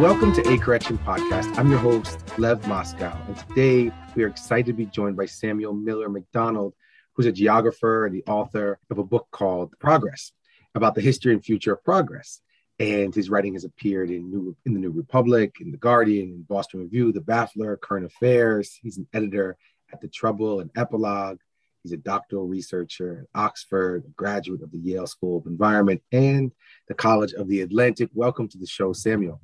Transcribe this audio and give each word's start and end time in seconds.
welcome 0.00 0.30
to 0.30 0.46
A 0.52 0.58
Correction 0.58 0.98
Podcast. 0.98 1.56
I'm 1.56 1.70
your 1.70 1.78
host, 1.78 2.20
Lev 2.38 2.68
Moscow, 2.68 3.18
and 3.28 3.36
today 3.48 3.90
we 4.14 4.24
are 4.24 4.26
excited 4.26 4.66
to 4.66 4.72
be 4.74 4.84
joined 4.84 5.16
by 5.16 5.24
Samuel 5.24 5.72
Miller 5.72 6.10
McDonald, 6.10 6.74
who's 7.14 7.24
a 7.24 7.32
geographer 7.32 8.04
and 8.04 8.14
the 8.14 8.22
author 8.26 8.78
of 8.90 8.98
a 8.98 9.04
book 9.04 9.26
called 9.30 9.72
Progress 9.78 10.32
about 10.74 10.96
the 10.96 11.00
history 11.00 11.32
and 11.32 11.42
future 11.42 11.72
of 11.72 11.82
progress. 11.82 12.42
And 12.78 13.14
his 13.14 13.30
writing 13.30 13.54
has 13.54 13.64
appeared 13.64 14.10
in, 14.10 14.30
New, 14.30 14.54
in 14.66 14.74
the 14.74 14.80
New 14.80 14.90
Republic, 14.90 15.54
in 15.62 15.70
The 15.70 15.78
Guardian, 15.78 16.28
in 16.28 16.42
Boston 16.42 16.80
Review, 16.80 17.10
The 17.10 17.22
Baffler, 17.22 17.80
Current 17.80 18.04
Affairs. 18.04 18.78
He's 18.82 18.98
an 18.98 19.08
editor 19.14 19.56
at 19.94 20.02
The 20.02 20.08
Trouble 20.08 20.60
and 20.60 20.70
Epilogue. 20.76 21.38
He's 21.82 21.92
a 21.92 21.96
doctoral 21.96 22.46
researcher 22.46 23.20
at 23.22 23.40
Oxford, 23.40 24.04
a 24.04 24.10
graduate 24.10 24.60
of 24.60 24.72
the 24.72 24.78
Yale 24.78 25.06
School 25.06 25.38
of 25.38 25.46
Environment 25.46 26.02
and 26.12 26.52
the 26.86 26.94
College 26.94 27.32
of 27.32 27.48
the 27.48 27.62
Atlantic. 27.62 28.10
Welcome 28.12 28.48
to 28.48 28.58
the 28.58 28.66
show, 28.66 28.92
Samuel. 28.92 29.40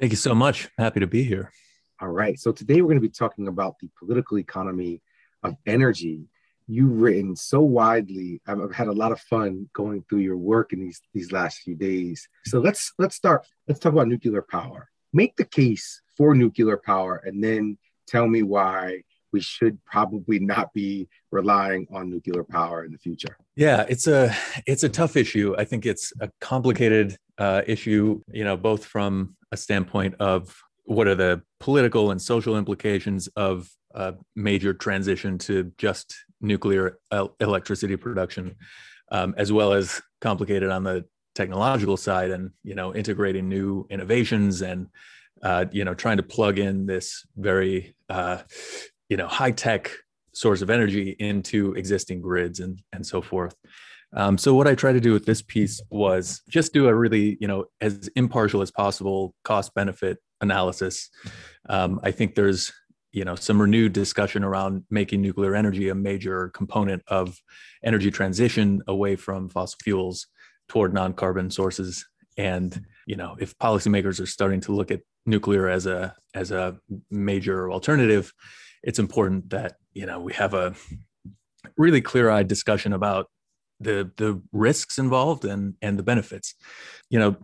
Thank 0.00 0.12
you 0.12 0.16
so 0.16 0.34
much. 0.34 0.70
Happy 0.78 1.00
to 1.00 1.06
be 1.06 1.22
here. 1.22 1.52
All 2.00 2.08
right. 2.08 2.38
So 2.40 2.52
today 2.52 2.80
we're 2.80 2.88
going 2.88 2.96
to 2.96 3.02
be 3.06 3.10
talking 3.10 3.48
about 3.48 3.78
the 3.80 3.90
political 3.98 4.38
economy 4.38 5.02
of 5.42 5.56
energy 5.66 6.26
you've 6.66 7.00
written 7.02 7.36
so 7.36 7.60
widely. 7.60 8.40
I've 8.46 8.72
had 8.72 8.86
a 8.86 8.92
lot 8.92 9.12
of 9.12 9.20
fun 9.20 9.68
going 9.74 10.04
through 10.08 10.20
your 10.20 10.38
work 10.38 10.72
in 10.72 10.80
these 10.80 11.02
these 11.12 11.32
last 11.32 11.58
few 11.58 11.74
days. 11.74 12.26
So 12.46 12.60
let's 12.60 12.94
let's 12.98 13.16
start. 13.16 13.46
Let's 13.68 13.80
talk 13.80 13.92
about 13.92 14.08
nuclear 14.08 14.40
power. 14.40 14.88
Make 15.12 15.36
the 15.36 15.44
case 15.44 16.00
for 16.16 16.34
nuclear 16.34 16.78
power, 16.78 17.16
and 17.26 17.42
then 17.42 17.76
tell 18.06 18.26
me 18.26 18.42
why 18.42 19.02
we 19.32 19.40
should 19.40 19.78
probably 19.84 20.38
not 20.38 20.72
be 20.72 21.08
relying 21.30 21.86
on 21.92 22.10
nuclear 22.10 22.44
power 22.44 22.84
in 22.84 22.92
the 22.92 22.98
future. 22.98 23.36
Yeah, 23.56 23.84
it's 23.88 24.06
a 24.06 24.34
it's 24.66 24.82
a 24.82 24.88
tough 24.88 25.16
issue. 25.16 25.54
I 25.58 25.64
think 25.64 25.86
it's 25.86 26.12
a 26.20 26.30
complicated 26.40 27.16
uh, 27.38 27.62
issue. 27.66 28.22
You 28.32 28.44
know, 28.44 28.56
both 28.56 28.84
from 28.84 29.36
a 29.52 29.56
standpoint 29.56 30.14
of 30.20 30.56
what 30.84 31.06
are 31.06 31.14
the 31.14 31.42
political 31.58 32.10
and 32.10 32.20
social 32.20 32.56
implications 32.56 33.28
of 33.36 33.68
a 33.94 34.14
major 34.36 34.72
transition 34.72 35.38
to 35.38 35.72
just 35.78 36.14
nuclear 36.40 36.98
el- 37.10 37.34
electricity 37.40 37.96
production, 37.96 38.56
um, 39.12 39.34
as 39.36 39.52
well 39.52 39.72
as 39.72 40.00
complicated 40.20 40.70
on 40.70 40.84
the 40.84 41.04
technological 41.34 41.96
side 41.96 42.30
and 42.30 42.50
you 42.64 42.74
know 42.74 42.94
integrating 42.94 43.48
new 43.48 43.86
innovations 43.90 44.62
and 44.62 44.88
uh, 45.42 45.64
you 45.70 45.84
know 45.84 45.94
trying 45.94 46.16
to 46.16 46.22
plug 46.22 46.58
in 46.58 46.86
this 46.86 47.24
very 47.36 47.94
uh, 48.08 48.38
you 49.10 49.16
know 49.18 49.26
high 49.26 49.50
tech 49.50 49.90
source 50.32 50.62
of 50.62 50.70
energy 50.70 51.16
into 51.18 51.74
existing 51.74 52.22
grids 52.22 52.60
and 52.60 52.80
and 52.92 53.04
so 53.04 53.20
forth. 53.20 53.54
Um, 54.16 54.38
so 54.38 54.54
what 54.54 54.66
I 54.66 54.74
try 54.74 54.92
to 54.92 55.00
do 55.00 55.12
with 55.12 55.26
this 55.26 55.42
piece 55.42 55.80
was 55.90 56.42
just 56.48 56.72
do 56.72 56.88
a 56.88 56.94
really 56.94 57.36
you 57.40 57.48
know 57.48 57.66
as 57.82 58.08
impartial 58.16 58.62
as 58.62 58.70
possible 58.70 59.34
cost 59.44 59.74
benefit 59.74 60.18
analysis. 60.40 61.10
Um, 61.68 62.00
I 62.02 62.12
think 62.12 62.34
there's 62.34 62.72
you 63.12 63.24
know 63.24 63.34
some 63.34 63.60
renewed 63.60 63.92
discussion 63.92 64.44
around 64.44 64.84
making 64.90 65.20
nuclear 65.20 65.54
energy 65.54 65.88
a 65.88 65.94
major 65.94 66.48
component 66.50 67.02
of 67.08 67.36
energy 67.84 68.10
transition 68.10 68.80
away 68.86 69.16
from 69.16 69.48
fossil 69.48 69.78
fuels 69.82 70.28
toward 70.68 70.94
non-carbon 70.94 71.50
sources 71.50 72.06
and 72.36 72.84
you 73.06 73.16
know 73.16 73.36
if 73.40 73.58
policymakers 73.58 74.20
are 74.20 74.26
starting 74.26 74.60
to 74.60 74.72
look 74.72 74.92
at 74.92 75.00
nuclear 75.26 75.68
as 75.68 75.86
a 75.86 76.14
as 76.34 76.52
a 76.52 76.78
major 77.10 77.70
alternative 77.72 78.32
it's 78.82 78.98
important 78.98 79.50
that 79.50 79.76
you 79.92 80.06
know 80.06 80.20
we 80.20 80.32
have 80.32 80.54
a 80.54 80.74
really 81.76 82.00
clear-eyed 82.00 82.48
discussion 82.48 82.92
about 82.92 83.26
the 83.78 84.10
the 84.16 84.40
risks 84.52 84.98
involved 84.98 85.44
and 85.44 85.74
and 85.80 85.98
the 85.98 86.02
benefits 86.02 86.54
you 87.08 87.18
know 87.18 87.36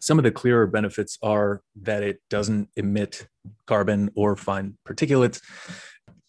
some 0.00 0.18
of 0.18 0.24
the 0.24 0.30
clearer 0.30 0.66
benefits 0.66 1.18
are 1.22 1.62
that 1.82 2.02
it 2.02 2.20
doesn't 2.28 2.68
emit 2.76 3.26
carbon 3.66 4.10
or 4.14 4.36
fine 4.36 4.76
particulates. 4.86 5.40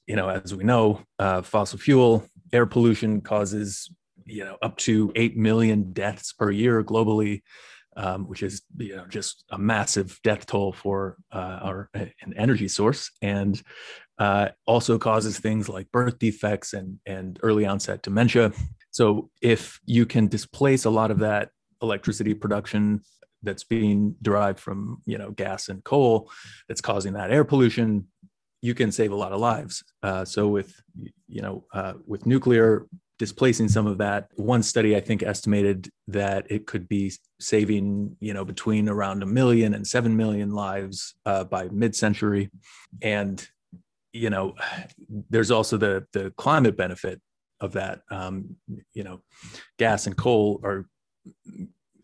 You 0.07 0.16
know, 0.16 0.29
as 0.29 0.55
we 0.55 0.63
know, 0.63 1.01
uh, 1.19 1.41
fossil 1.41 1.78
fuel 1.78 2.25
air 2.51 2.66
pollution 2.66 3.22
causes 3.22 3.91
you 4.25 4.44
know 4.44 4.57
up 4.61 4.78
to 4.78 5.11
eight 5.16 5.38
million 5.38 5.91
deaths 5.94 6.34
per 6.34 6.51
year 6.51 6.84
globally, 6.84 7.41
um, 7.95 8.27
which 8.27 8.44
is 8.44 8.61
you 8.77 8.95
know 8.95 9.05
just 9.07 9.44
a 9.51 9.57
massive 9.57 10.19
death 10.23 10.45
toll 10.45 10.73
for 10.73 11.17
uh, 11.31 11.59
our 11.61 11.89
an 11.94 12.33
energy 12.35 12.67
source, 12.67 13.11
and 13.22 13.61
uh, 14.17 14.50
also 14.66 14.97
causes 14.97 15.39
things 15.39 15.69
like 15.69 15.91
birth 15.91 16.19
defects 16.19 16.73
and 16.73 16.99
and 17.05 17.39
early 17.44 17.66
onset 17.66 18.01
dementia. 18.01 18.51
So 18.91 19.29
if 19.41 19.79
you 19.85 20.05
can 20.05 20.28
displace 20.28 20.85
a 20.85 20.89
lot 20.89 21.11
of 21.11 21.19
that 21.19 21.49
electricity 21.81 22.33
production 22.33 23.01
that's 23.44 23.63
being 23.63 24.16
derived 24.22 24.59
from 24.59 25.01
you 25.05 25.17
know 25.17 25.31
gas 25.31 25.69
and 25.69 25.83
coal 25.83 26.31
that's 26.67 26.81
causing 26.81 27.13
that 27.13 27.31
air 27.31 27.44
pollution 27.44 28.07
you 28.61 28.75
can 28.75 28.91
save 28.91 29.11
a 29.11 29.16
lot 29.16 29.31
of 29.31 29.39
lives 29.39 29.83
uh, 30.03 30.25
so 30.25 30.47
with 30.47 30.81
you 31.28 31.41
know 31.41 31.63
uh, 31.73 31.94
with 32.05 32.25
nuclear 32.25 32.85
displacing 33.19 33.68
some 33.68 33.85
of 33.85 33.97
that 34.00 34.30
one 34.35 34.63
study 34.63 34.96
i 34.96 35.00
think 35.00 35.22
estimated 35.22 35.90
that 36.07 36.50
it 36.50 36.66
could 36.66 36.88
be 36.88 37.12
saving 37.40 38.16
you 38.19 38.34
know 38.34 38.44
between 38.44 38.90
around 38.90 39.22
a 39.22 39.25
million 39.25 39.74
and 39.74 39.85
seven 39.85 40.16
million 40.18 40.52
lives 40.52 41.13
uh, 41.25 41.44
by 41.44 41.68
mid-century 41.72 42.50
and 43.02 43.47
you 44.13 44.29
know 44.29 44.56
there's 45.29 45.52
also 45.52 45.78
the 45.78 46.06
the 46.13 46.31
climate 46.38 46.75
benefit 46.75 47.22
of 47.62 47.74
that 47.74 48.02
um, 48.09 48.56
you 48.94 49.03
know 49.03 49.22
gas 49.78 50.08
and 50.08 50.18
coal 50.18 50.59
are 50.63 50.88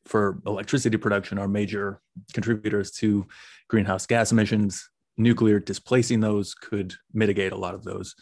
for 0.05 0.39
electricity 0.45 0.97
production 0.97 1.37
are 1.37 1.47
major 1.47 1.99
contributors 2.33 2.91
to 2.91 3.25
greenhouse 3.67 4.05
gas 4.05 4.31
emissions. 4.31 4.89
Nuclear 5.17 5.59
displacing 5.59 6.19
those 6.19 6.53
could 6.53 6.93
mitigate 7.13 7.53
a 7.53 7.57
lot 7.57 7.73
of 7.73 7.83
those. 7.83 8.15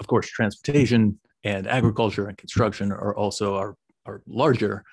Of 0.00 0.06
course, 0.06 0.28
transportation 0.28 1.18
and 1.44 1.66
agriculture 1.66 2.28
and 2.28 2.38
construction 2.38 2.92
are 2.92 3.14
also 3.14 3.56
our, 3.56 3.76
our 4.06 4.22
larger 4.26 4.84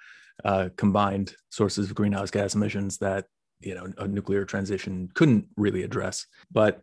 uh, 0.45 0.69
combined 0.77 1.35
sources 1.49 1.89
of 1.89 1.95
greenhouse 1.95 2.31
gas 2.31 2.55
emissions 2.55 2.97
that 2.97 3.25
you 3.59 3.75
know 3.75 3.91
a 3.97 4.07
nuclear 4.07 4.45
transition 4.45 5.09
couldn't 5.13 5.45
really 5.57 5.83
address. 5.83 6.25
But 6.51 6.81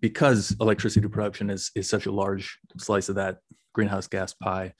because 0.00 0.56
electricity 0.60 1.06
production 1.08 1.50
is 1.50 1.70
is 1.74 1.88
such 1.88 2.06
a 2.06 2.12
large 2.12 2.58
slice 2.78 3.08
of 3.08 3.16
that 3.16 3.38
greenhouse 3.74 4.06
gas 4.06 4.32
pie, 4.32 4.72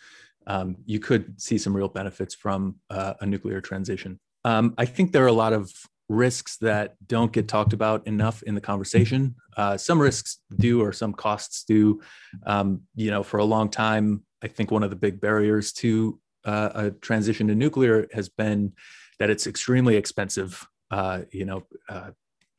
um, 0.47 0.77
you 0.87 0.99
could 0.99 1.41
see 1.41 1.59
some 1.59 1.77
real 1.77 1.89
benefits 1.89 2.35
from 2.35 2.77
uh, 2.91 3.15
a 3.21 3.27
nuclear 3.27 3.61
transition. 3.61 4.19
Um, 4.45 4.75
I 4.79 4.87
think 4.87 5.13
there 5.13 5.25
are 5.25 5.29
a 5.29 5.33
lot 5.33 5.53
of 5.53 5.73
risks 6.09 6.57
that 6.59 6.95
don't 7.07 7.33
get 7.33 7.49
talked 7.49 7.73
about 7.73 8.07
enough 8.07 8.43
in 8.43 8.55
the 8.55 8.61
conversation. 8.61 9.35
Uh, 9.57 9.77
some 9.77 10.01
risks 10.01 10.39
do, 10.57 10.83
or 10.83 10.93
some 10.93 11.13
costs 11.13 11.65
do. 11.65 12.01
Um, 12.45 12.83
you 12.95 13.11
know, 13.11 13.23
for 13.23 13.39
a 13.39 13.45
long 13.45 13.69
time, 13.69 14.23
I 14.43 14.49
think 14.49 14.71
one 14.71 14.83
of 14.83 14.91
the 14.91 14.97
big 14.97 15.21
barriers 15.21 15.73
to 15.75 16.21
uh, 16.45 16.71
a 16.75 16.91
transition 16.91 17.49
to 17.49 17.55
nuclear 17.55 18.07
has 18.13 18.29
been 18.29 18.73
that 19.19 19.31
it's 19.31 19.47
extremely 19.47 19.97
expensive. 19.97 20.67
Uh, 20.91 21.23
you 21.33 21.45
know, 21.45 21.65
uh, 21.89 22.11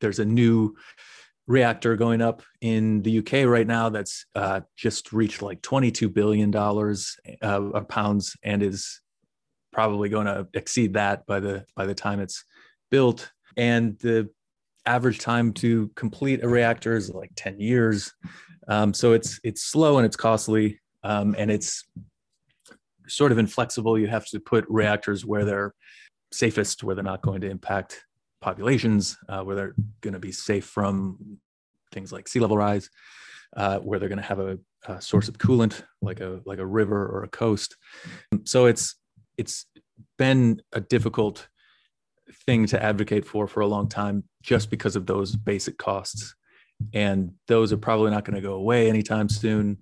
there's 0.01 0.19
a 0.19 0.25
new 0.25 0.75
reactor 1.47 1.95
going 1.95 2.21
up 2.21 2.41
in 2.59 3.01
the 3.03 3.19
UK 3.19 3.47
right 3.47 3.65
now 3.65 3.87
that's 3.89 4.25
uh, 4.35 4.61
just 4.75 5.13
reached 5.13 5.41
like 5.41 5.61
22 5.61 6.09
billion 6.09 6.51
dollars 6.51 7.15
uh, 7.41 7.61
pounds 7.87 8.35
and 8.43 8.61
is 8.61 9.01
probably 9.71 10.09
going 10.09 10.25
to 10.25 10.47
exceed 10.53 10.93
that 10.93 11.25
by 11.25 11.39
the 11.39 11.65
by 11.75 11.85
the 11.85 11.95
time 11.95 12.19
it's 12.19 12.43
built. 12.91 13.31
And 13.57 14.00
the 14.00 14.29
average 14.85 15.19
time 15.19 15.51
to 15.51 15.90
complete 15.95 16.44
a 16.44 16.47
reactor 16.47 16.95
is 16.95 17.09
like 17.09 17.31
10 17.35 17.59
years. 17.59 18.13
Um, 18.69 18.94
so 18.94 19.13
it's 19.13 19.39
it's 19.44 19.63
slow 19.63 19.98
and 19.98 20.06
it's 20.06 20.15
costly 20.15 20.80
um, 21.04 21.36
and 21.38 21.50
it's 21.51 21.83
sort 23.07 23.31
of 23.31 23.38
inflexible. 23.38 23.98
You 23.98 24.07
have 24.07 24.25
to 24.27 24.39
put 24.39 24.65
reactors 24.69 25.25
where 25.25 25.45
they're 25.45 25.74
safest, 26.31 26.83
where 26.83 26.95
they're 26.95 27.04
not 27.04 27.21
going 27.21 27.42
to 27.42 27.50
impact 27.50 28.04
populations 28.42 29.18
uh, 29.30 29.42
where 29.42 29.56
they're 29.56 29.75
going 30.01 30.13
to 30.13 30.19
be 30.19 30.31
safe 30.31 30.65
from 30.65 31.39
things 31.92 32.12
like 32.12 32.27
sea 32.27 32.39
level 32.39 32.57
rise, 32.57 32.89
uh, 33.56 33.80
where 33.80 34.00
they're 34.00 34.10
going 34.10 34.21
to 34.21 34.24
have 34.24 34.39
a, 34.39 34.60
a, 34.88 35.01
source 35.01 35.27
of 35.27 35.38
coolant 35.38 35.83
like 36.01 36.19
a 36.19 36.42
like 36.45 36.60
a 36.60 36.65
river 36.65 37.07
or 37.07 37.24
a 37.24 37.30
coast. 37.30 37.75
So 38.45 38.65
it's 38.65 38.95
it's 39.38 39.65
been 40.18 40.62
a 40.74 40.81
difficult 40.81 41.48
thing 42.45 42.65
to 42.68 42.81
advocate 42.81 43.25
for 43.25 43.47
for 43.47 43.62
a 43.62 43.68
long 43.68 43.88
time 43.88 44.24
just 44.41 44.69
because 44.69 44.95
of 44.95 45.06
those 45.06 45.35
basic 45.35 45.77
costs 45.77 46.35
and 46.94 47.31
those 47.47 47.74
are 47.74 47.77
probably 47.77 48.12
not 48.12 48.24
going 48.24 48.35
to 48.35 48.41
go 48.41 48.53
away 48.53 48.89
anytime 48.89 49.29
soon 49.29 49.77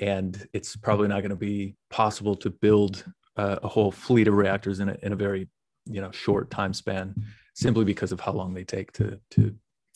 and 0.00 0.46
it's 0.52 0.76
probably 0.76 1.08
not 1.08 1.20
going 1.20 1.30
to 1.30 1.36
be 1.36 1.76
possible 1.90 2.34
to 2.34 2.50
build 2.50 3.04
uh, 3.36 3.56
a 3.62 3.68
whole 3.68 3.90
fleet 3.90 4.28
of 4.28 4.34
reactors 4.34 4.80
in 4.80 4.88
a, 4.88 4.96
in 5.02 5.12
a 5.12 5.16
very 5.16 5.48
you 5.86 6.00
know 6.00 6.10
short 6.10 6.50
time 6.50 6.72
span 6.72 7.14
simply 7.54 7.84
because 7.84 8.12
of 8.12 8.20
how 8.20 8.32
long 8.32 8.54
they 8.54 8.64
take 8.64 8.92
to 8.92 9.20
to 9.30 9.54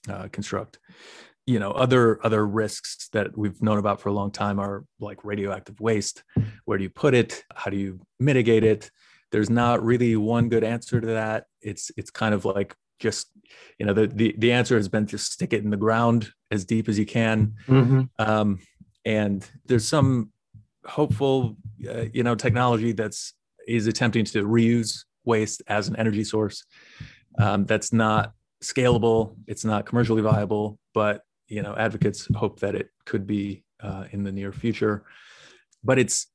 uh, 0.08 0.29
construct. 0.32 0.79
You 1.46 1.58
know, 1.58 1.70
other 1.70 2.25
other 2.25 2.46
risks 2.46 3.08
that 3.12 3.37
we've 3.37 3.61
known 3.62 3.79
about 3.79 4.00
for 4.00 4.11
a 4.11 4.12
long 4.12 4.31
time 4.31 4.58
are 4.58 4.85
like 5.00 5.25
radioactive 5.25 5.81
waste. 5.81 6.23
Where 6.67 6.79
do 6.79 6.85
you 6.85 6.90
put 6.90 7.14
it? 7.14 7.44
How 7.55 7.70
do 7.70 7.76
you 7.76 8.00
mitigate 8.20 8.64
it? 8.64 8.90
There's 9.32 9.50
not 9.50 9.82
really 9.82 10.17
one 10.17 10.49
good 10.49 10.64
answer 10.64 11.00
to 11.00 11.06
that. 11.08 11.46
It's 11.62 11.90
it's 11.96 12.10
kind 12.10 12.34
of 12.34 12.44
like 12.44 12.75
just 12.99 13.31
you 13.78 13.87
know 13.87 13.93
the, 13.93 14.06
the 14.08 14.34
the 14.38 14.52
answer 14.52 14.76
has 14.76 14.88
been 14.88 15.06
just 15.06 15.32
stick 15.32 15.52
it 15.52 15.62
in 15.62 15.70
the 15.70 15.76
ground 15.76 16.31
as 16.50 16.64
deep 16.64 16.88
as 16.88 16.99
you 16.99 17.06
can. 17.06 17.55
Mm-hmm. 17.66 18.02
um, 18.19 18.58
and 19.05 19.49
there's 19.66 19.87
some 19.87 20.31
hopeful 20.84 21.56
uh, 21.88 22.06
you 22.12 22.22
know 22.22 22.34
technology 22.34 22.93
that's 22.93 23.34
is 23.66 23.87
attempting 23.87 24.25
to 24.25 24.44
reuse 24.44 25.05
waste 25.25 25.62
as 25.66 25.88
an 25.88 25.96
energy 25.96 26.25
source. 26.25 26.64
Um, 27.38 27.66
that's 27.66 27.93
not 27.93 28.32
scalable 28.61 29.37
it's 29.46 29.64
not 29.64 29.87
commercially 29.87 30.20
viable 30.20 30.81
but 30.93 31.22
you 31.46 31.62
know 31.62 31.75
advocates 31.76 32.28
hope 32.34 32.61
that 32.61 32.75
it 32.75 32.90
could 33.04 33.26
be 33.26 33.64
uh, 33.81 34.04
in 34.12 34.22
the 34.22 34.32
near 34.32 34.52
future. 34.52 35.04
But 35.82 35.99
it's 35.99 36.26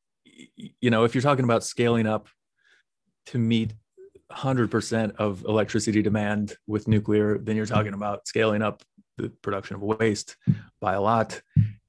you 0.55 0.89
know 0.89 1.03
if 1.03 1.13
you're 1.13 1.21
talking 1.21 1.45
about 1.45 1.63
scaling 1.63 2.07
up 2.07 2.27
to 3.27 3.37
meet 3.37 3.73
100% 4.35 5.15
of 5.18 5.44
electricity 5.45 6.01
demand 6.01 6.57
with 6.68 6.88
nuclear, 6.88 7.38
then 7.38 7.56
you're 7.56 7.65
talking 7.65 7.94
about 7.94 8.27
scaling 8.27 8.62
up 8.62 8.83
the 9.18 9.30
production 9.30 9.75
of 9.75 9.81
waste 9.81 10.38
by 10.81 10.94
a 10.94 11.01
lot. 11.01 11.41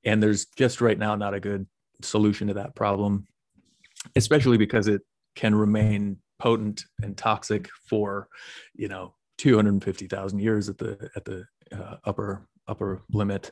And 0.05 0.23
there's 0.23 0.47
just 0.57 0.81
right 0.81 0.99
now 0.99 1.15
not 1.15 1.35
a 1.35 1.41
good 1.41 1.67
solution 2.03 2.49
to 2.49 2.55
that 2.55 2.75
problem, 2.75 3.27
especially 4.17 4.59
because 4.59 4.89
it 4.89 5.03
can 5.35 5.55
remain 5.55 6.19
potent 6.39 6.85
and 7.03 7.17
toxic 7.17 7.69
for, 7.89 8.29
you 8.75 8.89
know, 8.89 9.15
250,000 9.39 10.39
years 10.39 10.69
at 10.69 10.79
the 10.79 11.11
at 11.17 11.25
the 11.25 11.45
uh, 11.73 11.97
upper 12.05 12.47
upper 12.69 13.03
limit. 13.11 13.51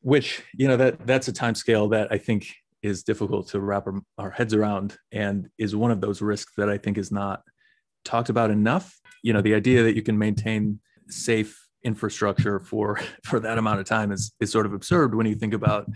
Which 0.00 0.44
you 0.54 0.68
know 0.68 0.76
that 0.76 1.06
that's 1.06 1.26
a 1.26 1.32
time 1.32 1.56
scale 1.56 1.88
that 1.88 2.12
I 2.12 2.18
think 2.18 2.54
is 2.82 3.02
difficult 3.02 3.48
to 3.48 3.60
wrap 3.60 3.86
our, 4.18 4.30
heads 4.30 4.54
around 4.54 4.96
and 5.12 5.48
is 5.58 5.74
one 5.74 5.90
of 5.90 6.00
those 6.00 6.22
risks 6.22 6.52
that 6.56 6.68
I 6.68 6.78
think 6.78 6.98
is 6.98 7.10
not 7.10 7.42
talked 8.04 8.28
about 8.28 8.50
enough. 8.50 8.98
You 9.22 9.32
know, 9.32 9.42
the 9.42 9.54
idea 9.54 9.82
that 9.82 9.96
you 9.96 10.02
can 10.02 10.18
maintain 10.18 10.80
safe 11.08 11.58
infrastructure 11.84 12.58
for 12.58 13.00
for 13.24 13.40
that 13.40 13.58
amount 13.58 13.80
of 13.80 13.86
time 13.86 14.12
is 14.12 14.32
is 14.40 14.50
sort 14.50 14.66
of 14.66 14.72
absurd 14.72 15.14
when 15.14 15.26
you 15.26 15.34
think 15.34 15.54
about 15.54 15.86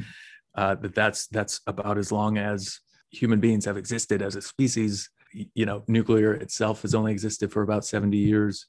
uh, 0.57 0.75
that 0.77 0.95
that's 0.95 1.27
that's 1.29 1.61
about 1.67 1.99
as 1.99 2.11
long 2.11 2.39
as 2.39 2.81
human 3.11 3.41
beings 3.41 3.65
have 3.65 3.77
existed 3.77 4.23
as 4.23 4.37
a 4.37 4.43
species. 4.43 5.11
You 5.55 5.67
know 5.67 5.83
nuclear 5.89 6.35
itself 6.35 6.83
has 6.83 6.95
only 6.95 7.13
existed 7.13 7.53
for 7.53 7.63
about 7.63 7.85
70 7.85 8.17
years. 8.17 8.67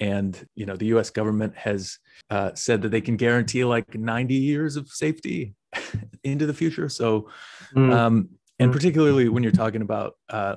And 0.00 0.36
you 0.56 0.66
know 0.66 0.76
the 0.76 0.86
us 0.86 1.10
government 1.10 1.56
has 1.56 1.98
uh, 2.30 2.52
said 2.54 2.82
that 2.82 2.88
they 2.88 3.00
can 3.00 3.16
guarantee 3.16 3.64
like 3.64 3.94
90 3.94 4.34
years 4.34 4.76
of 4.76 4.88
safety 4.88 5.54
into 6.24 6.46
the 6.46 6.54
future. 6.54 6.88
So, 6.88 7.28
mm. 7.74 7.92
um, 7.92 8.30
and 8.58 8.70
mm. 8.70 8.74
particularly 8.74 9.28
when 9.28 9.42
you're 9.42 9.52
talking 9.52 9.82
about 9.82 10.14
uh, 10.28 10.56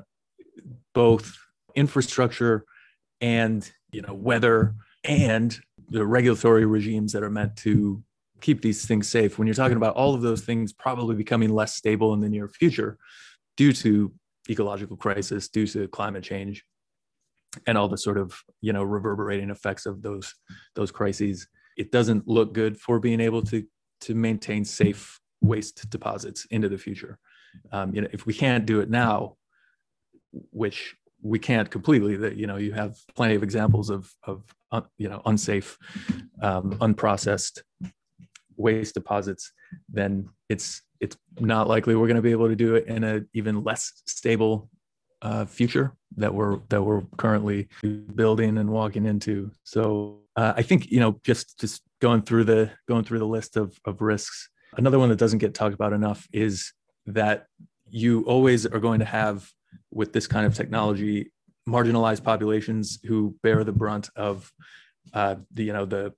both 0.94 1.38
infrastructure 1.76 2.66
and 3.22 3.70
you 3.92 4.02
know 4.02 4.14
weather 4.14 4.76
and 5.04 5.58
the 5.90 6.06
regulatory 6.06 6.66
regimes 6.66 7.14
that 7.14 7.24
are 7.24 7.30
meant 7.30 7.56
to 7.56 8.04
keep 8.42 8.62
these 8.62 8.86
things 8.86 9.08
safe. 9.08 9.38
When 9.38 9.48
you're 9.48 9.56
talking 9.56 9.78
about 9.78 9.96
all 9.96 10.14
of 10.14 10.22
those 10.22 10.42
things 10.42 10.74
probably 10.74 11.16
becoming 11.16 11.50
less 11.50 11.76
stable 11.76 12.14
in 12.14 12.20
the 12.20 12.30
near 12.30 12.48
future 12.48 12.98
due 13.56 13.74
to 13.74 14.12
ecological 14.50 14.98
crisis, 14.98 15.48
due 15.48 15.68
to 15.68 15.88
climate 15.88 16.24
change, 16.24 16.64
and 17.66 17.78
all 17.78 17.88
the 17.88 17.98
sort 17.98 18.18
of 18.18 18.44
you 18.62 18.74
know 18.74 18.84
reverberating 18.84 19.50
effects 19.50 19.86
of 19.86 20.02
those 20.02 20.36
those 20.76 20.92
crises, 20.92 21.48
it 21.78 21.92
doesn't 21.92 22.28
look 22.28 22.54
good 22.54 22.78
for 22.78 23.00
being 23.00 23.20
able 23.20 23.42
to 23.44 23.64
to 24.02 24.14
maintain 24.14 24.64
safe 24.64 25.20
waste 25.42 25.90
deposits 25.90 26.46
into 26.46 26.70
the 26.70 26.78
future. 26.78 27.18
Um, 27.72 27.94
you 27.94 28.02
know, 28.02 28.08
if 28.12 28.26
we 28.26 28.34
can't 28.34 28.66
do 28.66 28.80
it 28.80 28.90
now, 28.90 29.38
which 30.52 30.96
we 31.22 31.40
can't 31.40 31.70
completely, 31.70 32.16
that 32.18 32.36
you 32.36 32.48
know, 32.48 32.58
you 32.58 32.74
have 32.74 32.98
plenty 33.16 33.36
of 33.36 33.44
examples 33.44 33.90
of 33.90 34.12
of 34.24 34.44
uh, 34.72 34.82
you 34.98 35.10
know 35.10 35.22
unsafe, 35.26 35.78
um, 36.42 36.74
unprocessed 36.80 37.62
waste 38.58 38.94
deposits, 38.94 39.52
then 39.90 40.30
it's 40.50 40.82
it's 41.00 41.18
not 41.40 41.68
likely 41.68 41.96
we're 41.96 42.08
going 42.08 42.16
to 42.16 42.22
be 42.22 42.32
able 42.32 42.48
to 42.48 42.56
do 42.56 42.76
it 42.76 42.88
in 42.88 43.04
a 43.04 43.22
even 43.34 43.64
less 43.64 44.02
stable 44.06 44.70
uh, 45.22 45.46
future 45.46 45.94
that 46.16 46.34
we're 46.34 46.60
that 46.70 46.82
we're 46.82 47.04
currently 47.18 47.68
building 48.16 48.58
and 48.58 48.70
walking 48.70 49.06
into. 49.06 49.52
So 49.64 50.22
uh, 50.36 50.54
I 50.56 50.62
think 50.62 50.92
you 50.92 51.00
know 51.00 51.20
just 51.24 51.60
just 51.60 51.82
going 52.02 52.22
through 52.24 52.46
the 52.46 52.72
going 52.88 53.04
through 53.04 53.20
the 53.20 53.28
list 53.28 53.58
of 53.58 53.78
of 53.86 54.02
risks. 54.02 54.50
Another 54.78 55.00
one 55.00 55.10
that 55.10 55.18
doesn't 55.18 55.40
get 55.40 55.54
talked 55.54 55.74
about 55.74 55.92
enough 55.92 56.28
is 56.32 56.72
that 57.08 57.48
you 57.90 58.24
always 58.26 58.66
are 58.66 58.80
going 58.80 59.00
to 59.00 59.06
have 59.06 59.50
with 59.92 60.14
this 60.14 60.28
kind 60.28 60.46
of 60.46 60.54
technology 60.54 61.32
marginalized 61.68 62.24
populations 62.24 63.00
who 63.06 63.36
bear 63.44 63.64
the 63.64 63.72
brunt 63.72 64.10
of 64.16 64.52
uh, 65.14 65.36
the 65.54 65.64
you 65.64 65.74
know 65.74 65.86
the 65.86 66.14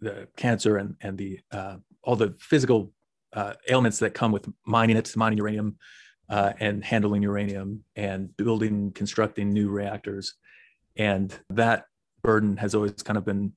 the 0.00 0.28
cancer 0.36 0.76
and 0.76 0.96
and 1.00 1.18
the 1.18 1.40
uh, 1.50 1.76
all 2.02 2.16
the 2.16 2.34
physical 2.38 2.92
uh, 3.32 3.54
ailments 3.68 3.98
that 3.98 4.14
come 4.14 4.32
with 4.32 4.48
mining 4.64 4.96
it, 4.96 5.14
mining 5.16 5.38
uranium, 5.38 5.76
uh, 6.30 6.52
and 6.60 6.84
handling 6.84 7.22
uranium 7.22 7.84
and 7.96 8.34
building, 8.36 8.92
constructing 8.92 9.52
new 9.52 9.68
reactors, 9.68 10.34
and 10.96 11.38
that 11.50 11.84
burden 12.22 12.56
has 12.56 12.74
always 12.74 13.02
kind 13.02 13.18
of 13.18 13.24
been 13.24 13.52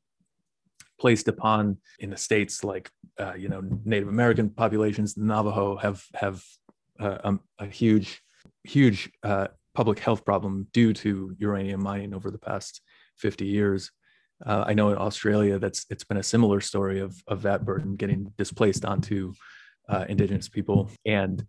placed 1.01 1.27
upon 1.27 1.77
in 1.97 2.11
the 2.11 2.17
states 2.17 2.63
like 2.63 2.91
uh, 3.19 3.33
you 3.33 3.49
know 3.49 3.61
Native 3.83 4.07
American 4.07 4.49
populations, 4.49 5.15
the 5.15 5.23
Navajo 5.23 5.75
have 5.77 5.99
have 6.13 6.43
uh, 6.99 7.17
a, 7.23 7.27
um, 7.27 7.39
a, 7.57 7.65
huge 7.65 8.21
huge 8.63 9.11
uh, 9.23 9.47
public 9.73 9.97
health 9.97 10.23
problem 10.23 10.67
due 10.71 10.93
to 10.93 11.35
uranium 11.39 11.81
mining 11.81 12.13
over 12.13 12.29
the 12.29 12.37
past 12.37 12.81
50 13.17 13.45
years. 13.45 13.91
Uh, 14.45 14.63
I 14.67 14.73
know 14.75 14.89
in 14.91 14.97
Australia 14.97 15.57
that's 15.57 15.87
it's 15.89 16.03
been 16.03 16.17
a 16.17 16.31
similar 16.33 16.61
story 16.61 16.99
of 16.99 17.11
of 17.27 17.41
that 17.41 17.65
burden 17.65 17.95
getting 17.95 18.31
displaced 18.37 18.85
onto 18.85 19.33
uh, 19.89 20.05
indigenous 20.07 20.49
people, 20.49 20.91
and 21.03 21.45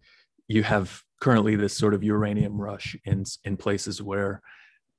you 0.49 0.63
have 0.63 1.03
currently 1.21 1.57
this 1.57 1.77
sort 1.77 1.95
of 1.95 2.03
uranium 2.03 2.59
rush 2.59 2.97
in 3.05 3.25
in 3.45 3.59
places 3.59 4.01
where 4.01 4.41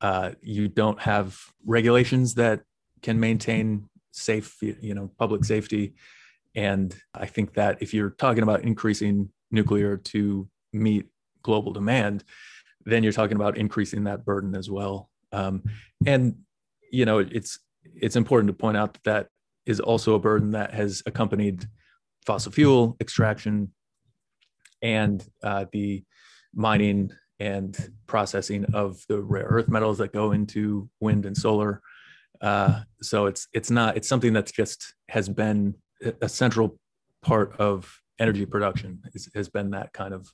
uh, 0.02 0.30
you 0.42 0.68
don't 0.68 1.02
have 1.02 1.40
regulations 1.66 2.36
that 2.36 2.62
can 3.02 3.20
maintain 3.20 3.90
safe, 4.14 4.58
you 4.62 4.94
know, 4.94 5.12
public 5.18 5.44
safety. 5.44 5.96
And 6.56 6.96
I 7.14 7.26
think 7.26 7.56
that 7.56 7.82
if 7.82 7.94
you're 7.94 8.12
talking 8.12 8.44
about 8.44 8.64
increasing 8.64 9.30
nuclear 9.52 9.98
to 9.98 10.48
meet 10.72 11.08
global 11.42 11.74
demand, 11.74 12.24
then 12.86 13.04
you're 13.04 13.14
talking 13.14 13.36
about 13.36 13.58
increasing 13.58 14.06
that 14.06 14.24
burden 14.24 14.56
as 14.56 14.70
well. 14.70 15.10
Um, 15.32 15.64
and 16.06 16.36
you 16.92 17.06
know, 17.06 17.20
it's 17.20 17.60
it's 17.96 18.16
important 18.16 18.48
to 18.48 18.54
point 18.54 18.78
out 18.78 18.94
that 18.94 19.04
that 19.04 19.28
is 19.66 19.80
also 19.80 20.14
a 20.16 20.20
burden 20.20 20.52
that 20.52 20.74
has 20.74 21.02
accompanied 21.06 21.66
fossil 22.26 22.52
fuel 22.52 22.96
extraction 23.02 23.74
and 24.82 25.26
uh, 25.42 25.66
the 25.72 26.04
mining 26.54 27.12
and 27.40 27.92
processing 28.06 28.66
of 28.74 29.04
the 29.10 29.20
rare 29.22 29.46
earth 29.46 29.68
metals 29.68 29.98
that 29.98 30.14
go 30.14 30.32
into 30.32 30.90
wind 31.00 31.26
and 31.26 31.36
solar. 31.36 31.82
Uh, 32.44 32.82
so 33.02 33.26
it's 33.26 33.48
it's 33.54 33.72
not 33.72 33.96
it's 33.96 34.08
something 34.08 34.34
that's 34.34 34.52
just 34.52 34.94
has 35.08 35.30
been 35.30 35.74
a 36.22 36.28
central 36.28 36.78
part 37.22 37.56
of 37.58 38.02
energy 38.20 38.46
production 38.46 39.02
is, 39.14 39.30
has 39.34 39.48
been 39.48 39.72
that 39.72 39.94
kind 39.94 40.14
of 40.14 40.30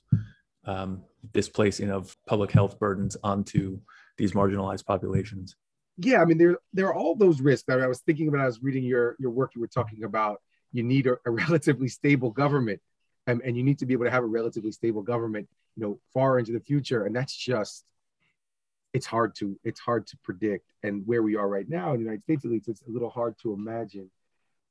um, 0.64 1.04
displacing 1.32 1.90
of 1.90 2.16
public 2.26 2.50
health 2.50 2.80
burdens 2.80 3.16
onto 3.22 3.78
these 4.18 4.32
marginalized 4.32 4.84
populations. 4.84 5.54
Yeah, 5.98 6.20
I 6.20 6.24
mean 6.24 6.36
there 6.36 6.58
there 6.72 6.88
are 6.88 6.94
all 6.94 7.14
those 7.14 7.40
risks 7.40 7.64
that 7.68 7.80
I 7.80 7.86
was 7.86 8.00
thinking 8.00 8.26
about. 8.26 8.40
I 8.40 8.46
was 8.46 8.62
reading 8.62 8.82
your 8.82 9.16
your 9.20 9.30
work. 9.30 9.52
You 9.54 9.60
were 9.60 9.68
talking 9.68 10.02
about 10.02 10.40
you 10.72 10.82
need 10.82 11.06
a, 11.06 11.16
a 11.24 11.30
relatively 11.44 11.88
stable 11.88 12.30
government, 12.30 12.80
and, 13.28 13.40
and 13.42 13.56
you 13.56 13.62
need 13.62 13.78
to 13.78 13.86
be 13.86 13.94
able 13.94 14.06
to 14.06 14.10
have 14.10 14.24
a 14.24 14.26
relatively 14.26 14.72
stable 14.72 15.02
government 15.02 15.48
you 15.76 15.84
know 15.84 16.00
far 16.12 16.38
into 16.38 16.52
the 16.52 16.60
future 16.60 17.04
and 17.06 17.14
that's 17.14 17.34
just 17.34 17.84
it's 18.92 19.06
hard 19.06 19.34
to 19.36 19.58
it's 19.64 19.80
hard 19.80 20.06
to 20.06 20.16
predict 20.18 20.72
and 20.82 21.06
where 21.06 21.22
we 21.22 21.36
are 21.36 21.48
right 21.48 21.68
now 21.68 21.92
in 21.92 21.98
the 21.98 22.04
united 22.04 22.22
states 22.22 22.44
at 22.44 22.50
least 22.50 22.68
it's 22.68 22.82
a 22.82 22.90
little 22.90 23.10
hard 23.10 23.34
to 23.42 23.52
imagine 23.52 24.10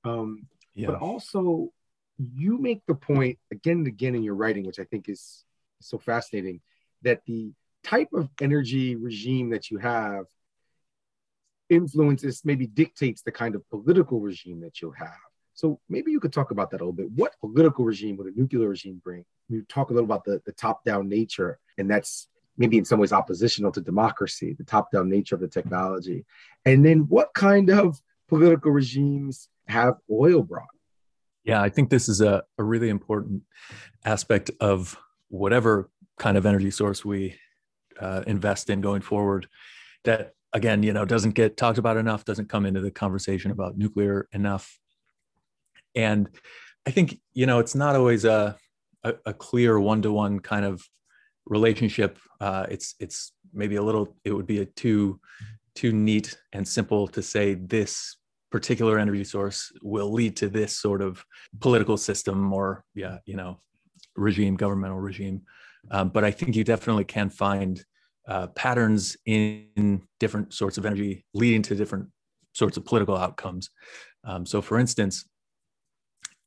um, 0.05 0.45
yeah. 0.73 0.87
but 0.87 0.95
also 0.99 1.69
you 2.17 2.57
make 2.57 2.81
the 2.87 2.95
point 2.95 3.37
again 3.51 3.77
and 3.77 3.87
again 3.87 4.15
in 4.15 4.23
your 4.23 4.35
writing 4.35 4.65
which 4.65 4.79
i 4.79 4.83
think 4.83 5.07
is 5.07 5.45
so 5.81 5.97
fascinating 5.97 6.59
that 7.01 7.21
the 7.25 7.51
type 7.83 8.09
of 8.13 8.29
energy 8.41 8.95
regime 8.95 9.49
that 9.49 9.71
you 9.71 9.77
have 9.77 10.25
influences 11.69 12.41
maybe 12.43 12.67
dictates 12.67 13.21
the 13.21 13.31
kind 13.31 13.55
of 13.55 13.67
political 13.69 14.19
regime 14.19 14.59
that 14.59 14.81
you'll 14.81 14.91
have 14.91 15.15
so 15.59 15.77
maybe 15.89 16.09
you 16.09 16.21
could 16.21 16.31
talk 16.31 16.51
about 16.51 16.71
that 16.71 16.77
a 16.77 16.85
little 16.85 16.93
bit. 16.93 17.11
What 17.11 17.37
political 17.41 17.83
regime 17.83 18.15
would 18.15 18.33
a 18.33 18.39
nuclear 18.39 18.69
regime 18.69 19.01
bring? 19.03 19.25
You 19.49 19.63
talk 19.63 19.89
a 19.89 19.93
little 19.93 20.05
about 20.05 20.23
the, 20.23 20.41
the 20.45 20.53
top-down 20.53 21.09
nature, 21.09 21.59
and 21.77 21.91
that's 21.91 22.29
maybe 22.59 22.77
in 22.77 22.85
some 22.85 22.99
ways 22.99 23.11
oppositional 23.11 23.71
to 23.71 23.81
democracy, 23.81 24.53
the 24.53 24.63
top-down 24.63 25.09
nature 25.09 25.33
of 25.33 25.41
the 25.41 25.47
technology. 25.47 26.25
And 26.65 26.85
then 26.85 26.99
what 27.07 27.33
kind 27.33 27.71
of 27.71 27.99
political 28.27 28.71
regimes 28.71 29.49
have 29.67 29.95
oil 30.11 30.43
brought? 30.43 30.67
Yeah, 31.43 31.61
I 31.61 31.69
think 31.69 31.89
this 31.89 32.07
is 32.07 32.21
a, 32.21 32.43
a 32.59 32.63
really 32.63 32.89
important 32.89 33.43
aspect 34.05 34.51
of 34.59 34.95
whatever 35.29 35.89
kind 36.19 36.37
of 36.37 36.45
energy 36.45 36.69
source 36.69 37.03
we 37.03 37.35
uh, 37.99 38.23
invest 38.27 38.69
in 38.69 38.81
going 38.81 39.01
forward. 39.01 39.47
That 40.03 40.33
again, 40.53 40.83
you 40.83 40.93
know, 40.93 41.05
doesn't 41.05 41.35
get 41.35 41.57
talked 41.57 41.77
about 41.77 41.97
enough, 41.97 42.25
doesn't 42.25 42.49
come 42.49 42.65
into 42.65 42.81
the 42.81 42.91
conversation 42.91 43.51
about 43.51 43.77
nuclear 43.77 44.27
enough. 44.33 44.79
And 45.95 46.29
I 46.85 46.91
think, 46.91 47.19
you 47.33 47.45
know, 47.45 47.59
it's 47.59 47.75
not 47.75 47.95
always 47.95 48.25
a, 48.25 48.57
a, 49.03 49.13
a 49.27 49.33
clear 49.33 49.79
one-to-one 49.79 50.39
kind 50.41 50.65
of 50.65 50.83
relationship. 51.49 52.17
Uh, 52.39 52.65
it's, 52.69 52.95
it's 52.99 53.33
maybe 53.53 53.75
a 53.75 53.83
little, 53.83 54.15
it 54.23 54.31
would 54.31 54.47
be 54.47 54.61
a 54.61 54.65
too, 54.65 55.19
too 55.75 55.91
neat 55.91 56.37
and 56.53 56.65
simple 56.65 57.07
to 57.09 57.21
say 57.21 57.55
this 57.55 58.15
particular 58.51 58.97
energy 58.97 59.23
source 59.23 59.71
will 59.81 60.11
lead 60.11 60.37
to 60.37 60.49
this 60.49 60.77
sort 60.77 61.01
of 61.01 61.23
political 61.59 61.97
system 61.97 62.51
or 62.51 62.83
yeah 62.95 63.19
you 63.27 63.35
know 63.35 63.61
regime 64.15 64.55
governmental 64.55 64.97
regime 64.97 65.39
um, 65.91 66.09
but 66.09 66.23
i 66.23 66.31
think 66.31 66.55
you 66.55 66.63
definitely 66.63 67.03
can 67.03 67.29
find 67.29 67.85
uh, 68.29 68.47
patterns 68.47 69.17
in 69.25 70.01
different 70.19 70.53
sorts 70.53 70.77
of 70.77 70.85
energy 70.85 71.25
leading 71.33 71.63
to 71.63 71.75
different 71.75 72.07
sorts 72.53 72.77
of 72.77 72.85
political 72.85 73.17
outcomes. 73.17 73.71
Um, 74.23 74.45
so, 74.45 74.61
for 74.61 74.77
instance, 74.77 75.25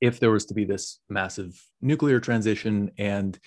if 0.01 0.21
there 0.21 0.31
was 0.31 0.47
to 0.47 0.55
be 0.55 0.65
this 0.65 1.01
massive 1.09 1.61
nuclear 1.81 2.21
transition 2.21 2.93
and 2.99 3.39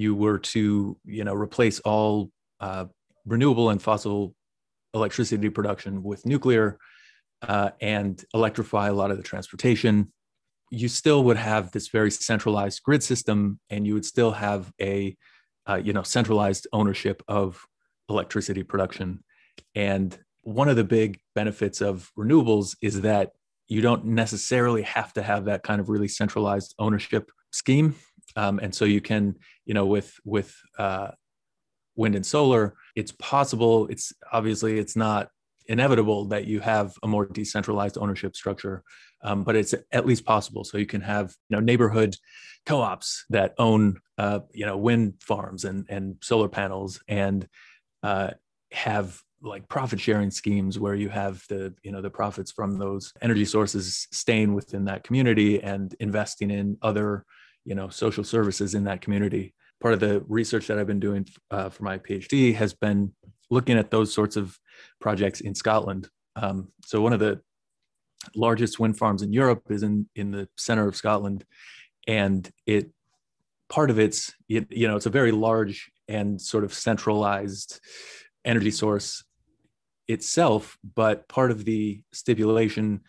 you 0.00 0.14
were 0.14 0.38
to, 0.38 0.96
you 1.04 1.24
know, 1.24 1.34
replace 1.34 1.80
all 1.80 2.30
uh, 2.60 2.86
renewable 3.26 3.70
and 3.70 3.82
fossil 3.82 4.34
electricity 4.94 5.50
production 5.50 6.02
with 6.02 6.26
nuclear 6.26 6.78
uh, 7.42 7.70
and 7.80 8.24
electrify 8.34 8.88
a 8.88 8.92
lot 8.92 9.10
of 9.10 9.16
the 9.16 9.22
transportation, 9.22 10.12
you 10.70 10.88
still 10.88 11.24
would 11.24 11.36
have 11.36 11.72
this 11.72 11.88
very 11.88 12.10
centralized 12.10 12.82
grid 12.82 13.02
system, 13.02 13.58
and 13.70 13.86
you 13.86 13.94
would 13.94 14.04
still 14.04 14.32
have 14.32 14.72
a, 14.80 15.16
uh, 15.68 15.80
you 15.82 15.92
know, 15.92 16.02
centralized 16.02 16.66
ownership 16.72 17.22
of 17.28 17.64
electricity 18.08 18.62
production. 18.62 19.22
And 19.74 20.18
one 20.42 20.68
of 20.68 20.76
the 20.76 20.84
big 20.84 21.18
benefits 21.34 21.80
of 21.80 22.10
renewables 22.18 22.76
is 22.82 23.02
that 23.02 23.32
you 23.68 23.80
don't 23.80 24.04
necessarily 24.04 24.82
have 24.82 25.12
to 25.12 25.22
have 25.22 25.44
that 25.44 25.62
kind 25.62 25.80
of 25.80 25.88
really 25.88 26.08
centralized 26.08 26.74
ownership 26.78 27.30
scheme. 27.52 27.94
Um, 28.36 28.58
and 28.60 28.74
so 28.74 28.84
you 28.84 29.00
can, 29.00 29.36
you 29.64 29.74
know, 29.74 29.86
with 29.86 30.14
with 30.24 30.54
uh, 30.78 31.08
wind 31.96 32.14
and 32.14 32.24
solar, 32.24 32.74
it's 32.94 33.12
possible. 33.12 33.86
It's 33.88 34.12
obviously 34.32 34.78
it's 34.78 34.96
not 34.96 35.28
inevitable 35.66 36.26
that 36.26 36.46
you 36.46 36.60
have 36.60 36.94
a 37.02 37.06
more 37.06 37.26
decentralized 37.26 37.96
ownership 37.98 38.34
structure, 38.34 38.82
um, 39.22 39.44
but 39.44 39.56
it's 39.56 39.74
at 39.92 40.06
least 40.06 40.24
possible. 40.24 40.64
So 40.64 40.78
you 40.78 40.86
can 40.86 41.00
have 41.00 41.34
you 41.48 41.56
know 41.56 41.60
neighborhood 41.60 42.16
co-ops 42.66 43.24
that 43.30 43.54
own 43.58 44.00
uh, 44.18 44.40
you 44.52 44.66
know 44.66 44.76
wind 44.76 45.14
farms 45.20 45.64
and 45.64 45.86
and 45.88 46.16
solar 46.20 46.48
panels 46.48 47.00
and 47.08 47.48
uh, 48.02 48.30
have 48.72 49.20
like 49.42 49.68
profit 49.68 50.00
sharing 50.00 50.30
schemes 50.30 50.78
where 50.78 50.94
you 50.94 51.08
have 51.08 51.44
the 51.48 51.74
you 51.82 51.92
know 51.92 52.02
the 52.02 52.10
profits 52.10 52.52
from 52.52 52.78
those 52.78 53.12
energy 53.22 53.44
sources 53.44 54.06
staying 54.12 54.54
within 54.54 54.84
that 54.84 55.02
community 55.02 55.62
and 55.62 55.94
investing 56.00 56.50
in 56.50 56.76
other 56.82 57.24
you 57.70 57.76
know 57.76 57.88
social 57.88 58.24
services 58.24 58.74
in 58.74 58.84
that 58.84 59.00
community. 59.00 59.54
Part 59.80 59.94
of 59.94 60.00
the 60.00 60.22
research 60.28 60.66
that 60.66 60.78
i've 60.78 60.88
been 60.88 61.06
doing 61.08 61.26
uh, 61.50 61.70
for 61.70 61.84
my 61.84 61.96
phd 61.98 62.54
has 62.56 62.74
been 62.74 63.12
looking 63.48 63.78
at 63.78 63.90
those 63.90 64.12
sorts 64.12 64.36
of 64.36 64.58
projects 65.00 65.40
in 65.40 65.54
scotland. 65.54 66.08
Um, 66.36 66.68
so 66.84 67.00
one 67.00 67.14
of 67.14 67.20
the 67.20 67.40
largest 68.34 68.78
wind 68.80 68.98
farms 68.98 69.22
in 69.22 69.32
europe 69.32 69.62
is 69.70 69.82
in 69.84 70.08
in 70.16 70.32
the 70.32 70.48
center 70.58 70.86
of 70.88 70.96
scotland. 70.96 71.44
And 72.08 72.50
it 72.66 72.90
part 73.68 73.88
of 73.90 73.98
it's 73.98 74.34
you 74.48 74.86
know 74.88 74.96
it's 74.96 75.06
a 75.06 75.16
very 75.20 75.32
large 75.32 75.90
and 76.08 76.40
sort 76.40 76.64
of 76.64 76.74
centralized 76.74 77.80
energy 78.44 78.72
source 78.72 79.24
itself, 80.08 80.76
but 80.96 81.28
part 81.28 81.52
of 81.52 81.64
the 81.64 82.02
stipulation 82.12 83.00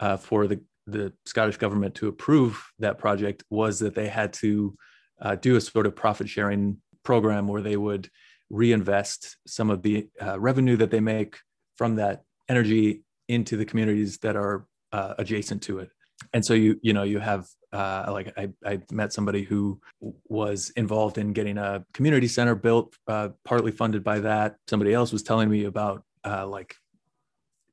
uh, 0.00 0.18
for 0.18 0.46
the, 0.46 0.60
the 0.86 1.12
Scottish 1.26 1.56
government 1.56 1.94
to 1.96 2.08
approve 2.08 2.62
that 2.78 2.98
project 2.98 3.44
was 3.50 3.78
that 3.80 3.94
they 3.94 4.08
had 4.08 4.32
to 4.34 4.76
uh, 5.20 5.36
do 5.36 5.56
a 5.56 5.60
sort 5.60 5.86
of 5.86 5.94
profit 5.94 6.28
sharing 6.28 6.78
program 7.04 7.46
where 7.48 7.62
they 7.62 7.76
would 7.76 8.08
reinvest 8.50 9.36
some 9.46 9.70
of 9.70 9.82
the 9.82 10.08
uh, 10.20 10.38
revenue 10.38 10.76
that 10.76 10.90
they 10.90 11.00
make 11.00 11.38
from 11.76 11.96
that 11.96 12.22
energy 12.48 13.02
into 13.28 13.56
the 13.56 13.64
communities 13.64 14.18
that 14.18 14.36
are 14.36 14.66
uh, 14.92 15.14
adjacent 15.18 15.62
to 15.62 15.78
it. 15.78 15.90
And 16.32 16.44
so 16.44 16.54
you 16.54 16.78
you 16.82 16.92
know 16.92 17.02
you 17.02 17.18
have 17.18 17.46
uh, 17.72 18.06
like 18.08 18.32
I, 18.36 18.50
I 18.64 18.80
met 18.90 19.12
somebody 19.12 19.42
who 19.42 19.80
was 20.28 20.70
involved 20.76 21.18
in 21.18 21.32
getting 21.32 21.58
a 21.58 21.84
community 21.94 22.28
center 22.28 22.54
built 22.54 22.94
uh, 23.08 23.30
partly 23.44 23.72
funded 23.72 24.04
by 24.04 24.20
that. 24.20 24.56
Somebody 24.68 24.92
else 24.92 25.12
was 25.12 25.22
telling 25.22 25.48
me 25.48 25.64
about 25.64 26.04
uh, 26.24 26.46
like 26.46 26.76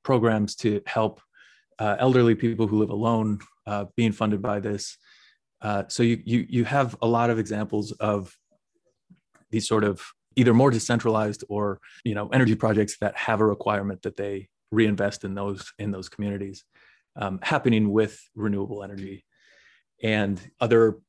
programs 0.04 0.56
to 0.56 0.82
help 0.86 1.22
uh, 1.80 1.96
elderly 2.00 2.36
people 2.36 2.68
who 2.68 2.78
live 2.78 2.90
alone 2.90 3.40
uh, 3.66 3.86
being 3.96 4.12
funded 4.12 4.42
by 4.42 4.60
this 4.60 4.98
uh, 5.62 5.84
so 5.88 6.04
you, 6.04 6.22
you 6.26 6.46
you 6.50 6.66
have 6.66 6.96
a 7.02 7.08
lot 7.08 7.30
of 7.30 7.38
examples 7.38 7.92
of 7.94 8.36
these 9.52 9.68
sort 9.68 9.84
of 9.84 10.02
either 10.36 10.54
more 10.54 10.72
decentralized 10.72 11.44
or 11.50 11.80
you 12.06 12.16
know 12.16 12.30
energy 12.30 12.56
projects 12.56 12.98
that 13.02 13.16
have 13.18 13.42
a 13.42 13.46
requirement 13.46 14.02
that 14.04 14.16
they 14.16 14.48
reinvest 14.72 15.24
in 15.24 15.36
those 15.36 15.74
in 15.80 15.92
those 15.92 16.08
communities 16.08 16.64
um, 17.16 17.40
happening 17.42 17.92
with 17.92 18.20
renewable 18.36 18.84
energy. 18.84 19.26
And 20.02 20.40
other 20.60 21.00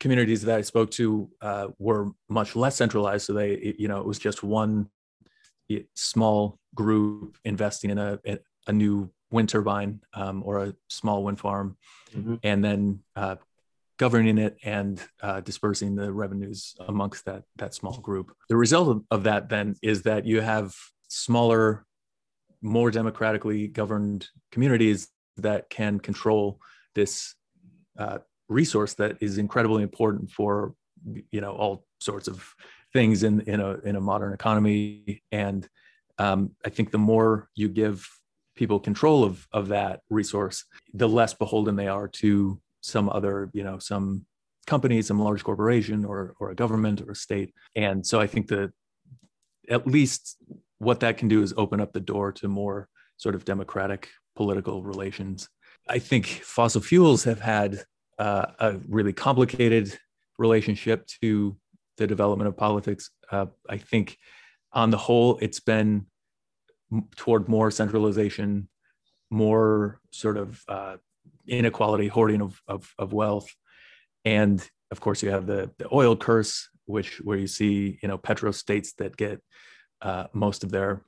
communities 0.00 0.42
that 0.42 0.56
I 0.56 0.62
spoke 0.62 0.90
to 0.92 1.28
uh, 1.42 1.68
were 1.78 2.12
much 2.28 2.56
less 2.56 2.76
centralized. 2.76 3.26
So 3.26 3.34
they, 3.34 3.74
you 3.78 3.88
know, 3.88 4.00
it 4.00 4.06
was 4.06 4.18
just 4.18 4.42
one 4.42 4.88
small 5.94 6.58
group 6.74 7.36
investing 7.44 7.90
in 7.90 7.98
a, 7.98 8.18
a 8.66 8.72
new 8.72 9.10
wind 9.30 9.48
turbine 9.48 10.00
um, 10.14 10.42
or 10.44 10.64
a 10.64 10.74
small 10.88 11.22
wind 11.24 11.38
farm, 11.38 11.76
mm-hmm. 12.14 12.36
and 12.42 12.64
then 12.64 13.00
uh, 13.16 13.36
governing 13.98 14.38
it 14.38 14.56
and 14.62 15.02
uh, 15.22 15.40
dispersing 15.40 15.94
the 15.94 16.12
revenues 16.12 16.74
amongst 16.86 17.24
that 17.24 17.42
that 17.56 17.74
small 17.74 17.98
group. 17.98 18.34
The 18.48 18.56
result 18.56 18.88
of, 18.88 19.04
of 19.10 19.22
that 19.24 19.48
then 19.48 19.76
is 19.82 20.02
that 20.02 20.26
you 20.26 20.40
have 20.40 20.74
smaller, 21.08 21.84
more 22.62 22.90
democratically 22.90 23.68
governed 23.68 24.28
communities 24.52 25.08
that 25.36 25.70
can 25.70 26.00
control 26.00 26.60
this 26.94 27.34
uh, 27.98 28.18
resource 28.48 28.94
that 28.94 29.16
is 29.20 29.38
incredibly 29.38 29.82
important 29.82 30.30
for 30.30 30.74
you 31.30 31.40
know 31.40 31.52
all 31.52 31.84
sorts 32.00 32.28
of 32.28 32.54
things 32.92 33.22
in 33.22 33.40
in 33.42 33.60
a 33.60 33.74
in 33.84 33.96
a 33.96 34.00
modern 34.00 34.32
economy 34.32 35.22
and 35.30 35.68
um, 36.18 36.50
i 36.64 36.68
think 36.68 36.90
the 36.90 36.98
more 36.98 37.48
you 37.54 37.68
give 37.68 38.08
people 38.58 38.78
control 38.80 39.24
of 39.24 39.46
of 39.52 39.68
that 39.68 40.00
resource 40.10 40.64
the 40.92 41.08
less 41.08 41.32
beholden 41.32 41.76
they 41.76 41.88
are 41.88 42.08
to 42.08 42.60
some 42.80 43.08
other 43.08 43.50
you 43.52 43.64
know 43.64 43.78
some 43.78 44.24
company 44.66 45.00
some 45.00 45.20
large 45.20 45.42
corporation 45.44 46.04
or 46.04 46.34
or 46.40 46.50
a 46.50 46.54
government 46.54 47.00
or 47.00 47.12
a 47.12 47.22
state 47.26 47.54
and 47.76 48.06
so 48.06 48.20
i 48.20 48.26
think 48.26 48.48
that 48.48 48.70
at 49.70 49.86
least 49.86 50.36
what 50.78 51.00
that 51.00 51.18
can 51.18 51.28
do 51.28 51.42
is 51.42 51.54
open 51.56 51.80
up 51.80 51.92
the 51.92 52.00
door 52.00 52.32
to 52.32 52.48
more 52.48 52.88
sort 53.16 53.34
of 53.34 53.44
democratic 53.44 54.08
political 54.36 54.82
relations. 54.82 55.48
I 55.88 55.98
think 55.98 56.26
fossil 56.26 56.80
fuels 56.80 57.24
have 57.24 57.40
had 57.40 57.82
uh, 58.18 58.46
a 58.58 58.78
really 58.88 59.12
complicated 59.12 59.98
relationship 60.38 61.06
to 61.22 61.56
the 61.96 62.06
development 62.06 62.48
of 62.48 62.56
politics. 62.56 63.10
Uh, 63.30 63.46
I 63.68 63.78
think 63.78 64.16
on 64.72 64.90
the 64.90 64.96
whole, 64.96 65.38
it's 65.38 65.60
been 65.60 66.06
toward 67.16 67.48
more 67.48 67.70
centralization, 67.70 68.68
more 69.30 70.00
sort 70.10 70.36
of 70.36 70.62
uh, 70.68 70.96
inequality, 71.46 72.08
hoarding 72.08 72.40
of, 72.40 72.60
of, 72.66 72.92
of, 72.98 73.12
wealth. 73.12 73.54
And 74.24 74.66
of 74.90 75.00
course, 75.00 75.22
you 75.22 75.30
have 75.30 75.46
the, 75.46 75.70
the 75.78 75.88
oil 75.92 76.16
curse, 76.16 76.68
which 76.86 77.18
where 77.18 77.36
you 77.36 77.46
see, 77.46 77.98
you 78.02 78.08
know, 78.08 78.18
petro 78.18 78.52
states 78.52 78.94
that 78.94 79.16
get 79.16 79.40
uh, 80.00 80.26
most 80.32 80.64
of 80.64 80.70
their 80.70 81.02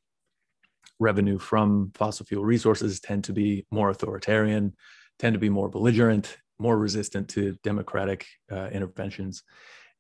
revenue 0.98 1.38
from 1.38 1.90
fossil 1.94 2.26
fuel 2.26 2.44
resources 2.44 3.00
tend 3.00 3.24
to 3.24 3.32
be 3.32 3.66
more 3.70 3.90
authoritarian, 3.90 4.74
tend 5.18 5.32
to 5.32 5.40
be 5.40 5.48
more 5.48 5.68
belligerent, 5.68 6.36
more 6.58 6.78
resistant 6.78 7.28
to 7.30 7.56
democratic 7.64 8.26
uh, 8.52 8.68
interventions. 8.68 9.42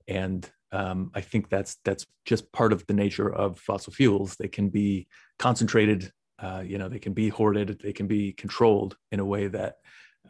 And 0.06 0.48
um, 0.72 1.10
I 1.14 1.20
think 1.20 1.48
that's 1.48 1.76
that's 1.84 2.06
just 2.24 2.50
part 2.52 2.72
of 2.72 2.86
the 2.86 2.94
nature 2.94 3.32
of 3.32 3.58
fossil 3.58 3.92
fuels. 3.92 4.36
They 4.36 4.48
can 4.48 4.68
be 4.68 5.08
concentrated, 5.38 6.12
uh, 6.38 6.62
you 6.64 6.78
know, 6.78 6.88
they 6.88 6.98
can 6.98 7.12
be 7.12 7.28
hoarded, 7.28 7.80
they 7.82 7.92
can 7.92 8.06
be 8.06 8.32
controlled 8.32 8.96
in 9.10 9.20
a 9.20 9.24
way 9.24 9.48
that 9.48 9.76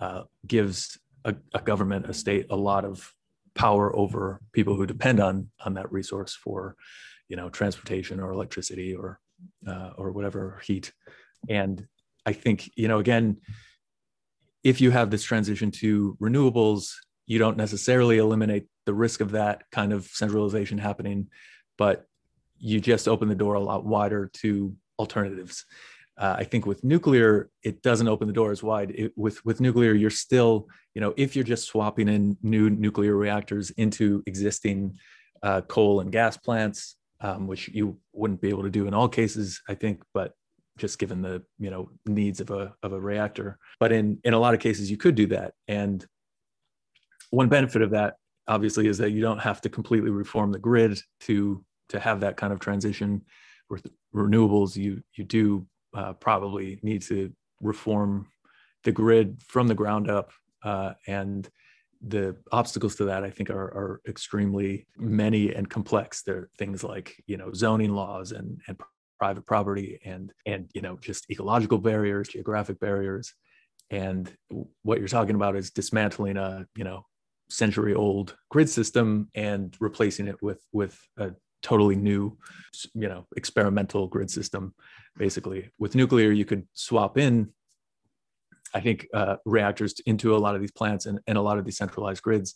uh, 0.00 0.22
gives 0.46 0.98
a, 1.24 1.34
a, 1.52 1.60
government, 1.60 2.08
a 2.08 2.14
state, 2.14 2.46
a 2.48 2.56
lot 2.56 2.84
of 2.84 3.12
power 3.54 3.94
over 3.94 4.40
people 4.52 4.76
who 4.76 4.86
depend 4.86 5.20
on 5.20 5.50
on 5.64 5.74
that 5.74 5.92
resource 5.92 6.34
for, 6.34 6.76
you 7.28 7.36
know, 7.36 7.50
transportation 7.50 8.18
or 8.20 8.32
electricity 8.32 8.94
or 8.94 9.20
uh, 9.66 9.90
or 9.98 10.12
whatever 10.12 10.60
heat. 10.64 10.92
And 11.48 11.86
I 12.24 12.32
think, 12.32 12.70
you 12.76 12.88
know, 12.88 12.98
again, 12.98 13.38
if 14.62 14.80
you 14.80 14.90
have 14.90 15.10
this 15.10 15.22
transition 15.22 15.70
to 15.70 16.16
renewables, 16.20 16.92
you 17.26 17.38
don't 17.38 17.56
necessarily 17.56 18.18
eliminate 18.18 18.66
the 18.86 18.94
risk 18.94 19.20
of 19.20 19.32
that 19.32 19.64
kind 19.70 19.92
of 19.92 20.04
centralization 20.06 20.78
happening, 20.78 21.28
but 21.78 22.06
you 22.58 22.80
just 22.80 23.08
open 23.08 23.28
the 23.28 23.34
door 23.34 23.54
a 23.54 23.60
lot 23.60 23.84
wider 23.84 24.30
to 24.34 24.74
alternatives. 24.98 25.64
Uh, 26.18 26.36
I 26.38 26.44
think 26.44 26.66
with 26.66 26.84
nuclear, 26.84 27.48
it 27.62 27.82
doesn't 27.82 28.08
open 28.08 28.26
the 28.26 28.34
door 28.34 28.52
as 28.52 28.62
wide. 28.62 28.90
It, 28.90 29.12
with 29.16 29.44
with 29.44 29.60
nuclear, 29.60 29.94
you're 29.94 30.10
still, 30.10 30.68
you 30.94 31.00
know, 31.00 31.14
if 31.16 31.34
you're 31.34 31.44
just 31.44 31.66
swapping 31.66 32.08
in 32.08 32.36
new 32.42 32.68
nuclear 32.68 33.16
reactors 33.16 33.70
into 33.70 34.22
existing 34.26 34.98
uh, 35.42 35.62
coal 35.62 36.00
and 36.00 36.12
gas 36.12 36.36
plants, 36.36 36.96
um, 37.22 37.46
which 37.46 37.68
you 37.68 37.98
wouldn't 38.12 38.42
be 38.42 38.50
able 38.50 38.64
to 38.64 38.70
do 38.70 38.86
in 38.86 38.92
all 38.92 39.08
cases, 39.08 39.62
I 39.66 39.74
think, 39.74 40.02
but 40.12 40.34
just 40.76 40.98
given 40.98 41.22
the 41.22 41.42
you 41.58 41.70
know 41.70 41.90
needs 42.06 42.40
of 42.40 42.50
a 42.50 42.74
of 42.82 42.92
a 42.92 43.00
reactor. 43.00 43.58
But 43.78 43.92
in 43.92 44.18
in 44.22 44.34
a 44.34 44.38
lot 44.38 44.52
of 44.52 44.60
cases, 44.60 44.90
you 44.90 44.98
could 44.98 45.14
do 45.14 45.26
that. 45.28 45.54
And 45.68 46.04
one 47.30 47.48
benefit 47.48 47.80
of 47.80 47.90
that, 47.90 48.16
obviously, 48.46 48.86
is 48.86 48.98
that 48.98 49.10
you 49.10 49.20
don't 49.20 49.40
have 49.40 49.60
to 49.62 49.68
completely 49.68 50.10
reform 50.10 50.52
the 50.52 50.58
grid 50.58 51.00
to 51.20 51.64
to 51.88 52.00
have 52.00 52.20
that 52.20 52.36
kind 52.36 52.52
of 52.52 52.60
transition. 52.60 53.22
With 53.68 53.86
renewables, 54.14 54.76
you 54.76 55.02
you 55.16 55.24
do 55.24 55.66
uh, 55.94 56.12
probably 56.14 56.78
need 56.82 57.02
to 57.02 57.32
reform 57.60 58.28
the 58.84 58.92
grid 58.92 59.42
from 59.46 59.68
the 59.68 59.74
ground 59.74 60.10
up. 60.10 60.32
Uh, 60.62 60.92
and 61.06 61.48
the 62.06 62.36
obstacles 62.50 62.96
to 62.96 63.04
that, 63.04 63.24
I 63.24 63.30
think, 63.30 63.50
are, 63.50 63.56
are 63.56 64.00
extremely 64.08 64.86
many 64.96 65.54
and 65.54 65.68
complex. 65.68 66.22
There 66.22 66.36
are 66.36 66.50
things 66.58 66.82
like, 66.82 67.22
you 67.26 67.36
know, 67.36 67.52
zoning 67.52 67.94
laws 67.94 68.32
and, 68.32 68.60
and 68.66 68.80
private 69.18 69.44
property 69.44 70.00
and, 70.04 70.32
and, 70.46 70.70
you 70.72 70.80
know, 70.80 70.96
just 70.96 71.30
ecological 71.30 71.78
barriers, 71.78 72.28
geographic 72.28 72.80
barriers. 72.80 73.34
And 73.90 74.34
what 74.82 74.98
you're 74.98 75.08
talking 75.08 75.34
about 75.34 75.56
is 75.56 75.70
dismantling 75.70 76.38
a, 76.38 76.66
you 76.74 76.84
know, 76.84 77.04
century 77.50 77.94
old 77.94 78.36
grid 78.50 78.68
system 78.68 79.28
and 79.34 79.76
replacing 79.80 80.28
it 80.28 80.36
with, 80.42 80.64
with 80.72 80.98
a 81.18 81.32
totally 81.62 81.96
new, 81.96 82.38
you 82.94 83.08
know, 83.08 83.26
experimental 83.36 84.06
grid 84.06 84.30
system. 84.30 84.74
Basically, 85.16 85.70
with 85.78 85.94
nuclear, 85.94 86.30
you 86.30 86.44
could 86.44 86.66
swap 86.72 87.18
in, 87.18 87.50
I 88.72 88.80
think, 88.80 89.06
uh, 89.12 89.36
reactors 89.44 89.94
into 90.06 90.34
a 90.34 90.38
lot 90.38 90.54
of 90.54 90.60
these 90.60 90.70
plants 90.70 91.06
and, 91.06 91.20
and 91.26 91.36
a 91.36 91.42
lot 91.42 91.58
of 91.58 91.64
these 91.64 91.76
centralized 91.76 92.22
grids. 92.22 92.54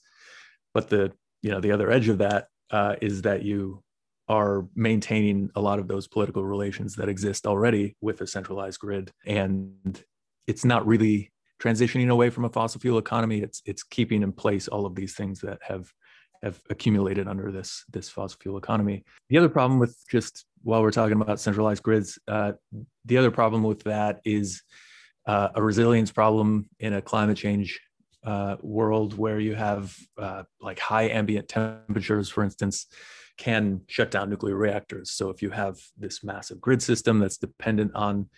But 0.72 0.88
the, 0.88 1.12
you 1.42 1.50
know, 1.50 1.60
the 1.60 1.72
other 1.72 1.90
edge 1.90 2.08
of 2.08 2.18
that 2.18 2.46
uh, 2.70 2.96
is 3.02 3.22
that 3.22 3.42
you 3.42 3.82
are 4.28 4.66
maintaining 4.74 5.50
a 5.54 5.60
lot 5.60 5.78
of 5.78 5.88
those 5.88 6.08
political 6.08 6.44
relations 6.44 6.96
that 6.96 7.08
exist 7.08 7.46
already 7.46 7.96
with 8.00 8.20
a 8.22 8.26
centralized 8.26 8.80
grid, 8.80 9.10
and 9.26 10.02
it's 10.46 10.64
not 10.64 10.86
really 10.86 11.30
transitioning 11.64 12.10
away 12.10 12.30
from 12.30 12.44
a 12.44 12.50
fossil 12.50 12.80
fuel 12.80 12.98
economy. 12.98 13.40
It's 13.40 13.62
it's 13.64 13.82
keeping 13.82 14.22
in 14.22 14.32
place 14.32 14.68
all 14.68 14.86
of 14.86 14.94
these 14.94 15.14
things 15.14 15.40
that 15.40 15.58
have 15.62 15.92
have 16.42 16.60
accumulated 16.68 17.26
under 17.26 17.50
this 17.50 17.84
this 17.90 18.08
fossil 18.08 18.38
fuel 18.40 18.58
economy. 18.58 19.04
The 19.30 19.38
other 19.38 19.48
problem 19.48 19.78
with 19.78 19.96
just 20.10 20.44
while 20.62 20.82
we're 20.82 20.90
talking 20.90 21.20
about 21.20 21.40
centralized 21.40 21.82
grids, 21.82 22.18
uh, 22.28 22.52
the 23.04 23.18
other 23.18 23.30
problem 23.30 23.62
with 23.62 23.82
that 23.84 24.20
is 24.24 24.62
uh, 25.26 25.48
a 25.54 25.62
resilience 25.62 26.10
problem 26.12 26.68
in 26.80 26.94
a 26.94 27.02
climate 27.02 27.36
change 27.36 27.80
uh, 28.24 28.56
world 28.62 29.16
where 29.16 29.40
you 29.40 29.54
have 29.54 29.94
uh, 30.18 30.42
like 30.60 30.78
high 30.78 31.08
ambient 31.08 31.48
temperatures, 31.48 32.28
for 32.28 32.42
instance, 32.42 32.86
can 33.36 33.82
shut 33.86 34.10
down 34.10 34.30
nuclear 34.30 34.56
reactors. 34.56 35.10
So 35.10 35.28
if 35.30 35.42
you 35.42 35.50
have 35.50 35.78
this 35.98 36.24
massive 36.24 36.60
grid 36.60 36.82
system 36.82 37.18
that's 37.18 37.36
dependent 37.36 37.92
on 37.94 38.28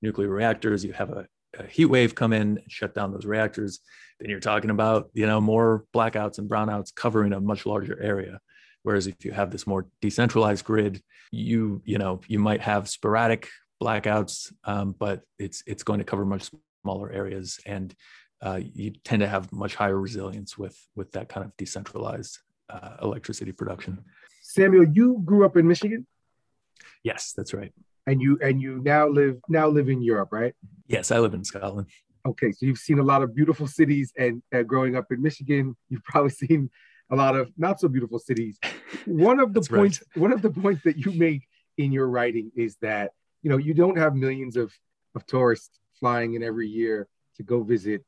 nuclear 0.00 0.28
reactors, 0.28 0.84
you 0.84 0.92
have 0.92 1.10
a, 1.10 1.26
a 1.58 1.66
heat 1.66 1.86
wave 1.86 2.14
come 2.14 2.32
in 2.32 2.42
and 2.42 2.60
shut 2.68 2.94
down 2.94 3.12
those 3.12 3.26
reactors 3.26 3.80
then 4.20 4.30
you're 4.30 4.40
talking 4.40 4.70
about 4.70 5.10
you 5.12 5.26
know 5.26 5.40
more 5.40 5.84
blackouts 5.94 6.38
and 6.38 6.48
brownouts 6.48 6.94
covering 6.94 7.32
a 7.32 7.40
much 7.40 7.66
larger 7.66 8.00
area. 8.00 8.40
Whereas 8.82 9.06
if 9.06 9.24
you 9.24 9.32
have 9.32 9.50
this 9.50 9.66
more 9.66 9.86
decentralized 10.00 10.64
grid 10.64 11.02
you 11.30 11.82
you 11.84 11.98
know 11.98 12.20
you 12.28 12.38
might 12.38 12.60
have 12.60 12.88
sporadic 12.88 13.48
blackouts 13.82 14.52
um, 14.64 14.94
but 14.98 15.22
it's 15.38 15.62
it's 15.66 15.82
going 15.82 15.98
to 15.98 16.04
cover 16.04 16.24
much 16.24 16.50
smaller 16.82 17.10
areas 17.10 17.58
and 17.66 17.94
uh, 18.42 18.60
you 18.62 18.90
tend 19.04 19.20
to 19.20 19.28
have 19.28 19.50
much 19.52 19.74
higher 19.74 19.98
resilience 19.98 20.56
with 20.58 20.78
with 20.94 21.12
that 21.12 21.28
kind 21.28 21.44
of 21.44 21.56
decentralized 21.56 22.38
uh, 22.68 22.96
electricity 23.02 23.52
production. 23.52 24.04
Samuel 24.42 24.86
you 24.92 25.22
grew 25.24 25.44
up 25.44 25.56
in 25.56 25.66
michigan? 25.66 26.06
Yes 27.02 27.32
that's 27.36 27.52
right 27.54 27.72
and 28.06 28.20
you 28.20 28.38
and 28.42 28.60
you 28.60 28.80
now 28.84 29.06
live 29.08 29.36
now 29.48 29.68
live 29.68 29.88
in 29.88 30.02
europe 30.02 30.28
right 30.32 30.54
yes 30.86 31.10
i 31.10 31.18
live 31.18 31.34
in 31.34 31.44
scotland 31.44 31.86
okay, 32.26 32.52
so 32.52 32.66
you've 32.66 32.78
seen 32.78 32.98
a 32.98 33.02
lot 33.02 33.22
of 33.22 33.34
beautiful 33.34 33.66
cities, 33.66 34.12
and 34.16 34.42
uh, 34.54 34.62
growing 34.62 34.96
up 34.96 35.06
in 35.10 35.22
Michigan, 35.22 35.76
you've 35.88 36.04
probably 36.04 36.30
seen 36.48 36.70
a 37.10 37.16
lot 37.16 37.36
of 37.36 37.52
not 37.56 37.80
so 37.80 37.88
beautiful 37.88 38.18
cities. 38.18 38.58
One 39.06 39.40
of 39.40 39.52
the 39.54 39.60
points, 39.60 40.02
right. 40.14 40.22
one 40.22 40.32
of 40.32 40.42
the 40.42 40.50
points 40.50 40.82
that 40.84 40.96
you 40.96 41.12
make 41.12 41.46
in 41.76 41.92
your 41.92 42.08
writing 42.08 42.50
is 42.56 42.76
that 42.82 43.12
you 43.42 43.50
know 43.50 43.56
you 43.56 43.74
don't 43.74 43.98
have 43.98 44.14
millions 44.14 44.56
of 44.56 44.72
of 45.14 45.26
tourists 45.26 45.78
flying 45.98 46.34
in 46.34 46.42
every 46.42 46.68
year 46.68 47.08
to 47.36 47.42
go 47.42 47.62
visit 47.62 48.04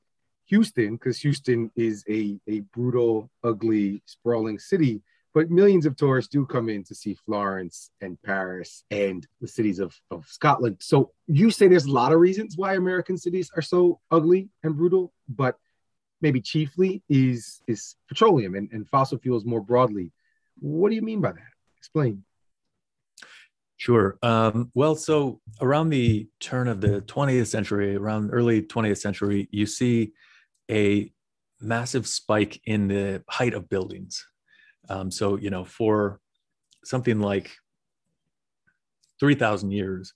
Houston 0.47 0.95
because 0.95 1.19
Houston 1.19 1.71
is 1.77 2.05
a 2.09 2.39
a 2.49 2.61
brutal, 2.61 3.31
ugly, 3.45 4.03
sprawling 4.07 4.59
city 4.59 5.03
but 5.37 5.51
millions 5.51 5.85
of 5.85 5.95
tourists 5.97 6.31
do 6.31 6.47
come 6.47 6.71
in 6.71 6.83
to 6.83 6.95
see 6.95 7.13
Florence 7.13 7.91
and 8.01 8.17
Paris 8.23 8.85
and 8.91 9.27
the 9.43 9.47
cities 9.47 9.81
of, 9.81 9.95
of 10.11 10.25
Scotland. 10.25 10.79
So 10.81 11.13
you 11.27 11.51
say 11.51 11.69
there's 11.69 11.85
a 11.85 11.93
lot 11.93 12.15
of 12.15 12.21
reasons 12.21 12.57
why 12.57 12.73
American 12.73 13.19
cities 13.19 13.51
are 13.55 13.61
so 13.61 14.01
ugly 14.11 14.49
and 14.63 14.75
brutal, 14.75 15.13
but 15.29 15.59
maybe 16.23 16.41
chiefly 16.41 17.03
is 17.11 17.61
is 17.69 17.97
petroleum 18.09 18.55
and, 18.55 18.71
and 18.73 18.89
fossil 18.89 19.19
fuels 19.19 19.45
more 19.45 19.61
broadly. 19.61 20.11
What 20.59 20.89
do 20.89 20.95
you 20.95 21.03
mean 21.03 21.21
by 21.21 21.33
that? 21.33 21.53
Explain. 21.77 22.25
Sure. 23.77 24.17
Um, 24.23 24.71
well, 24.73 24.97
so 24.97 25.43
around 25.61 25.91
the 25.91 26.29
turn 26.41 26.67
of 26.67 26.81
the 26.81 27.03
20th 27.03 27.49
century, 27.49 27.95
around 27.95 28.31
early 28.33 28.63
20th 28.63 29.01
century, 29.03 29.51
you 29.51 29.67
see 29.67 30.13
a 30.71 31.13
massive 31.61 32.07
spike 32.07 32.59
in 32.65 32.89
the 32.89 33.23
height 33.29 33.53
of 33.53 33.69
buildings. 33.69 34.27
Um, 34.89 35.11
so, 35.11 35.37
you 35.37 35.51
know, 35.51 35.65
for 35.65 36.21
something 36.85 37.21
like 37.21 37.51
3,000 39.21 39.71
years, 39.71 40.15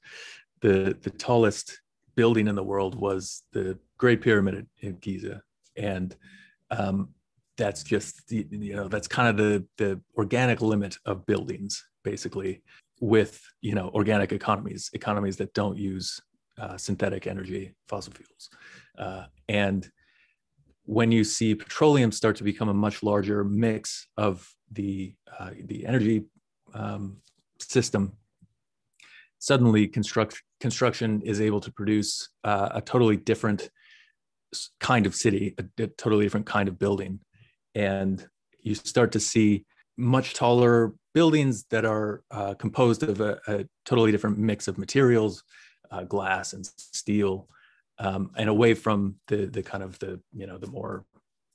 the, 0.61 0.96
the 1.02 1.11
tallest 1.11 1.80
building 2.14 2.48
in 2.48 2.54
the 2.54 2.62
world 2.62 2.94
was 2.94 3.42
the 3.52 3.78
Great 3.98 4.20
Pyramid 4.20 4.66
in 4.80 4.96
Giza. 4.96 5.42
And 5.76 6.14
um, 6.70 7.11
that's 7.56 7.83
just, 7.83 8.28
the, 8.28 8.46
you 8.50 8.76
know, 8.76 8.88
that's 8.88 9.09
kind 9.09 9.28
of 9.28 9.37
the, 9.37 9.66
the 9.78 10.00
organic 10.16 10.61
limit 10.61 10.96
of 11.06 11.26
buildings, 11.26 11.85
basically, 12.04 12.62
with, 13.00 13.40
you 13.61 13.74
know, 13.74 13.90
organic 13.94 14.33
economies, 14.33 14.90
economies 14.92 15.37
that 15.38 15.54
don't 15.54 15.78
use 15.78 16.20
uh, 16.59 16.76
synthetic 16.76 17.26
energy, 17.26 17.74
fossil 17.88 18.12
fuels. 18.12 18.50
Uh, 18.98 19.24
and 19.48 19.90
when 20.85 21.12
you 21.12 21.24
see 21.24 21.54
petroleum 21.54 22.12
start 22.12 22.37
to 22.37 22.44
become 22.44 22.68
a 22.68 22.74
much 22.74 23.02
larger 23.02 23.44
mix 23.44 24.09
of 24.16 24.52
the 24.70 25.14
uh, 25.38 25.50
the 25.64 25.87
energy 25.87 26.24
um, 26.74 27.18
system, 27.59 28.12
suddenly 29.38 29.87
construct, 29.88 30.42
construction 30.61 31.22
is 31.22 31.40
able 31.40 31.61
to 31.61 31.72
produce 31.72 32.28
uh, 32.44 32.70
a 32.74 32.80
totally 32.80 33.16
different 33.16 33.70
kind 34.80 35.06
of 35.06 35.14
city, 35.14 35.54
a, 35.59 35.83
a, 35.83 35.87
totally 35.87 36.24
different 36.24 36.46
kind 36.46 36.68
of 36.68 36.78
building, 36.78 37.20
and 37.74 38.26
you 38.61 38.74
start 38.74 39.12
to 39.12 39.20
see 39.20 39.64
much 39.96 40.35
taller 40.35 40.92
buildings 41.14 41.64
that 41.70 41.85
are 41.85 42.22
uh, 42.30 42.54
composed 42.54 43.02
of 43.02 43.20
a, 43.20 43.38
a, 43.48 43.64
totally 43.85 44.12
different 44.12 44.38
mix 44.38 44.68
of 44.68 44.78
materials, 44.78 45.42
uh, 45.90 46.04
glass 46.04 46.52
and 46.52 46.66
steel, 46.66 47.48
um, 47.98 48.30
and 48.37 48.48
away 48.48 48.74
from 48.74 49.16
the 49.28 49.46
the 49.46 49.62
kind 49.62 49.83
of 49.83 49.98
the 49.98 50.20
you 50.33 50.46
know 50.46 50.59
the 50.59 50.68
more 50.68 51.04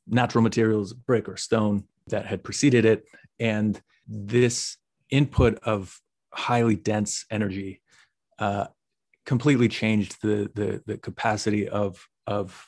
natural 0.08 0.43
materials, 0.43 0.93
brick 0.93 1.28
or 1.28 1.38
stone 1.38 1.84
that 2.08 2.26
had 2.26 2.44
preceded 2.44 2.86
it. 2.86 3.06
And 3.39 3.82
this 4.08 4.78
input 5.10 5.60
of 5.63 6.00
highly 6.34 6.76
dense 6.76 7.26
energy 7.32 7.82
uh, 8.39 8.68
completely 9.26 9.68
changed 9.68 10.18
the, 10.22 10.50
the, 10.54 10.84
the 10.86 10.98
capacity 10.98 11.68
of, 11.68 12.06
of 12.28 12.68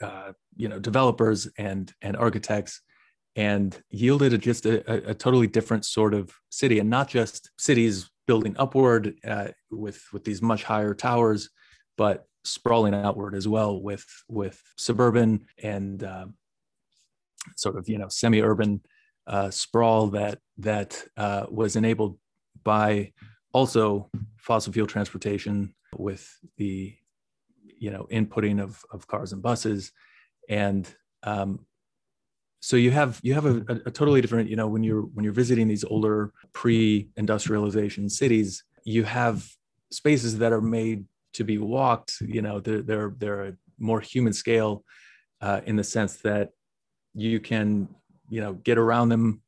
uh, 0.00 0.32
you 0.56 0.68
know, 0.68 0.78
developers 0.78 1.48
and, 1.58 1.92
and 2.02 2.16
architects 2.16 2.80
and 3.34 3.80
yielded 3.90 4.32
a, 4.32 4.38
just 4.38 4.66
a, 4.66 5.10
a, 5.10 5.14
totally 5.14 5.46
different 5.46 5.86
sort 5.86 6.12
of 6.12 6.30
city 6.50 6.78
and 6.78 6.90
not 6.90 7.08
just 7.08 7.50
cities 7.58 8.10
building 8.26 8.54
upward 8.58 9.14
uh, 9.26 9.48
with, 9.70 10.02
with 10.12 10.24
these 10.24 10.42
much 10.42 10.64
higher 10.64 10.92
towers, 10.92 11.48
but 11.96 12.26
sprawling 12.44 12.94
outward 12.94 13.34
as 13.34 13.48
well 13.48 13.80
with, 13.80 14.04
with 14.28 14.60
suburban 14.76 15.46
and 15.62 16.04
uh, 16.04 16.26
sort 17.56 17.76
of 17.76 17.88
you 17.88 17.98
know 17.98 18.08
semi-urban 18.08 18.80
uh, 19.26 19.50
sprawl 19.50 20.08
that 20.08 20.38
that 20.58 21.02
uh, 21.16 21.46
was 21.48 21.76
enabled 21.76 22.18
by 22.64 23.12
also 23.52 24.10
fossil 24.36 24.72
fuel 24.72 24.86
transportation 24.86 25.74
with 25.96 26.28
the 26.56 26.94
you 27.78 27.90
know 27.90 28.06
inputting 28.10 28.62
of, 28.62 28.82
of 28.92 29.06
cars 29.06 29.32
and 29.32 29.42
buses 29.42 29.92
and 30.48 30.94
um, 31.24 31.60
so 32.60 32.76
you 32.76 32.90
have 32.90 33.20
you 33.22 33.34
have 33.34 33.46
a, 33.46 33.80
a, 33.86 33.90
totally 33.90 34.20
different 34.20 34.48
you 34.48 34.56
know 34.56 34.68
when 34.68 34.82
you're 34.82 35.02
when 35.02 35.24
you're 35.24 35.32
visiting 35.32 35.68
these 35.68 35.84
older 35.84 36.32
pre-industrialization 36.52 38.08
cities 38.08 38.64
you 38.84 39.04
have 39.04 39.48
spaces 39.90 40.38
that 40.38 40.52
are 40.52 40.60
made 40.60 41.04
to 41.34 41.44
be 41.44 41.58
walked. 41.58 42.20
You 42.20 42.42
know, 42.42 42.60
they're 42.60 42.82
they're 42.82 43.14
they're 43.16 43.44
a 43.46 43.52
more 43.78 44.00
human 44.00 44.32
scale 44.32 44.84
uh, 45.40 45.60
in 45.66 45.76
the 45.76 45.84
sense 45.84 46.16
that 46.18 46.50
you 47.14 47.40
can 47.40 47.88
you 48.28 48.40
know 48.40 48.54
get 48.54 48.78
around 48.78 49.08
them 49.08 49.42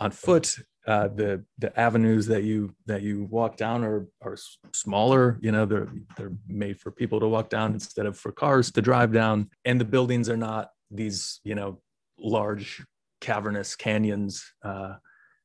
on 0.00 0.10
foot. 0.10 0.56
Uh, 0.86 1.08
the 1.08 1.44
the 1.58 1.78
avenues 1.78 2.26
that 2.26 2.42
you 2.42 2.74
that 2.86 3.02
you 3.02 3.24
walk 3.30 3.56
down 3.56 3.84
are 3.84 4.06
are 4.22 4.36
smaller 4.72 5.38
you 5.42 5.52
know 5.52 5.66
they're 5.66 5.88
they're 6.16 6.32
made 6.48 6.80
for 6.80 6.90
people 6.90 7.20
to 7.20 7.28
walk 7.28 7.50
down 7.50 7.74
instead 7.74 8.06
of 8.06 8.18
for 8.18 8.32
cars 8.32 8.70
to 8.72 8.80
drive 8.80 9.12
down. 9.12 9.50
And 9.64 9.80
the 9.80 9.84
buildings 9.84 10.28
are 10.28 10.38
not 10.38 10.70
these 10.90 11.40
you 11.44 11.54
know 11.54 11.80
large 12.18 12.82
cavernous 13.20 13.76
canyons. 13.76 14.44
Uh, 14.64 14.94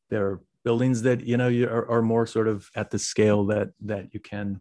they're 0.09 0.39
buildings 0.63 1.01
that 1.03 1.21
you 1.21 1.37
know 1.37 1.49
are, 1.49 1.89
are 1.89 2.01
more 2.01 2.25
sort 2.25 2.47
of 2.47 2.69
at 2.75 2.89
the 2.89 2.99
scale 2.99 3.45
that 3.45 3.69
that 3.81 4.13
you 4.13 4.19
can 4.19 4.59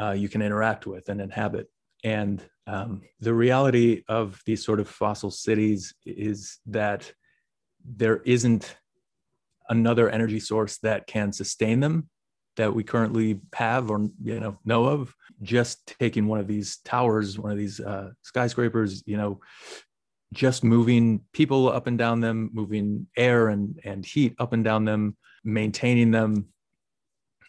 uh, 0.00 0.12
you 0.12 0.28
can 0.28 0.42
interact 0.42 0.86
with 0.86 1.08
and 1.08 1.20
inhabit 1.20 1.68
and 2.04 2.42
um, 2.66 3.02
the 3.20 3.34
reality 3.34 4.02
of 4.08 4.40
these 4.46 4.64
sort 4.64 4.80
of 4.80 4.88
fossil 4.88 5.30
cities 5.30 5.94
is 6.04 6.58
that 6.66 7.12
there 7.84 8.18
isn't 8.24 8.76
another 9.68 10.08
energy 10.08 10.40
source 10.40 10.78
that 10.78 11.06
can 11.06 11.32
sustain 11.32 11.80
them 11.80 12.08
that 12.56 12.74
we 12.74 12.82
currently 12.82 13.40
have 13.54 13.90
or 13.90 14.08
you 14.22 14.40
know 14.40 14.58
know 14.64 14.84
of. 14.84 15.14
Just 15.40 15.94
taking 16.00 16.26
one 16.26 16.40
of 16.40 16.48
these 16.48 16.78
towers 16.84 17.38
one 17.38 17.52
of 17.52 17.58
these 17.58 17.80
uh, 17.80 18.10
skyscrapers 18.22 19.02
you 19.06 19.16
know 19.16 19.40
just 20.34 20.62
moving 20.62 21.20
people 21.32 21.70
up 21.70 21.86
and 21.86 21.96
down 21.96 22.20
them 22.20 22.50
moving 22.52 23.06
air 23.16 23.48
and 23.48 23.80
and 23.84 24.04
heat 24.04 24.34
up 24.38 24.52
and 24.52 24.64
down 24.64 24.84
them 24.84 25.16
maintaining 25.44 26.10
them 26.10 26.48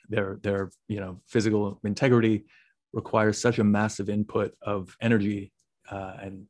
their 0.07 0.39
their 0.43 0.71
you 0.87 0.99
know 0.99 1.19
physical 1.27 1.79
integrity 1.83 2.45
requires 2.93 3.39
such 3.39 3.59
a 3.59 3.63
massive 3.63 4.09
input 4.09 4.53
of 4.61 4.95
energy 5.01 5.51
uh, 5.91 6.13
and, 6.21 6.45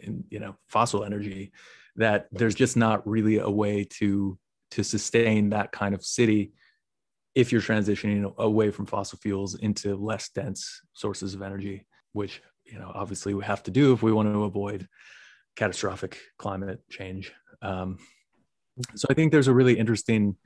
and 0.00 0.24
you 0.30 0.38
know 0.38 0.56
fossil 0.68 1.04
energy 1.04 1.52
that 1.96 2.28
there's 2.32 2.54
just 2.54 2.76
not 2.76 3.06
really 3.06 3.38
a 3.38 3.50
way 3.50 3.84
to 3.84 4.38
to 4.70 4.82
sustain 4.82 5.50
that 5.50 5.72
kind 5.72 5.94
of 5.94 6.04
city 6.04 6.52
if 7.34 7.52
you're 7.52 7.60
transitioning 7.60 8.34
away 8.38 8.70
from 8.70 8.86
fossil 8.86 9.18
fuels 9.18 9.54
into 9.56 9.94
less 9.96 10.30
dense 10.30 10.80
sources 10.92 11.34
of 11.34 11.42
energy 11.42 11.86
which 12.12 12.42
you 12.64 12.78
know 12.78 12.90
obviously 12.94 13.34
we 13.34 13.44
have 13.44 13.62
to 13.62 13.70
do 13.70 13.92
if 13.92 14.02
we 14.02 14.12
want 14.12 14.32
to 14.32 14.44
avoid 14.44 14.86
catastrophic 15.56 16.18
climate 16.38 16.80
change. 16.88 17.32
Um, 17.60 17.98
so 18.94 19.06
i 19.10 19.14
think 19.14 19.30
there's 19.32 19.48
a 19.48 19.54
really 19.54 19.78
interesting 19.78 20.36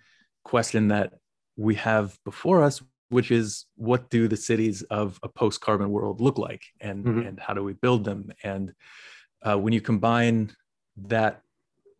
question 0.45 0.89
that 0.89 1.13
we 1.57 1.77
have 1.77 2.17
before 2.25 2.63
us 2.63 2.83
which 3.09 3.31
is 3.31 3.67
what 3.77 4.11
do 4.11 4.29
the 4.29 4.37
cities 4.37 4.83
of 4.85 5.19
a 5.23 5.29
post-carbon 5.29 5.91
world 5.91 6.21
look 6.21 6.39
like 6.39 6.63
and 6.81 7.05
mm-hmm. 7.05 7.27
and 7.27 7.41
how 7.41 7.55
do 7.55 7.63
we 7.63 7.73
build 7.75 8.05
them 8.05 8.31
and 8.43 8.73
uh, 9.43 9.57
when 9.57 9.73
you 9.73 9.81
combine 9.81 10.51
that 10.97 11.43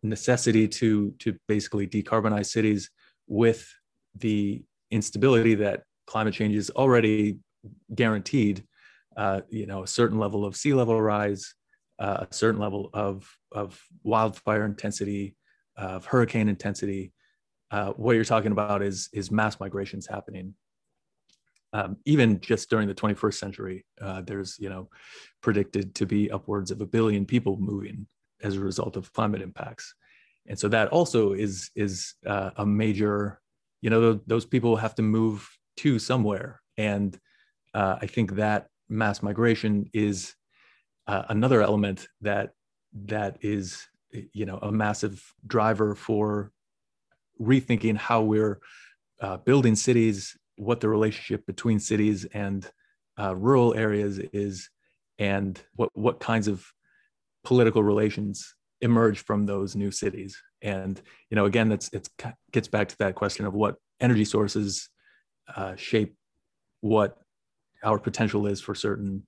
necessity 0.03 0.67
to 0.67 1.11
to 1.19 1.37
basically 1.47 1.87
decarbonize 1.87 2.47
cities 2.47 2.89
with 3.27 3.73
the 4.15 4.63
instability 4.91 5.55
that 5.55 5.83
climate 6.07 6.33
change 6.33 6.55
is 6.55 6.69
already 6.71 7.37
guaranteed 7.93 8.63
uh, 9.17 9.41
you 9.49 9.65
know 9.65 9.83
a 9.83 9.87
certain 9.87 10.19
level 10.19 10.45
of 10.45 10.55
sea 10.55 10.73
level 10.73 11.01
rise 11.01 11.55
uh, 11.99 12.25
a 12.29 12.33
certain 12.33 12.59
level 12.59 12.89
of 12.93 13.29
of 13.51 13.81
wildfire 14.03 14.65
intensity 14.65 15.35
of 15.77 16.05
hurricane 16.05 16.49
intensity 16.49 17.11
uh, 17.71 17.91
what 17.91 18.15
you're 18.15 18.23
talking 18.23 18.51
about 18.51 18.81
is 18.81 19.09
is 19.13 19.31
mass 19.31 19.59
migrations 19.59 20.07
happening 20.07 20.53
um, 21.75 21.97
even 22.05 22.39
just 22.39 22.69
during 22.69 22.87
the 22.87 22.95
21st 22.95 23.33
century 23.33 23.85
uh, 24.01 24.21
there's 24.21 24.57
you 24.59 24.69
know 24.69 24.89
predicted 25.41 25.93
to 25.95 26.05
be 26.05 26.31
upwards 26.31 26.71
of 26.71 26.79
a 26.81 26.85
billion 26.85 27.25
people 27.25 27.57
moving 27.57 28.07
as 28.41 28.55
a 28.55 28.59
result 28.59 28.95
of 28.97 29.11
climate 29.13 29.41
impacts. 29.41 29.93
And 30.47 30.57
so 30.57 30.67
that 30.69 30.87
also 30.89 31.33
is 31.33 31.69
is 31.75 32.13
uh, 32.25 32.51
a 32.57 32.65
major 32.65 33.41
you 33.81 33.89
know 33.89 34.19
those 34.25 34.45
people 34.45 34.77
have 34.77 34.95
to 34.95 35.01
move 35.01 35.47
to 35.77 35.99
somewhere. 35.99 36.61
And 36.77 37.19
uh, 37.75 37.97
i 38.01 38.07
think 38.07 38.35
that 38.35 38.67
mass 38.89 39.21
migration 39.21 39.89
is 39.93 40.35
uh, 41.07 41.23
another 41.29 41.61
element 41.61 42.07
that 42.21 42.51
that 42.93 43.37
is 43.41 43.85
you 44.33 44.45
know 44.45 44.57
a 44.61 44.71
massive 44.71 45.21
driver 45.45 45.93
for 45.93 46.51
rethinking 47.39 47.97
how 47.97 48.21
we're 48.21 48.59
uh, 49.21 49.37
building 49.37 49.75
cities 49.75 50.37
what 50.57 50.79
the 50.79 50.89
relationship 50.89 51.45
between 51.45 51.79
cities 51.79 52.25
and 52.33 52.69
uh, 53.19 53.35
rural 53.35 53.73
areas 53.75 54.19
is 54.33 54.69
and 55.19 55.61
what 55.75 55.89
what 55.93 56.19
kinds 56.19 56.47
of 56.47 56.65
political 57.43 57.83
relations 57.83 58.55
emerge 58.81 59.19
from 59.19 59.45
those 59.45 59.75
new 59.75 59.91
cities. 59.91 60.41
And 60.61 61.01
you 61.29 61.35
know 61.35 61.45
again 61.45 61.69
that's 61.69 61.89
it 61.89 62.09
gets 62.51 62.67
back 62.67 62.89
to 62.89 62.97
that 62.99 63.15
question 63.15 63.45
of 63.45 63.53
what 63.53 63.75
energy 63.99 64.25
sources 64.25 64.89
uh, 65.55 65.75
shape 65.75 66.15
what 66.81 67.17
our 67.83 67.99
potential 67.99 68.47
is 68.47 68.61
for 68.61 68.75
certain 68.75 69.25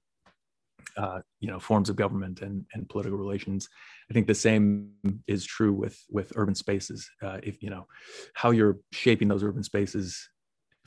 uh, 0.97 1.19
you 1.39 1.47
know 1.47 1.59
forms 1.59 1.89
of 1.89 1.95
government 1.95 2.41
and, 2.41 2.65
and 2.73 2.89
political 2.89 3.17
relations. 3.17 3.69
I 4.09 4.13
think 4.13 4.27
the 4.27 4.35
same 4.35 4.91
is 5.27 5.45
true 5.45 5.73
with 5.73 5.97
with 6.09 6.33
urban 6.35 6.55
spaces. 6.55 7.09
Uh, 7.21 7.37
if 7.43 7.61
you 7.61 7.69
know 7.69 7.87
how 8.33 8.51
you're 8.51 8.79
shaping 8.91 9.27
those 9.27 9.43
urban 9.43 9.63
spaces 9.63 10.27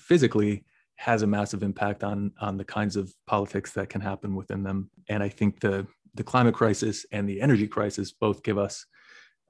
physically 0.00 0.64
has 0.96 1.22
a 1.22 1.26
massive 1.26 1.62
impact 1.62 2.04
on 2.04 2.32
on 2.40 2.56
the 2.56 2.64
kinds 2.64 2.96
of 2.96 3.14
politics 3.26 3.72
that 3.72 3.88
can 3.88 4.00
happen 4.00 4.34
within 4.34 4.62
them. 4.62 4.90
And 5.08 5.22
i 5.22 5.28
think 5.28 5.60
the 5.60 5.86
the 6.14 6.24
climate 6.24 6.54
crisis 6.54 7.06
and 7.12 7.28
the 7.28 7.40
energy 7.40 7.68
crisis 7.68 8.12
both 8.12 8.42
give 8.42 8.58
us 8.58 8.86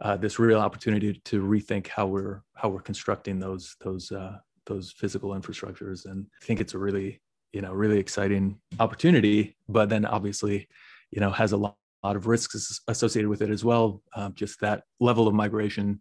uh, 0.00 0.16
this 0.16 0.38
real 0.38 0.58
opportunity 0.58 1.20
to 1.24 1.42
rethink 1.42 1.86
how 1.88 2.06
we're 2.06 2.42
how 2.54 2.68
we're 2.68 2.80
constructing 2.80 3.38
those 3.38 3.76
those 3.80 4.10
uh, 4.12 4.38
those 4.66 4.92
physical 4.92 5.30
infrastructures. 5.30 6.06
And 6.06 6.26
I 6.40 6.44
think 6.44 6.60
it's 6.60 6.74
a 6.74 6.78
really 6.78 7.20
you 7.52 7.60
know 7.60 7.72
really 7.72 7.98
exciting 7.98 8.60
opportunity 8.78 9.56
but 9.68 9.88
then 9.88 10.06
obviously 10.06 10.68
you 11.10 11.20
know 11.20 11.30
has 11.30 11.50
a 11.50 11.56
lot, 11.56 11.76
lot 12.04 12.14
of 12.14 12.28
risks 12.28 12.80
associated 12.86 13.28
with 13.28 13.42
it 13.42 13.50
as 13.50 13.64
well. 13.64 14.02
Uh, 14.14 14.30
just 14.30 14.60
that 14.60 14.84
level 15.00 15.26
of 15.28 15.34
migration 15.34 16.00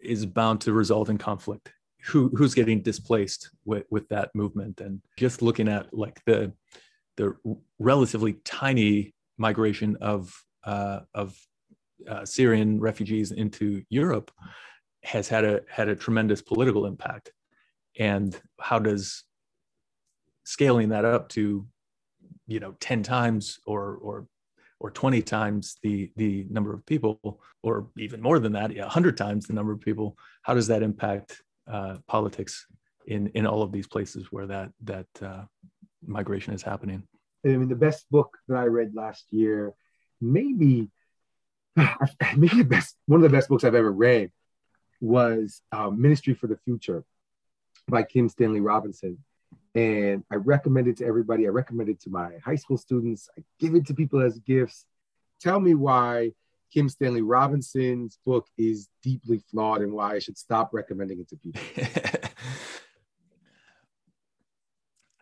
is 0.00 0.24
bound 0.24 0.60
to 0.62 0.72
result 0.72 1.08
in 1.10 1.18
conflict 1.18 1.72
who 2.06 2.30
who's 2.36 2.54
getting 2.54 2.82
displaced 2.82 3.50
with 3.64 3.84
with 3.90 4.08
that 4.08 4.30
movement 4.34 4.80
and 4.80 5.00
just 5.16 5.42
looking 5.42 5.68
at 5.68 5.92
like 5.92 6.20
the 6.24 6.52
the 7.16 7.36
relatively 7.78 8.34
tiny 8.44 9.14
migration 9.36 9.96
of 10.00 10.32
uh, 10.64 11.00
of 11.14 11.36
uh, 12.08 12.24
Syrian 12.24 12.80
refugees 12.80 13.32
into 13.32 13.82
Europe 13.88 14.30
has 15.02 15.28
had 15.28 15.44
a 15.44 15.60
had 15.68 15.88
a 15.88 15.96
tremendous 15.96 16.42
political 16.42 16.86
impact. 16.86 17.32
And 17.98 18.38
how 18.60 18.78
does 18.78 19.24
scaling 20.44 20.90
that 20.90 21.04
up 21.04 21.28
to, 21.30 21.66
you 22.46 22.60
know, 22.60 22.74
ten 22.80 23.02
times 23.02 23.58
or 23.66 23.96
or 23.96 24.26
or 24.78 24.90
20 24.90 25.20
times 25.20 25.76
the 25.82 26.10
the 26.16 26.46
number 26.48 26.72
of 26.72 26.86
people, 26.86 27.40
or 27.62 27.88
even 27.98 28.22
more 28.22 28.38
than 28.38 28.52
that, 28.52 28.72
yeah, 28.74 28.82
100 28.82 29.16
times 29.16 29.46
the 29.46 29.52
number 29.52 29.72
of 29.72 29.80
people, 29.80 30.16
how 30.42 30.54
does 30.54 30.68
that 30.68 30.82
impact 30.82 31.42
uh, 31.70 31.96
politics 32.06 32.66
in 33.06 33.28
in 33.28 33.46
all 33.46 33.62
of 33.62 33.72
these 33.72 33.86
places 33.86 34.30
where 34.30 34.46
that 34.46 34.72
that 34.84 35.06
uh, 35.22 35.42
migration 36.06 36.54
is 36.54 36.62
happening? 36.62 37.06
I 37.44 37.48
mean, 37.48 37.68
the 37.68 37.74
best 37.74 38.10
book 38.10 38.36
that 38.48 38.56
I 38.56 38.64
read 38.64 38.94
last 38.94 39.26
year, 39.30 39.72
maybe, 40.20 40.90
maybe 42.36 42.56
the 42.56 42.64
best, 42.64 42.96
one 43.06 43.22
of 43.22 43.30
the 43.30 43.34
best 43.34 43.48
books 43.48 43.64
I've 43.64 43.74
ever 43.74 43.90
read 43.90 44.30
was 45.00 45.62
uh, 45.72 45.88
Ministry 45.88 46.34
for 46.34 46.46
the 46.46 46.58
Future 46.58 47.04
by 47.88 48.02
Kim 48.02 48.28
Stanley 48.28 48.60
Robinson. 48.60 49.18
And 49.74 50.24
I 50.30 50.34
recommend 50.34 50.88
it 50.88 50.98
to 50.98 51.06
everybody. 51.06 51.46
I 51.46 51.50
recommend 51.50 51.88
it 51.88 52.00
to 52.02 52.10
my 52.10 52.32
high 52.44 52.56
school 52.56 52.76
students. 52.76 53.28
I 53.38 53.42
give 53.58 53.74
it 53.74 53.86
to 53.86 53.94
people 53.94 54.20
as 54.20 54.38
gifts. 54.40 54.84
Tell 55.40 55.60
me 55.60 55.74
why 55.74 56.32
Kim 56.72 56.88
Stanley 56.88 57.22
Robinson's 57.22 58.18
book 58.24 58.46
is 58.56 58.88
deeply 59.02 59.42
flawed 59.50 59.82
and 59.82 59.92
why 59.92 60.14
I 60.14 60.18
should 60.18 60.38
stop 60.38 60.70
recommending 60.72 61.20
it 61.20 61.28
to 61.28 61.36
people. 61.36 61.60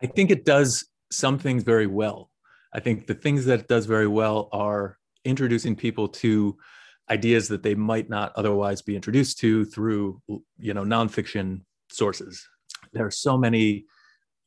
I 0.01 0.07
think 0.07 0.31
it 0.31 0.45
does 0.45 0.85
some 1.11 1.37
things 1.39 1.63
very 1.63 1.87
well. 1.87 2.29
I 2.73 2.79
think 2.79 3.07
the 3.07 3.15
things 3.15 3.45
that 3.45 3.61
it 3.61 3.67
does 3.67 3.85
very 3.85 4.07
well 4.07 4.47
are 4.51 4.97
introducing 5.25 5.75
people 5.75 6.07
to 6.07 6.57
ideas 7.09 7.47
that 7.47 7.63
they 7.63 7.75
might 7.75 8.09
not 8.09 8.31
otherwise 8.35 8.81
be 8.81 8.95
introduced 8.95 9.39
to 9.39 9.65
through 9.65 10.21
you 10.59 10.73
know 10.73 10.83
nonfiction 10.83 11.61
sources. 11.91 12.47
There 12.93 13.05
are 13.05 13.11
so 13.11 13.37
many, 13.37 13.85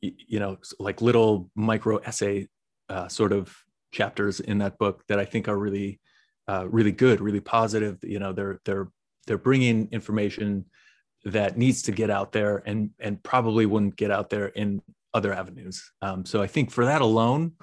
you 0.01 0.39
know, 0.39 0.57
like 0.79 1.01
little 1.01 1.49
micro 1.55 1.97
essay 1.97 2.47
uh, 2.89 3.07
sort 3.07 3.31
of 3.31 3.55
chapters 3.91 4.39
in 4.39 4.57
that 4.59 4.77
book 4.77 5.03
that 5.07 5.19
I 5.19 5.25
think 5.25 5.47
are 5.47 5.57
really, 5.57 5.99
uh, 6.47 6.67
really 6.69 6.91
good, 6.91 7.21
really 7.21 7.39
positive. 7.39 7.99
You 8.03 8.19
know, 8.19 8.33
they're 8.33 8.59
they're 8.65 8.89
they're 9.27 9.37
bringing 9.37 9.87
information 9.91 10.65
that 11.25 11.57
needs 11.57 11.81
to 11.83 11.91
get 11.91 12.09
out 12.09 12.31
there 12.31 12.61
and 12.65 12.89
and 12.99 13.21
probably 13.23 13.65
wouldn't 13.65 13.95
get 13.95 14.11
out 14.11 14.29
there 14.29 14.47
in 14.47 14.81
other 15.13 15.33
avenues. 15.33 15.91
Um, 16.01 16.25
so 16.25 16.41
I 16.41 16.47
think 16.47 16.71
for 16.71 16.85
that 16.85 17.01
alone, 17.01 17.53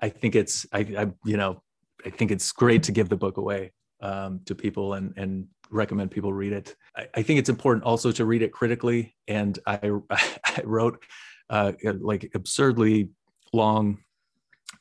I 0.00 0.08
think 0.08 0.34
it's 0.34 0.66
I, 0.72 0.78
I 0.78 1.06
you 1.24 1.36
know 1.36 1.62
I 2.04 2.10
think 2.10 2.30
it's 2.30 2.52
great 2.52 2.82
to 2.84 2.92
give 2.92 3.08
the 3.08 3.16
book 3.16 3.36
away 3.36 3.72
um, 4.00 4.40
to 4.46 4.54
people 4.54 4.94
and 4.94 5.12
and 5.16 5.46
recommend 5.70 6.10
people 6.10 6.32
read 6.32 6.52
it. 6.52 6.74
I, 6.96 7.08
I, 7.14 7.22
think 7.22 7.38
it's 7.38 7.48
important 7.48 7.84
also 7.84 8.10
to 8.10 8.24
read 8.24 8.42
it 8.42 8.52
critically. 8.52 9.14
And 9.28 9.58
I 9.66 9.92
I 10.10 10.62
wrote 10.64 11.02
uh, 11.48 11.72
like 12.00 12.30
absurdly 12.34 13.10
long 13.52 13.98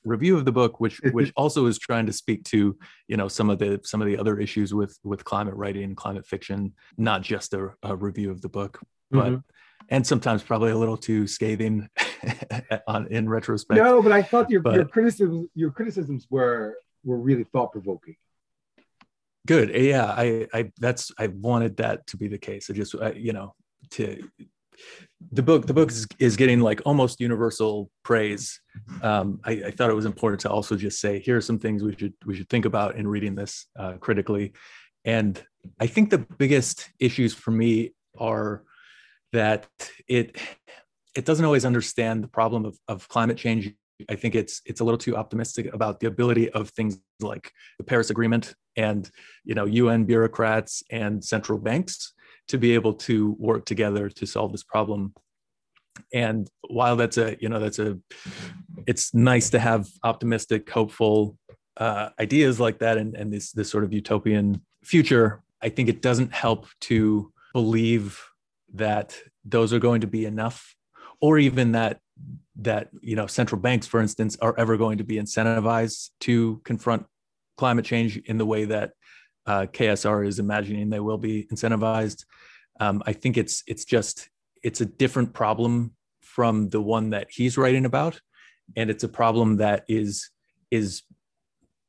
review 0.04 0.38
of 0.38 0.46
the 0.46 0.52
book 0.52 0.80
which 0.80 1.00
which 1.12 1.32
also 1.36 1.66
is 1.66 1.78
trying 1.78 2.06
to 2.06 2.14
speak 2.14 2.44
to 2.44 2.78
you 3.08 3.18
know 3.18 3.28
some 3.28 3.50
of 3.50 3.60
the 3.60 3.80
some 3.84 4.02
of 4.02 4.08
the 4.08 4.18
other 4.18 4.40
issues 4.40 4.74
with 4.74 4.98
with 5.04 5.24
climate 5.24 5.56
writing 5.56 5.96
climate 5.96 6.26
fiction 6.26 6.74
not 6.98 7.22
just 7.22 7.54
a, 7.54 7.70
a 7.84 7.96
review 7.96 8.32
of 8.32 8.42
the 8.42 8.50
book 8.50 8.80
but 9.12 9.26
mm-hmm. 9.26 9.38
and 9.90 10.06
sometimes 10.06 10.44
probably 10.44 10.72
a 10.72 10.78
little 10.78 10.98
too 10.98 11.28
scathing 11.28 11.90
on 12.88 13.08
in 13.08 13.28
retrospect. 13.28 13.78
No 13.78 14.02
but 14.02 14.12
i 14.12 14.22
thought 14.22 14.50
your, 14.50 14.62
but, 14.62 14.76
your 14.76 14.86
criticisms 14.86 15.48
your 15.56 15.72
criticisms 15.72 16.28
were 16.30 16.78
were 17.04 17.18
really 17.18 17.44
thought 17.44 17.72
provoking 17.72 18.16
good. 19.48 19.72
Yeah 19.74 20.06
i 20.06 20.48
i 20.54 20.72
that's 20.80 21.12
i 21.18 21.28
wanted 21.28 21.78
that 21.78 22.06
to 22.08 22.18
be 22.18 22.28
the 22.28 22.38
case. 22.38 22.70
I 22.70 22.74
just 22.74 22.96
I, 22.96 23.12
you 23.14 23.34
know 23.34 23.56
to 23.92 24.30
the 25.32 25.44
book 25.44 25.68
the 25.68 25.74
book 25.74 25.92
is, 25.92 26.08
is 26.18 26.38
getting 26.38 26.62
like 26.62 26.82
almost 26.86 27.20
universal 27.20 27.92
praise. 28.04 28.60
Um, 29.02 29.40
I, 29.44 29.52
I, 29.68 29.72
thought 29.72 29.90
it 29.90 29.96
was 29.96 30.06
important 30.06 30.42
to 30.42 30.50
also 30.50 30.76
just 30.76 31.02
say 31.02 31.20
here 31.20 31.38
are 31.38 31.42
some 31.42 31.60
things 31.60 31.84
we 31.84 31.96
should 31.96 32.14
we 32.26 32.36
should 32.36 32.50
think 32.50 32.66
about 32.66 32.96
in 32.96 33.08
reading 33.08 33.36
this 33.36 33.66
uh, 33.78 33.94
critically. 34.00 34.54
And 35.06 35.42
i 35.80 35.88
think 35.88 36.10
the 36.10 36.18
biggest 36.18 36.90
issues 37.00 37.34
for 37.34 37.52
me 37.52 37.94
are 38.18 38.64
that 39.34 39.68
it 40.08 40.38
it 41.16 41.26
doesn't 41.26 41.46
always 41.46 41.66
understand 41.66 42.24
the 42.24 42.28
problem 42.28 42.66
of, 42.66 42.78
of 42.88 43.08
climate 43.10 43.38
change. 43.38 43.74
I 44.10 44.16
think 44.16 44.36
it's 44.36 44.62
it's 44.66 44.80
a 44.80 44.84
little 44.84 44.98
too 44.98 45.18
optimistic 45.18 45.74
about 45.74 46.00
the 46.00 46.08
ability 46.08 46.50
of 46.52 46.70
things 46.70 46.98
like 47.20 47.52
the 47.78 47.84
paris 47.84 48.10
agreement 48.10 48.56
and 48.78 49.12
you 49.44 49.54
know 49.54 49.66
un 49.66 50.06
bureaucrats 50.06 50.82
and 50.90 51.22
central 51.22 51.60
banks 51.60 52.14
to 52.50 52.58
be 52.58 52.74
able 52.74 52.94
to 52.94 53.36
work 53.40 53.66
together 53.66 54.10
to 54.10 54.26
solve 54.26 54.52
this 54.52 54.64
problem. 54.64 55.14
And 56.14 56.50
while 56.70 56.96
that's 56.96 57.18
a 57.18 57.38
you 57.40 57.50
know 57.50 57.60
that's 57.60 57.80
a 57.80 57.98
it's 58.88 59.14
nice 59.14 59.50
to 59.52 59.60
have 59.60 59.88
optimistic 60.04 60.70
hopeful 60.70 61.38
uh, 61.78 62.10
ideas 62.20 62.60
like 62.60 62.80
that 62.80 62.98
and, 62.98 63.16
and 63.16 63.34
this 63.34 63.52
this 63.52 63.70
sort 63.70 63.84
of 63.84 63.92
utopian 63.92 64.62
future 64.84 65.42
i 65.62 65.68
think 65.68 65.90
it 65.90 66.02
doesn't 66.02 66.34
help 66.34 66.68
to 66.80 67.32
believe 67.54 68.22
that 68.74 69.18
those 69.44 69.74
are 69.74 69.80
going 69.80 70.02
to 70.02 70.08
be 70.08 70.26
enough 70.26 70.76
or 71.22 71.38
even 71.38 71.74
that 71.74 72.00
that 72.56 72.90
you 73.02 73.16
know 73.16 73.28
central 73.28 73.60
banks 73.60 73.88
for 73.88 74.00
instance 74.00 74.38
are 74.42 74.58
ever 74.58 74.78
going 74.78 74.98
to 74.98 75.04
be 75.04 75.16
incentivized 75.16 76.10
to 76.20 76.62
confront 76.64 77.06
climate 77.58 77.86
change 77.86 78.18
in 78.18 78.38
the 78.38 78.46
way 78.46 78.66
that 78.66 78.92
uh, 79.50 79.66
KSR 79.66 80.28
is 80.28 80.38
imagining 80.38 80.90
they 80.90 81.00
will 81.00 81.18
be 81.18 81.48
incentivized. 81.52 82.26
Um, 82.80 83.02
I 83.08 83.14
think 83.14 83.36
it's 83.36 83.64
it's 83.66 83.84
just 83.84 84.30
it's 84.62 84.80
a 84.80 84.86
different 84.86 85.34
problem 85.34 85.96
from 86.22 86.70
the 86.70 86.80
one 86.80 87.10
that 87.10 87.28
he's 87.32 87.58
writing 87.58 87.86
about, 87.86 88.22
and 88.78 88.92
it's 88.92 89.04
a 89.04 89.10
problem 89.10 89.58
that 89.58 89.86
is 89.88 90.30
is 90.70 91.02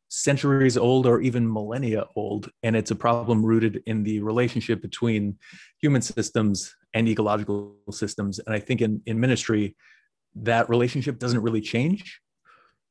centuries 0.09 0.79
old 0.79 1.07
or 1.07 1.20
even 1.20 1.53
millennia 1.53 2.07
old, 2.16 2.51
and 2.62 2.75
it's 2.75 2.90
a 2.90 2.96
problem 2.96 3.44
rooted 3.44 3.83
in 3.85 4.05
the 4.05 4.20
relationship 4.20 4.81
between 4.81 5.37
human 5.83 6.01
systems 6.01 6.75
and 6.94 7.07
ecological 7.09 7.77
systems. 7.90 8.38
And 8.38 8.55
I 8.55 8.59
think 8.59 8.81
in 8.81 9.03
in 9.05 9.20
ministry, 9.20 9.77
that 10.35 10.70
relationship 10.70 11.18
doesn't 11.18 11.42
really 11.42 11.61
change 11.61 12.23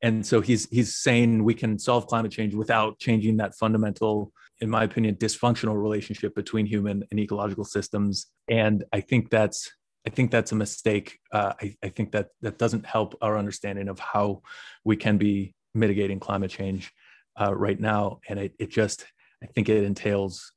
and 0.02 0.24
so 0.24 0.40
he's 0.40 0.68
he's 0.70 0.94
saying 0.94 1.44
we 1.44 1.54
can 1.54 1.78
solve 1.78 2.06
climate 2.06 2.32
change 2.32 2.54
without 2.54 2.98
changing 2.98 3.36
that 3.38 3.54
fundamental 3.54 4.32
in 4.60 4.70
my 4.70 4.84
opinion 4.84 5.14
dysfunctional 5.16 5.80
relationship 5.80 6.34
between 6.34 6.66
human 6.66 7.04
and 7.10 7.20
ecological 7.20 7.64
systems. 7.64 8.26
And 8.48 8.84
i 8.92 9.00
think 9.00 9.30
that's 9.30 9.70
i 10.06 10.10
think 10.10 10.30
that's 10.30 10.52
a 10.52 10.56
mistake. 10.56 11.18
Uh, 11.32 11.52
I, 11.60 11.74
I 11.82 11.88
think 11.88 12.12
that 12.12 12.28
that 12.42 12.58
doesn't 12.58 12.86
help 12.86 13.16
our 13.22 13.38
understanding 13.38 13.88
of 13.88 13.98
how 13.98 14.42
we 14.84 14.96
can 14.96 15.18
be 15.18 15.54
mitigating 15.74 16.20
climate 16.20 16.50
change 16.50 16.92
uh, 17.40 17.54
right 17.54 17.78
now. 17.78 18.20
And 18.28 18.38
it, 18.38 18.54
it 18.58 18.70
just 18.70 19.04
i 19.42 19.46
think 19.46 19.68
it 19.68 19.84
entails 19.84 20.52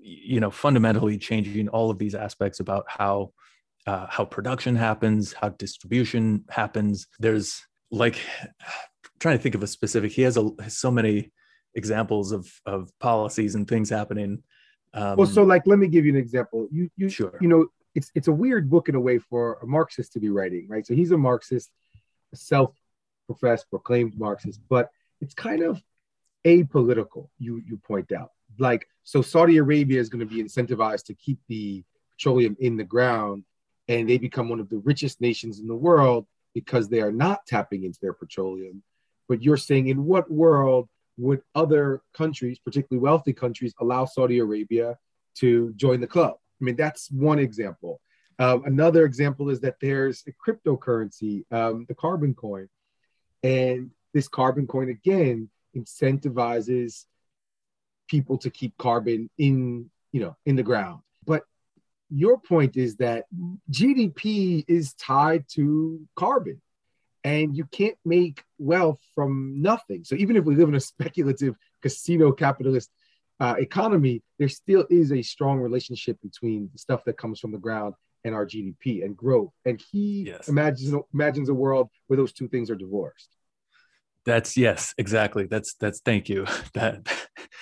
you 0.00 0.40
know 0.40 0.50
fundamentally 0.50 1.18
changing 1.18 1.68
all 1.68 1.90
of 1.90 1.98
these 1.98 2.14
aspects 2.14 2.60
about 2.60 2.84
how 2.88 3.32
uh, 3.86 4.06
how 4.08 4.24
production 4.24 4.74
happens 4.74 5.32
how 5.32 5.48
distribution 5.50 6.44
happens. 6.50 7.06
There's 7.18 7.62
like 7.90 8.18
trying 9.20 9.38
to 9.38 9.42
think 9.42 9.54
of 9.54 9.62
a 9.62 9.66
specific 9.66 10.12
he 10.12 10.22
has 10.22 10.36
a 10.36 10.50
so 10.68 10.90
many 10.90 11.32
examples 11.76 12.32
of 12.32 12.50
of 12.66 12.90
policies 12.98 13.54
and 13.54 13.68
things 13.68 13.88
happening 13.88 14.42
um, 14.94 15.16
well 15.16 15.26
so 15.26 15.42
like 15.42 15.66
let 15.66 15.78
me 15.78 15.86
give 15.86 16.04
you 16.04 16.12
an 16.12 16.18
example 16.18 16.68
you 16.70 16.90
you 16.96 17.08
sure. 17.08 17.38
you 17.40 17.48
know 17.48 17.66
it's 17.94 18.10
it's 18.14 18.28
a 18.28 18.32
weird 18.32 18.68
book 18.68 18.88
in 18.88 18.94
a 18.94 19.00
way 19.00 19.18
for 19.18 19.58
a 19.62 19.66
marxist 19.66 20.12
to 20.12 20.20
be 20.20 20.30
writing 20.30 20.66
right 20.68 20.86
so 20.86 20.94
he's 20.94 21.12
a 21.12 21.18
marxist 21.18 21.70
a 22.32 22.36
self-professed 22.36 23.68
proclaimed 23.70 24.18
marxist 24.18 24.60
but 24.68 24.90
it's 25.20 25.34
kind 25.34 25.62
of 25.62 25.80
apolitical 26.44 27.28
you 27.38 27.62
you 27.66 27.76
point 27.76 28.10
out 28.12 28.32
like 28.58 28.88
so 29.04 29.22
saudi 29.22 29.58
arabia 29.58 30.00
is 30.00 30.08
going 30.08 30.26
to 30.26 30.34
be 30.34 30.42
incentivized 30.42 31.04
to 31.04 31.14
keep 31.14 31.38
the 31.48 31.84
petroleum 32.12 32.56
in 32.60 32.76
the 32.76 32.84
ground 32.84 33.44
and 33.88 34.08
they 34.08 34.18
become 34.18 34.48
one 34.48 34.60
of 34.60 34.68
the 34.68 34.78
richest 34.78 35.20
nations 35.20 35.60
in 35.60 35.66
the 35.66 35.74
world 35.74 36.26
because 36.56 36.88
they 36.88 37.02
are 37.02 37.12
not 37.12 37.46
tapping 37.46 37.84
into 37.84 37.98
their 38.00 38.14
petroleum. 38.14 38.82
But 39.28 39.42
you're 39.42 39.58
saying, 39.58 39.88
in 39.88 40.06
what 40.06 40.30
world 40.30 40.88
would 41.18 41.42
other 41.54 42.02
countries, 42.14 42.58
particularly 42.58 43.02
wealthy 43.02 43.32
countries, 43.32 43.74
allow 43.80 44.04
Saudi 44.04 44.38
Arabia 44.38 44.96
to 45.36 45.72
join 45.76 46.00
the 46.00 46.06
club? 46.06 46.34
I 46.60 46.64
mean, 46.64 46.76
that's 46.76 47.10
one 47.10 47.38
example. 47.38 48.00
Um, 48.38 48.64
another 48.66 49.04
example 49.04 49.50
is 49.50 49.60
that 49.60 49.76
there's 49.80 50.24
a 50.26 50.32
cryptocurrency, 50.32 51.44
um, 51.50 51.86
the 51.88 51.94
carbon 51.94 52.34
coin. 52.34 52.68
And 53.42 53.90
this 54.12 54.28
carbon 54.28 54.66
coin, 54.66 54.88
again, 54.88 55.50
incentivizes 55.76 57.04
people 58.08 58.38
to 58.38 58.50
keep 58.50 58.76
carbon 58.78 59.30
in, 59.38 59.90
you 60.12 60.20
know, 60.20 60.36
in 60.46 60.56
the 60.56 60.62
ground. 60.62 61.00
But 61.24 61.42
your 62.10 62.38
point 62.38 62.76
is 62.76 62.96
that 62.96 63.24
GDP 63.70 64.64
is 64.68 64.94
tied 64.94 65.44
to 65.54 66.00
carbon 66.14 66.60
and 67.26 67.56
you 67.56 67.64
can't 67.64 67.96
make 68.04 68.44
wealth 68.56 69.00
from 69.12 69.60
nothing. 69.60 70.04
So 70.04 70.14
even 70.14 70.36
if 70.36 70.44
we 70.44 70.54
live 70.54 70.68
in 70.68 70.76
a 70.76 70.80
speculative 70.80 71.56
casino 71.82 72.30
capitalist 72.30 72.88
uh, 73.40 73.56
economy, 73.58 74.22
there 74.38 74.48
still 74.48 74.86
is 74.90 75.10
a 75.10 75.22
strong 75.22 75.58
relationship 75.58 76.18
between 76.22 76.70
the 76.72 76.78
stuff 76.78 77.02
that 77.04 77.18
comes 77.18 77.40
from 77.40 77.50
the 77.50 77.58
ground 77.58 77.94
and 78.24 78.32
our 78.32 78.46
GDP 78.46 79.04
and 79.04 79.16
growth. 79.16 79.50
And 79.64 79.82
he 79.90 80.28
yes. 80.28 80.48
imagines 80.48 80.94
imagines 81.12 81.48
a 81.48 81.54
world 81.54 81.90
where 82.06 82.16
those 82.16 82.32
two 82.32 82.46
things 82.46 82.70
are 82.70 82.76
divorced. 82.76 83.30
That's 84.24 84.56
yes, 84.56 84.94
exactly. 84.96 85.46
That's 85.46 85.74
that's 85.74 85.98
thank 86.00 86.28
you. 86.28 86.46
That 86.74 87.08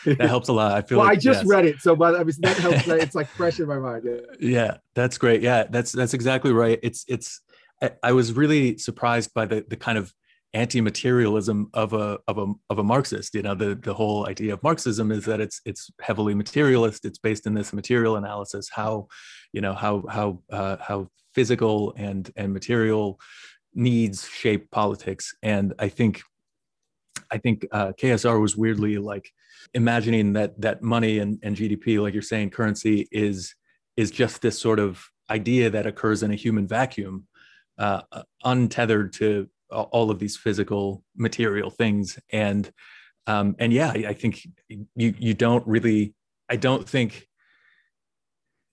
that 0.05 0.29
helps 0.29 0.48
a 0.48 0.53
lot. 0.53 0.72
I 0.72 0.83
feel. 0.83 0.98
well, 0.98 1.07
like, 1.07 1.16
I 1.16 1.20
just 1.20 1.40
yes. 1.40 1.46
read 1.46 1.64
it, 1.64 1.81
so 1.81 1.96
but 1.96 2.16
I 2.16 2.24
mean, 2.24 2.35
that 2.40 2.59
helps. 2.59 2.87
it's 2.88 3.14
like 3.14 3.29
fresh 3.29 3.61
in 3.61 3.66
my 3.66 3.79
mind. 3.79 4.03
Yeah. 4.05 4.20
yeah, 4.40 4.77
that's 4.94 5.16
great. 5.16 5.40
Yeah, 5.40 5.64
that's 5.70 5.92
that's 5.92 6.12
exactly 6.12 6.53
right. 6.53 6.79
It's 6.83 7.07
it's. 7.09 7.40
I, 8.03 8.12
was 8.12 8.33
really 8.33 8.79
surprised 8.79 9.33
by 9.35 9.47
the 9.47 9.64
the 9.68 9.77
kind 9.77 9.99
of 9.99 10.12
anti-materialism 10.53 11.70
of 11.75 11.92
a 11.92 12.18
of 12.29 12.38
a 12.38 12.53
of 12.70 12.79
a 12.79 12.85
Marxist. 12.85 13.35
You 13.35 13.42
know, 13.42 13.55
the 13.55 13.75
the 13.75 13.94
whole 13.94 14.27
idea 14.29 14.55
of 14.55 14.62
Marxism 14.62 15.11
is 15.11 15.25
that 15.25 15.40
it's 15.40 15.61
it's 15.64 15.90
heavily 16.01 16.35
materialist. 16.35 17.05
It's 17.05 17.18
based 17.18 17.47
in 17.47 17.55
this 17.55 17.73
material 17.73 18.16
analysis. 18.16 18.68
How, 18.73 19.09
you 19.53 19.61
know, 19.61 19.75
how 19.75 20.05
how 20.09 20.42
uh, 20.51 20.77
how 20.81 21.09
physical 21.35 21.94
and 21.97 22.31
and 22.37 22.53
material 22.53 23.18
needs 23.75 24.29
shape 24.29 24.70
politics. 24.70 25.35
And 25.42 25.75
I 25.79 25.88
think 25.88 26.23
I 27.31 27.38
think 27.38 27.66
uh, 27.73 27.92
KSR 28.01 28.40
was 28.40 28.57
weirdly 28.57 28.99
like 28.99 29.31
imagining 29.75 30.35
that 30.35 30.61
that 30.61 30.83
money 30.83 31.18
and, 31.18 31.38
and 31.42 31.57
GDP, 31.57 32.01
like 32.01 32.14
you're 32.14 32.23
saying, 32.23 32.51
currency 32.51 33.09
is 33.11 33.55
is 33.97 34.11
just 34.11 34.42
this 34.42 34.59
sort 34.59 34.79
of 34.79 35.05
idea 35.31 35.70
that 35.70 35.87
occurs 35.87 36.23
in 36.23 36.31
a 36.31 36.37
human 36.37 36.66
vacuum, 36.66 37.27
uh, 37.78 38.02
untethered 38.44 39.12
to 39.14 39.48
all 39.70 40.10
of 40.10 40.18
these 40.18 40.37
physical 40.37 41.02
material 41.16 41.70
things. 41.70 42.18
And 42.30 42.70
um, 43.26 43.56
and 43.58 43.72
yeah, 43.72 43.90
I 43.90 44.12
think 44.12 44.46
you 44.68 44.87
you 44.96 45.34
don't 45.34 45.66
really. 45.66 46.14
I 46.48 46.56
don't 46.56 46.88
think. 46.88 47.26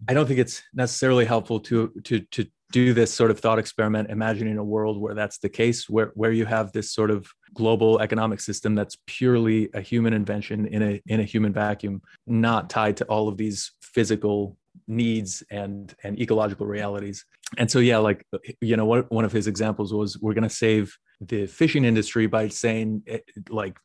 I 0.10 0.14
don't 0.14 0.26
think 0.26 0.40
it's 0.40 0.64
necessarily 0.74 1.26
helpful 1.26 1.60
to 1.62 1.92
to 2.04 2.20
to 2.20 2.46
do 2.72 2.94
this 2.94 3.14
sort 3.14 3.32
of 3.32 3.40
thought 3.40 3.60
experiment, 3.60 4.10
imagining 4.10 4.58
a 4.58 4.64
world 4.64 5.00
where 5.00 5.14
that's 5.14 5.38
the 5.40 5.50
case, 5.50 5.90
where 5.90 6.12
where 6.16 6.32
you 6.32 6.46
have 6.46 6.72
this 6.72 6.94
sort 6.94 7.12
of 7.12 7.30
global 7.54 8.00
economic 8.02 8.40
system 8.40 8.76
that's 8.76 8.98
purely 9.08 9.70
a 9.74 9.82
human 9.82 10.14
invention 10.14 10.68
in 10.68 10.82
a 10.82 11.02
in 11.08 11.20
a 11.22 11.24
human 11.24 11.54
vacuum, 11.54 12.02
not 12.28 12.70
tied 12.70 12.98
to 12.98 13.06
all 13.06 13.30
of 13.30 13.38
these 13.38 13.72
physical 13.82 14.58
needs 14.88 15.44
and 15.50 15.96
and 16.04 16.20
ecological 16.20 16.66
realities 16.66 17.26
and 17.58 17.70
so 17.70 17.80
yeah 17.80 17.98
like 17.98 18.26
you 18.62 18.78
know 18.78 18.86
what 18.86 19.12
one 19.12 19.26
of 19.26 19.32
his 19.32 19.48
examples 19.48 19.94
was 19.94 20.18
we're 20.20 20.34
going 20.34 20.48
to 20.48 20.50
save 20.50 20.98
the 21.20 21.46
fishing 21.48 21.86
industry 21.86 22.28
by 22.28 22.48
saying 22.48 23.04
eh, 23.08 23.20
like 23.50 23.78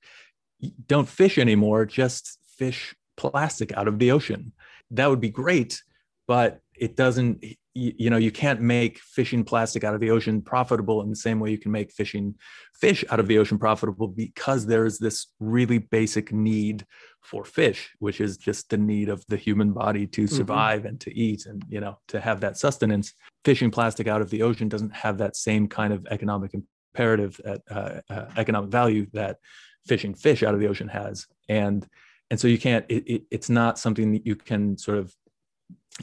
don't 0.87 1.09
fish 1.09 1.39
anymore 1.39 1.85
just 1.85 2.39
fish 2.57 2.95
plastic 3.17 3.73
out 3.73 3.89
of 3.89 3.99
the 3.99 4.11
ocean. 4.11 4.53
That 4.91 5.09
would 5.09 5.21
be 5.21 5.31
great 5.31 5.83
but 6.27 6.61
it 6.75 6.97
doesn't 6.97 7.43
you, 7.43 7.93
you, 7.99 8.11
know 8.11 8.17
you 8.17 8.31
can't 8.31 8.61
make 8.61 8.99
fishing 8.99 9.45
plastic 9.45 9.85
out 9.85 9.95
of 9.95 10.01
the 10.01 10.11
ocean 10.11 10.43
profitable 10.43 11.03
in 11.03 11.11
the 11.11 11.17
same 11.17 11.41
way 11.41 11.51
you 11.51 11.59
can 11.59 11.73
make 11.73 11.93
fishing 11.93 12.35
fish 12.75 13.05
out 13.11 13.21
of 13.21 13.29
the 13.29 13.39
ocean 13.39 13.59
profitable 13.59 14.09
because 14.09 14.67
there 14.67 14.85
is 14.85 14.99
this 14.99 15.29
really 15.41 15.79
basic 15.79 16.33
need 16.33 16.85
for 17.27 17.45
fish 17.45 17.91
which 17.99 18.21
is 18.21 18.37
just 18.37 18.71
the 18.71 18.77
need 18.77 19.09
of 19.09 19.25
the 19.27 19.37
human 19.37 19.73
body 19.73 20.07
to 20.07 20.23
mm-hmm. 20.23 20.37
survive 20.37 20.81
mm-hmm. 20.81 20.89
and 20.89 21.01
to 21.01 21.15
eat 21.19 21.47
and 21.47 21.65
you 21.69 21.81
know 21.81 21.99
to 22.07 22.21
have 22.21 22.41
that 22.41 22.57
sustenance 22.57 23.13
fishing 23.45 23.71
plastic 23.71 24.07
out 24.07 24.23
of 24.23 24.31
the 24.31 24.43
ocean 24.43 24.69
doesn't 24.69 24.95
have 24.95 25.19
that 25.19 25.37
same 25.37 25.67
kind 25.67 25.93
of 25.93 26.07
economic 26.11 26.55
imperative 26.55 27.41
at 27.45 27.61
uh, 27.71 28.01
uh, 28.09 28.27
economic 28.37 28.71
value 28.71 29.07
that 29.13 29.39
fishing 29.87 30.15
fish 30.15 30.43
out 30.43 30.55
of 30.55 30.61
the 30.61 30.69
ocean 30.69 30.89
has 30.89 31.27
and 31.49 31.87
and 32.31 32.39
so 32.39 32.47
you 32.47 32.59
can't 32.59 32.85
it, 32.89 33.03
it, 33.07 33.23
it's 33.31 33.51
not 33.51 33.79
something 33.79 34.13
that 34.13 34.25
you 34.25 34.37
can 34.37 34.79
sort 34.79 34.99
of 34.99 35.13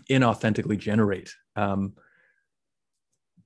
inauthentically 0.10 0.78
generate 0.78 1.34
um, 1.56 1.94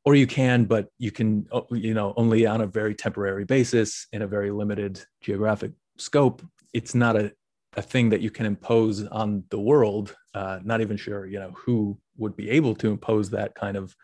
or 0.03 0.15
you 0.15 0.25
can 0.25 0.65
but 0.65 0.87
you 0.97 1.11
can 1.11 1.45
you 1.71 1.93
know 1.93 2.13
only 2.17 2.47
on 2.47 2.61
a 2.61 2.67
very 2.67 2.95
temporary 2.95 3.45
basis 3.45 4.07
in 4.13 4.23
a 4.23 4.27
very 4.27 4.49
limited 4.49 4.99
geographic 5.21 5.73
scope 5.97 6.41
it's 6.73 6.93
not 6.93 7.15
a, 7.15 7.31
a 7.77 7.81
thing 7.81 8.09
that 8.09 8.21
you 8.21 8.31
can 8.31 8.45
impose 8.45 9.05
on 9.07 9.43
the 9.49 9.59
world 9.59 10.15
uh, 10.33 10.59
not 10.63 10.81
even 10.81 10.97
sure 10.97 11.25
you 11.25 11.39
know 11.39 11.51
who 11.51 11.97
would 12.17 12.35
be 12.35 12.49
able 12.49 12.75
to 12.75 12.89
impose 12.89 13.29
that 13.29 13.55
kind 13.55 13.77
of 13.77 13.95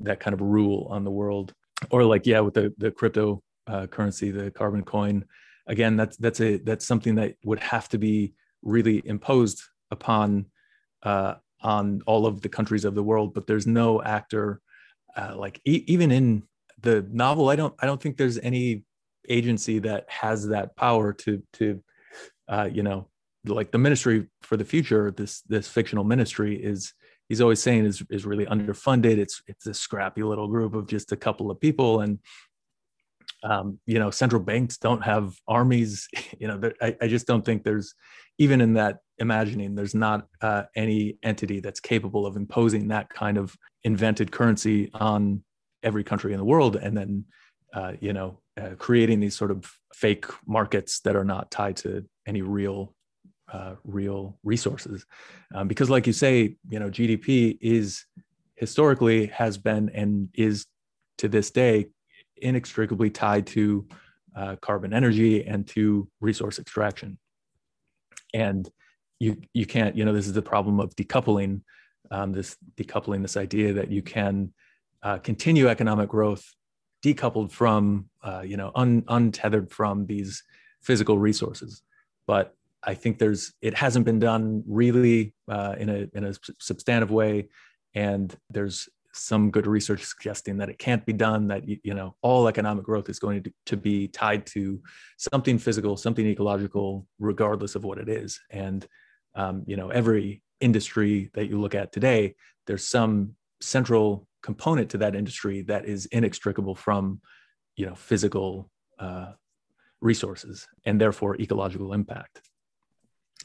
that 0.00 0.20
kind 0.20 0.34
of 0.34 0.40
rule 0.40 0.86
on 0.90 1.04
the 1.04 1.10
world. 1.10 1.52
Or 1.90 2.04
like 2.04 2.26
yeah 2.26 2.40
with 2.40 2.54
the 2.54 2.72
the 2.78 2.90
crypto 2.90 3.42
uh, 3.66 3.86
currency 3.86 4.30
the 4.30 4.50
carbon 4.50 4.82
coin 4.82 5.24
again 5.66 5.96
that's 5.96 6.16
that's 6.16 6.40
a 6.40 6.58
that's 6.58 6.86
something 6.86 7.14
that 7.14 7.36
would 7.44 7.60
have 7.60 7.88
to 7.90 7.98
be 7.98 8.34
really 8.62 9.02
imposed 9.04 9.62
upon 9.90 10.46
uh, 11.02 11.34
on 11.62 12.02
all 12.06 12.26
of 12.26 12.42
the 12.42 12.48
countries 12.48 12.84
of 12.84 12.94
the 12.94 13.02
world. 13.02 13.32
But 13.34 13.46
there's 13.46 13.66
no 13.66 14.02
actor 14.02 14.60
uh, 15.16 15.34
like 15.36 15.60
e- 15.64 15.84
even 15.86 16.10
in 16.10 16.42
the 16.82 17.06
novel 17.10 17.50
i 17.50 17.56
don't 17.56 17.74
i 17.80 17.84
don't 17.84 18.00
think 18.00 18.16
there's 18.16 18.38
any 18.38 18.84
agency 19.28 19.78
that 19.78 20.08
has 20.08 20.48
that 20.48 20.74
power 20.76 21.12
to 21.12 21.42
to 21.52 21.82
uh, 22.50 22.68
you 22.70 22.82
know 22.82 23.08
like 23.46 23.70
the 23.70 23.78
ministry 23.78 24.26
for 24.42 24.58
the 24.58 24.64
future 24.64 25.10
this 25.10 25.40
this 25.42 25.66
fictional 25.66 26.04
ministry 26.04 26.62
is 26.62 26.92
he's 27.30 27.40
always 27.40 27.62
saying 27.62 27.86
is 27.86 28.02
is 28.10 28.26
really 28.26 28.44
underfunded. 28.44 29.16
It's 29.16 29.42
it's 29.46 29.66
a 29.66 29.72
scrappy 29.72 30.22
little 30.22 30.48
group 30.48 30.74
of 30.74 30.86
just 30.86 31.12
a 31.12 31.16
couple 31.16 31.50
of 31.50 31.58
people. 31.58 32.00
And 32.00 32.18
um, 33.42 33.78
you 33.86 33.98
know 33.98 34.10
central 34.10 34.42
banks 34.42 34.76
don't 34.76 35.02
have 35.02 35.34
armies. 35.48 36.06
You 36.38 36.48
know 36.48 36.72
I, 36.80 36.96
I 37.02 37.06
just 37.06 37.26
don't 37.26 37.44
think 37.44 37.64
there's 37.64 37.94
even 38.38 38.60
in 38.60 38.74
that 38.74 38.98
imagining 39.18 39.74
there's 39.74 39.94
not 39.94 40.26
uh, 40.40 40.64
any 40.74 41.18
entity 41.22 41.60
that's 41.60 41.80
capable 41.80 42.24
of 42.26 42.36
imposing 42.36 42.88
that 42.88 43.10
kind 43.10 43.36
of 43.36 43.54
invented 43.84 44.32
currency 44.32 44.90
on 44.94 45.44
every 45.82 46.02
country 46.02 46.32
in 46.32 46.38
the 46.38 46.44
world. 46.44 46.76
And 46.76 46.96
then 46.96 47.24
uh, 47.74 47.92
you 48.00 48.12
know 48.12 48.40
uh, 48.60 48.70
creating 48.78 49.20
these 49.20 49.36
sort 49.36 49.50
of 49.50 49.70
fake 49.94 50.26
markets 50.46 51.00
that 51.00 51.14
are 51.14 51.24
not 51.24 51.50
tied 51.50 51.76
to 51.76 52.06
any 52.30 52.42
real 52.42 52.94
uh, 53.52 53.74
real 53.84 54.38
resources 54.44 54.98
um, 55.54 55.66
because 55.66 55.90
like 55.94 56.06
you 56.06 56.12
say 56.12 56.56
you 56.72 56.78
know 56.80 56.88
gdp 56.88 57.58
is 57.60 58.04
historically 58.54 59.26
has 59.26 59.58
been 59.58 59.90
and 60.00 60.28
is 60.34 60.66
to 61.18 61.28
this 61.28 61.50
day 61.50 61.86
inextricably 62.36 63.10
tied 63.10 63.46
to 63.46 63.86
uh, 64.36 64.56
carbon 64.56 64.92
energy 64.92 65.44
and 65.44 65.66
to 65.68 66.08
resource 66.20 66.58
extraction. 66.58 67.18
And 68.32 68.68
you 69.18 69.40
you 69.52 69.66
can't 69.66 69.96
you 69.96 70.04
know 70.04 70.12
this 70.12 70.26
is 70.26 70.32
the 70.32 70.42
problem 70.42 70.80
of 70.80 70.94
decoupling 70.96 71.62
um, 72.10 72.32
this 72.32 72.56
decoupling 72.76 73.22
this 73.22 73.36
idea 73.36 73.72
that 73.74 73.90
you 73.90 74.02
can 74.02 74.52
uh, 75.02 75.18
continue 75.18 75.68
economic 75.68 76.08
growth 76.08 76.44
decoupled 77.04 77.50
from 77.50 78.08
uh, 78.22 78.42
you 78.44 78.56
know 78.56 78.70
un, 78.74 79.04
untethered 79.08 79.70
from 79.70 80.06
these 80.06 80.42
physical 80.82 81.18
resources 81.18 81.82
but 82.26 82.54
i 82.82 82.94
think 82.94 83.18
there's 83.18 83.52
it 83.60 83.74
hasn't 83.74 84.04
been 84.04 84.18
done 84.18 84.62
really 84.66 85.34
uh, 85.50 85.74
in 85.78 85.88
a 85.88 86.08
in 86.14 86.24
a 86.24 86.34
substantive 86.58 87.10
way. 87.10 87.48
And 87.94 88.34
there's 88.48 88.88
some 89.12 89.50
good 89.50 89.66
research 89.66 90.04
suggesting 90.04 90.58
that 90.58 90.68
it 90.68 90.78
can't 90.78 91.04
be 91.04 91.12
done 91.12 91.48
that 91.48 91.64
you 91.66 91.94
know 91.94 92.14
all 92.22 92.46
economic 92.46 92.84
growth 92.84 93.08
is 93.08 93.18
going 93.18 93.42
to, 93.42 93.52
to 93.66 93.76
be 93.76 94.06
tied 94.06 94.46
to 94.46 94.80
something 95.18 95.58
physical 95.58 95.96
something 95.96 96.26
ecological 96.26 97.06
regardless 97.18 97.74
of 97.74 97.82
what 97.82 97.98
it 97.98 98.08
is. 98.08 98.40
And 98.50 98.86
um, 99.34 99.64
you 99.66 99.76
know 99.76 99.90
every 99.90 100.42
industry 100.60 101.30
that 101.34 101.48
you 101.48 101.60
look 101.60 101.74
at 101.74 101.90
today 101.90 102.34
there's 102.66 102.84
some 102.84 103.34
central 103.60 104.28
component 104.42 104.90
to 104.90 104.98
that 104.98 105.16
industry 105.16 105.62
that 105.62 105.86
is 105.86 106.06
inextricable 106.06 106.76
from 106.76 107.20
you 107.76 107.86
know 107.86 107.96
physical 107.96 108.70
uh, 109.00 109.32
resources 110.00 110.66
and 110.84 111.00
therefore 111.00 111.36
ecological 111.40 111.92
impact 111.92 112.40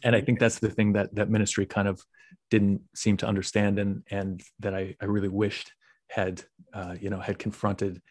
and 0.03 0.15
i 0.15 0.21
think 0.21 0.39
that's 0.39 0.59
the 0.59 0.69
thing 0.69 0.93
that 0.93 1.13
that 1.15 1.29
ministry 1.29 1.65
kind 1.65 1.87
of 1.87 2.03
didn't 2.49 2.81
seem 2.93 3.17
to 3.17 3.27
understand 3.27 3.79
and 3.79 4.03
and 4.11 4.43
that 4.59 4.73
I, 4.73 4.95
I 5.01 5.05
really 5.05 5.27
wished 5.27 5.71
had 6.09 6.43
uh, 6.73 6.95
you 6.99 7.09
know 7.09 7.19
had 7.19 7.39
confronted. 7.39 8.01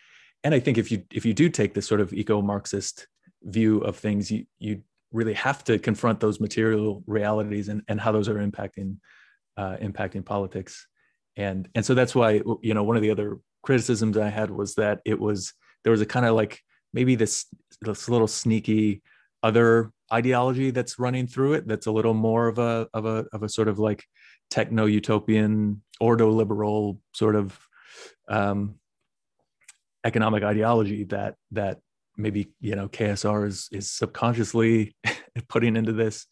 And 0.43 0.55
I 0.55 0.61
think 0.61 0.79
if 0.79 0.91
you 0.91 1.05
if 1.13 1.25
you 1.25 1.35
do 1.35 1.49
take 1.49 1.75
this 1.75 1.87
sort 1.87 2.01
of 2.01 2.13
eco-Marxist 2.13 3.07
view 3.43 3.79
of 3.79 3.97
things, 3.97 4.31
you 4.31 4.47
you 4.59 4.83
really 5.13 5.35
have 5.35 5.63
to 5.65 5.79
confront 5.79 6.19
those 6.21 6.41
material 6.41 7.05
realities 7.07 7.69
and, 7.69 7.83
and 7.87 8.01
how 8.01 8.11
those 8.11 8.29
are 8.29 8.35
impacting 8.47 8.99
uh, 9.57 9.77
impacting 9.81 10.25
politics. 10.25 10.87
And 11.37 11.69
and 11.75 11.85
so 11.85 11.95
that's 11.95 12.15
why 12.15 12.43
you 12.63 12.75
know 12.75 12.83
one 12.83 12.97
of 12.97 13.03
the 13.03 13.11
other 13.11 13.39
criticisms 13.63 14.19
I 14.19 14.29
had 14.29 14.51
was 14.51 14.75
that 14.75 15.01
it 15.05 15.19
was 15.19 15.55
there 15.85 15.93
was 15.93 16.01
a 16.01 16.07
kind 16.07 16.27
of 16.27 16.35
like 16.35 16.61
maybe 16.93 17.15
this 17.15 17.47
this 17.87 18.09
little 18.09 18.27
sneaky 18.27 19.03
other 19.43 19.91
ideology 20.13 20.71
that's 20.71 20.99
running 20.99 21.27
through 21.27 21.55
it 21.55 21.67
that's 21.67 21.87
a 21.87 21.93
little 21.93 22.15
more 22.15 22.49
of 22.49 22.59
a 22.59 22.89
of 22.95 23.05
a 23.05 23.27
of 23.33 23.43
a 23.43 23.49
sort 23.49 23.69
of 23.69 23.79
like 23.79 24.05
techno 24.51 24.87
utopian 24.87 25.83
ordo 26.01 26.31
liberal 26.31 27.01
sort 27.13 27.35
of 27.37 27.59
um, 28.29 28.77
economic 30.05 30.43
ideology 30.43 31.05
that 31.05 31.35
that 31.51 31.79
maybe 32.17 32.51
you 32.61 32.77
know 32.77 32.89
KSR 32.89 33.47
is 33.47 33.69
is 33.73 33.91
subconsciously 33.91 34.95
putting 35.49 35.77
into 35.77 35.93
this, 35.93 36.27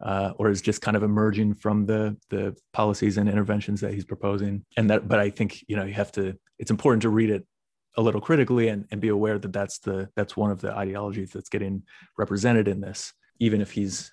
uh, 0.00 0.32
or 0.36 0.50
is 0.50 0.60
just 0.60 0.82
kind 0.82 0.96
of 0.96 1.02
emerging 1.02 1.54
from 1.54 1.86
the 1.86 2.16
the 2.30 2.56
policies 2.72 3.16
and 3.16 3.28
interventions 3.28 3.80
that 3.80 3.94
he's 3.94 4.04
proposing. 4.04 4.64
And 4.76 4.90
that, 4.90 5.08
but 5.08 5.18
I 5.18 5.30
think 5.30 5.64
you 5.68 5.76
know 5.76 5.84
you 5.84 5.94
have 5.94 6.12
to. 6.12 6.36
It's 6.58 6.70
important 6.70 7.02
to 7.02 7.08
read 7.08 7.30
it 7.30 7.46
a 7.96 8.02
little 8.02 8.20
critically 8.20 8.68
and, 8.68 8.86
and 8.90 9.00
be 9.00 9.08
aware 9.08 9.38
that 9.38 9.52
that's 9.52 9.78
the 9.78 10.08
that's 10.16 10.36
one 10.36 10.50
of 10.50 10.60
the 10.60 10.72
ideologies 10.72 11.30
that's 11.30 11.48
getting 11.48 11.82
represented 12.16 12.68
in 12.68 12.80
this 12.80 13.12
even 13.38 13.60
if 13.60 13.72
he's 13.72 14.12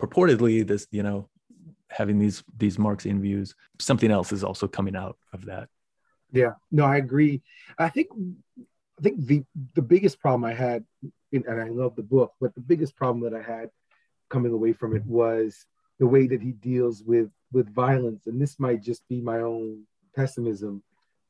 purportedly 0.00 0.66
this 0.66 0.86
you 0.90 1.02
know 1.02 1.28
having 1.88 2.18
these 2.18 2.42
these 2.56 2.78
marxian 2.78 3.20
views 3.20 3.54
something 3.78 4.10
else 4.10 4.32
is 4.32 4.42
also 4.42 4.66
coming 4.66 4.96
out 4.96 5.16
of 5.32 5.44
that. 5.44 5.68
Yeah. 6.32 6.52
No 6.70 6.84
i 6.84 6.96
agree. 6.96 7.42
I 7.78 7.88
think 7.88 8.08
i 8.98 9.02
think 9.02 9.26
the 9.26 9.44
the 9.74 9.82
biggest 9.82 10.20
problem 10.20 10.44
i 10.44 10.54
had 10.54 10.84
and 11.32 11.60
i 11.60 11.68
love 11.68 11.96
the 11.96 12.02
book 12.02 12.32
but 12.40 12.54
the 12.54 12.60
biggest 12.60 12.94
problem 12.96 13.20
that 13.24 13.34
i 13.38 13.42
had 13.42 13.70
coming 14.28 14.52
away 14.52 14.72
from 14.72 14.94
it 14.96 15.04
was 15.06 15.66
the 15.98 16.06
way 16.06 16.26
that 16.26 16.42
he 16.42 16.52
deals 16.52 17.02
with 17.02 17.30
with 17.52 17.72
violence. 17.74 18.26
And 18.26 18.40
this 18.40 18.58
might 18.58 18.82
just 18.82 19.06
be 19.08 19.20
my 19.20 19.40
own 19.40 19.84
pessimism 20.16 20.82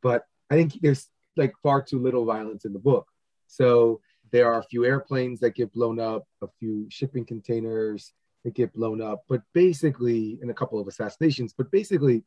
but 0.03 0.27
i 0.51 0.55
think 0.55 0.73
there's 0.81 1.07
like 1.37 1.55
far 1.63 1.83
too 1.83 1.99
little 1.99 2.25
violence 2.25 2.65
in 2.65 2.73
the 2.73 2.79
book. 2.79 3.07
So 3.47 4.01
there 4.33 4.53
are 4.53 4.59
a 4.59 4.65
few 4.65 4.85
airplanes 4.85 5.41
that 5.41 5.55
get 5.55 5.73
blown 5.73 6.01
up, 6.01 6.27
a 6.41 6.49
few 6.59 6.87
shipping 6.89 7.25
containers 7.25 8.13
that 8.45 8.55
get 8.55 8.73
blown 8.73 9.01
up, 9.01 9.25
but 9.29 9.43
basically, 9.53 10.39
in 10.43 10.51
a 10.51 10.55
couple 10.55 10.81
of 10.81 10.89
assassinations, 10.89 11.55
but 11.57 11.71
basically, 11.71 12.25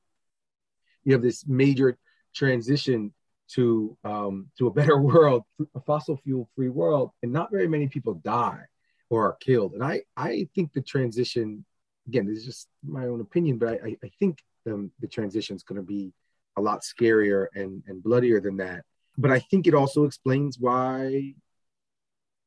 you 1.04 1.14
have 1.14 1.22
this 1.22 1.46
major 1.48 1.98
transition 2.34 3.14
to 3.48 3.98
um, 4.04 4.48
to 4.58 4.68
a 4.68 4.72
better 4.72 4.98
world, 5.02 5.44
a 5.76 5.82
fossil 5.82 6.18
fuel 6.18 6.50
free 6.56 6.70
world, 6.70 7.12
and 7.24 7.34
not 7.34 7.52
very 7.52 7.68
many 7.68 7.88
people 7.88 8.14
die 8.14 8.64
or 9.10 9.28
are 9.28 9.38
killed. 9.40 9.74
And 9.74 9.84
I 9.84 10.04
I 10.16 10.48
think 10.56 10.74
the 10.74 10.82
transition, 10.82 11.66
again, 12.08 12.28
this 12.28 12.40
is 12.40 12.46
just 12.46 12.68
my 12.84 13.08
own 13.08 13.20
opinion, 13.20 13.58
but 13.58 13.80
I 13.84 13.98
I 14.04 14.12
think 14.20 14.44
um, 14.68 14.92
the 15.00 15.08
transition 15.08 15.56
is 15.56 15.64
going 15.64 15.82
to 15.82 15.86
be 15.86 16.14
a 16.56 16.62
lot 16.62 16.82
scarier 16.82 17.48
and 17.56 17.84
and 17.88 18.02
bloodier 18.02 18.40
than 18.40 18.58
that 18.58 18.86
but 19.18 19.32
I 19.32 19.40
think 19.40 19.68
it 19.68 19.74
also 19.74 20.06
explains 20.06 20.60
why 20.60 21.34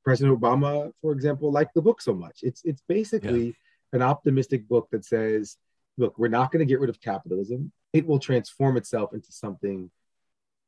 President 0.05 0.39
Obama, 0.39 0.93
for 1.01 1.13
example, 1.13 1.51
liked 1.53 1.75
the 1.75 1.83
book 1.83 2.01
so 2.01 2.15
much. 2.15 2.41
It's 2.43 2.63
it's 2.65 2.83
basically 2.89 3.47
yeah. 3.47 3.53
an 3.95 4.03
optimistic 4.03 4.69
book 4.69 4.89
that 4.93 5.05
says 5.05 5.57
look, 5.99 6.19
we're 6.19 6.29
not 6.29 6.53
going 6.53 6.61
to 6.61 6.71
get 6.71 6.81
rid 6.81 6.91
of 6.91 7.01
capitalism. 7.01 7.73
It 7.93 8.07
will 8.07 8.21
transform 8.21 8.77
itself 8.77 9.13
into 9.13 9.33
something 9.33 9.91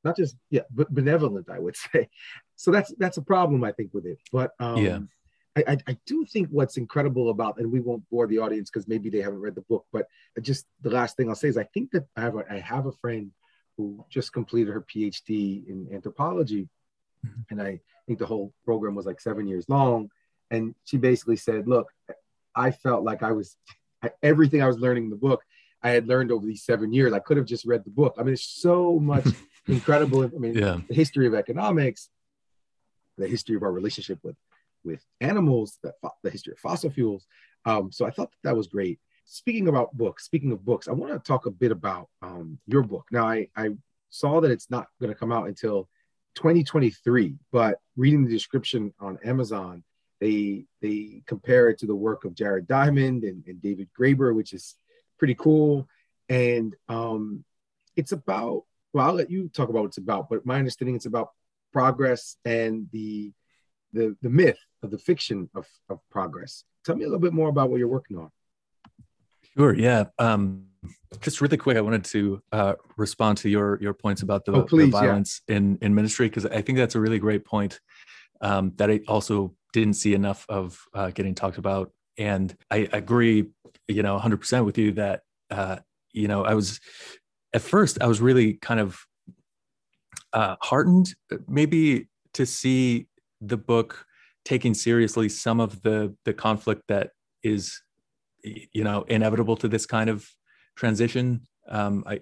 not 0.03 0.17
just 0.17 0.37
yeah, 0.49 0.63
but 0.71 0.93
benevolent, 0.93 1.49
I 1.51 1.59
would 1.59 1.77
say. 1.93 2.09
So 2.57 2.71
that's 2.71 2.93
that's 2.99 3.17
a 3.17 3.23
problem 3.23 3.65
I 3.65 3.73
think 3.73 3.95
with 3.95 4.07
it. 4.07 4.19
But 4.33 4.53
um, 4.61 4.77
yeah. 4.77 4.99
I, 5.57 5.79
I, 5.87 5.99
do 6.07 6.25
think 6.25 6.49
what's 6.51 6.77
incredible 6.77 7.29
about, 7.29 7.59
and 7.59 7.73
we 7.73 7.81
won't 7.81 8.09
bore 8.09 8.29
the 8.29 8.39
audience 8.39 8.71
because 8.71 8.87
maybe 8.87 9.11
they 9.11 9.19
haven't 9.19 9.41
read 9.41 9.57
the 9.57 9.63
book, 9.63 9.85
but 9.93 10.07
just 10.41 10.65
the 10.81 10.91
last 10.91 11.17
thing 11.17 11.29
I'll 11.29 11.35
say 11.35 11.49
is 11.49 11.59
I 11.59 11.65
think 11.65 11.91
that 11.91 12.05
I 12.17 12.21
have 12.21 12.37
a, 12.37 12.45
I 12.49 12.61
have 12.61 12.87
a 12.87 12.93
friend 12.93 13.33
who 13.81 14.05
just 14.11 14.33
completed 14.33 14.73
her 14.73 14.83
PhD 14.83 15.67
in 15.67 15.89
anthropology, 15.93 16.69
mm-hmm. 17.27 17.41
and 17.51 17.63
I 17.63 17.81
think 18.07 18.19
the 18.19 18.27
whole 18.27 18.53
program 18.65 18.95
was 18.95 19.07
like 19.07 19.21
seven 19.21 19.47
years 19.47 19.69
long, 19.69 20.11
and 20.51 20.75
she 20.85 20.99
basically 20.99 21.37
said, 21.37 21.67
"Look, 21.67 21.89
I 22.55 22.71
felt 22.73 23.05
like 23.05 23.23
I 23.23 23.33
was 23.33 23.57
everything 24.23 24.63
I 24.63 24.67
was 24.67 24.79
learning 24.79 25.05
in 25.05 25.11
the 25.11 25.17
book, 25.17 25.43
I 25.83 25.91
had 25.91 26.07
learned 26.07 26.31
over 26.31 26.47
these 26.47 26.65
seven 26.65 26.93
years. 26.93 27.13
I 27.13 27.21
could 27.21 27.37
have 27.37 27.47
just 27.47 27.65
read 27.65 27.85
the 27.85 27.91
book. 27.91 28.15
I 28.17 28.21
mean, 28.21 28.29
there's 28.29 28.45
so 28.45 28.99
much 28.99 29.27
incredible. 29.67 30.25
I 30.25 30.39
mean, 30.39 30.55
yeah. 30.55 30.79
the 30.89 30.95
history 30.95 31.27
of 31.27 31.35
economics, 31.35 32.11
the 33.17 33.27
history 33.27 33.57
of 33.57 33.63
our 33.63 33.73
relationship 33.73 34.19
with 34.23 34.37
with 34.83 35.05
animals, 35.21 35.79
the, 35.83 35.93
the 36.23 36.31
history 36.31 36.53
of 36.53 36.59
fossil 36.59 36.91
fuels. 36.91 37.27
Um, 37.67 37.93
so 37.93 38.07
I 38.07 38.11
thought 38.11 38.31
that, 38.31 38.51
that 38.51 38.57
was 38.57 38.67
great. 38.67 38.99
Speaking 39.33 39.69
about 39.69 39.97
books, 39.97 40.25
speaking 40.25 40.51
of 40.51 40.65
books, 40.65 40.89
I 40.89 40.93
want 40.93 41.13
to 41.13 41.21
talk 41.21 41.47
a 41.47 41.53
bit 41.53 41.71
about 41.71 42.09
um, 42.21 42.59
your 42.67 42.83
book. 42.83 43.07
Now, 43.13 43.29
I, 43.29 43.47
I 43.57 43.69
saw 44.09 44.41
that 44.41 44.51
it's 44.51 44.69
not 44.73 44.89
going 45.01 45.13
to 45.13 45.19
come 45.19 45.31
out 45.31 45.47
until 45.47 45.89
2023, 46.35 47.37
but 47.53 47.79
reading 47.97 48.25
the 48.25 48.33
description 48.33 48.93
on 48.99 49.21
Amazon, 49.25 49.85
they 50.21 50.65
they 50.83 51.23
compare 51.27 51.69
it 51.69 51.79
to 51.79 51.87
the 51.87 51.95
work 51.95 52.25
of 52.25 52.35
Jared 52.35 52.67
Diamond 52.67 53.23
and, 53.23 53.45
and 53.47 53.63
David 53.63 53.89
Graeber, 53.97 54.35
which 54.35 54.53
is 54.53 54.75
pretty 55.17 55.37
cool. 55.37 55.87
And 56.29 56.75
um, 56.89 57.45
it's 57.95 58.11
about 58.11 58.65
well, 58.93 59.07
I'll 59.07 59.15
let 59.15 59.31
you 59.31 59.49
talk 59.49 59.69
about 59.69 59.83
what 59.83 59.91
it's 59.91 59.99
about, 59.99 60.29
but 60.29 60.45
my 60.45 60.59
understanding 60.59 60.97
it's 60.97 61.07
about 61.07 61.31
progress 61.73 62.37
and 62.45 62.89
the 62.91 63.31
the 63.93 64.17
the 64.23 64.29
myth 64.29 64.59
of 64.83 64.91
the 64.91 64.99
fiction 64.99 65.49
of, 65.55 65.69
of 65.89 66.01
progress. 66.11 66.65
Tell 66.85 66.97
me 66.97 67.05
a 67.05 67.07
little 67.07 67.21
bit 67.21 67.33
more 67.33 67.49
about 67.49 67.71
what 67.71 67.79
you're 67.79 67.87
working 67.87 68.19
on. 68.19 68.33
Sure. 69.57 69.75
Yeah. 69.75 70.05
Um, 70.19 70.67
just 71.21 71.41
really 71.41 71.57
quick, 71.57 71.77
I 71.77 71.81
wanted 71.81 72.05
to 72.05 72.43
uh, 72.53 72.75
respond 72.97 73.39
to 73.39 73.49
your 73.49 73.79
your 73.83 73.93
points 73.93 74.23
about 74.23 74.45
the, 74.45 74.53
oh, 74.53 74.63
please, 74.63 74.87
the 74.87 74.91
violence 74.91 75.43
yeah. 75.49 75.57
in 75.57 75.79
in 75.83 75.95
ministry 75.95 76.29
because 76.29 76.47
I 76.47 76.63
think 76.63 76.79
that's 76.79 76.95
a 76.95 77.01
really 77.01 77.19
great 77.19 77.45
point 77.45 77.81
um, 78.41 78.73
that 78.77 78.91
I 78.91 79.01
also 79.09 79.55
didn't 79.73 79.95
see 79.95 80.15
enough 80.15 80.47
of 80.49 80.81
uh, 80.95 81.11
getting 81.11 81.35
talked 81.35 81.59
about. 81.59 81.93
And 82.17 82.55
I 82.71 82.89
agree, 82.93 83.47
you 83.89 84.03
know, 84.03 84.19
100% 84.19 84.65
with 84.65 84.79
you 84.79 84.93
that 84.93 85.23
uh, 85.51 85.79
you 86.13 86.29
know 86.29 86.45
I 86.45 86.55
was 86.55 86.81
at 87.53 87.63
first 87.63 88.01
I 88.01 88.07
was 88.07 88.21
really 88.21 88.55
kind 88.55 88.81
of 88.81 88.99
uh, 90.33 90.57
heartened, 90.63 91.15
maybe 91.49 92.09
to 92.35 92.47
see 92.47 93.09
the 93.41 93.57
book 93.57 94.07
taking 94.45 94.75
seriously 94.75 95.29
some 95.29 95.61
of 95.61 95.83
the 95.83 96.15
the 96.25 96.33
conflict 96.33 96.83
that 96.89 97.11
is 97.43 97.83
you 98.43 98.85
know 98.85 99.03
inevitable 99.03 99.57
to 99.57 99.69
this 99.69 99.87
kind 99.87 100.11
of 100.11 100.29
transition. 100.77 101.43
Um 101.69 102.05
i 102.07 102.21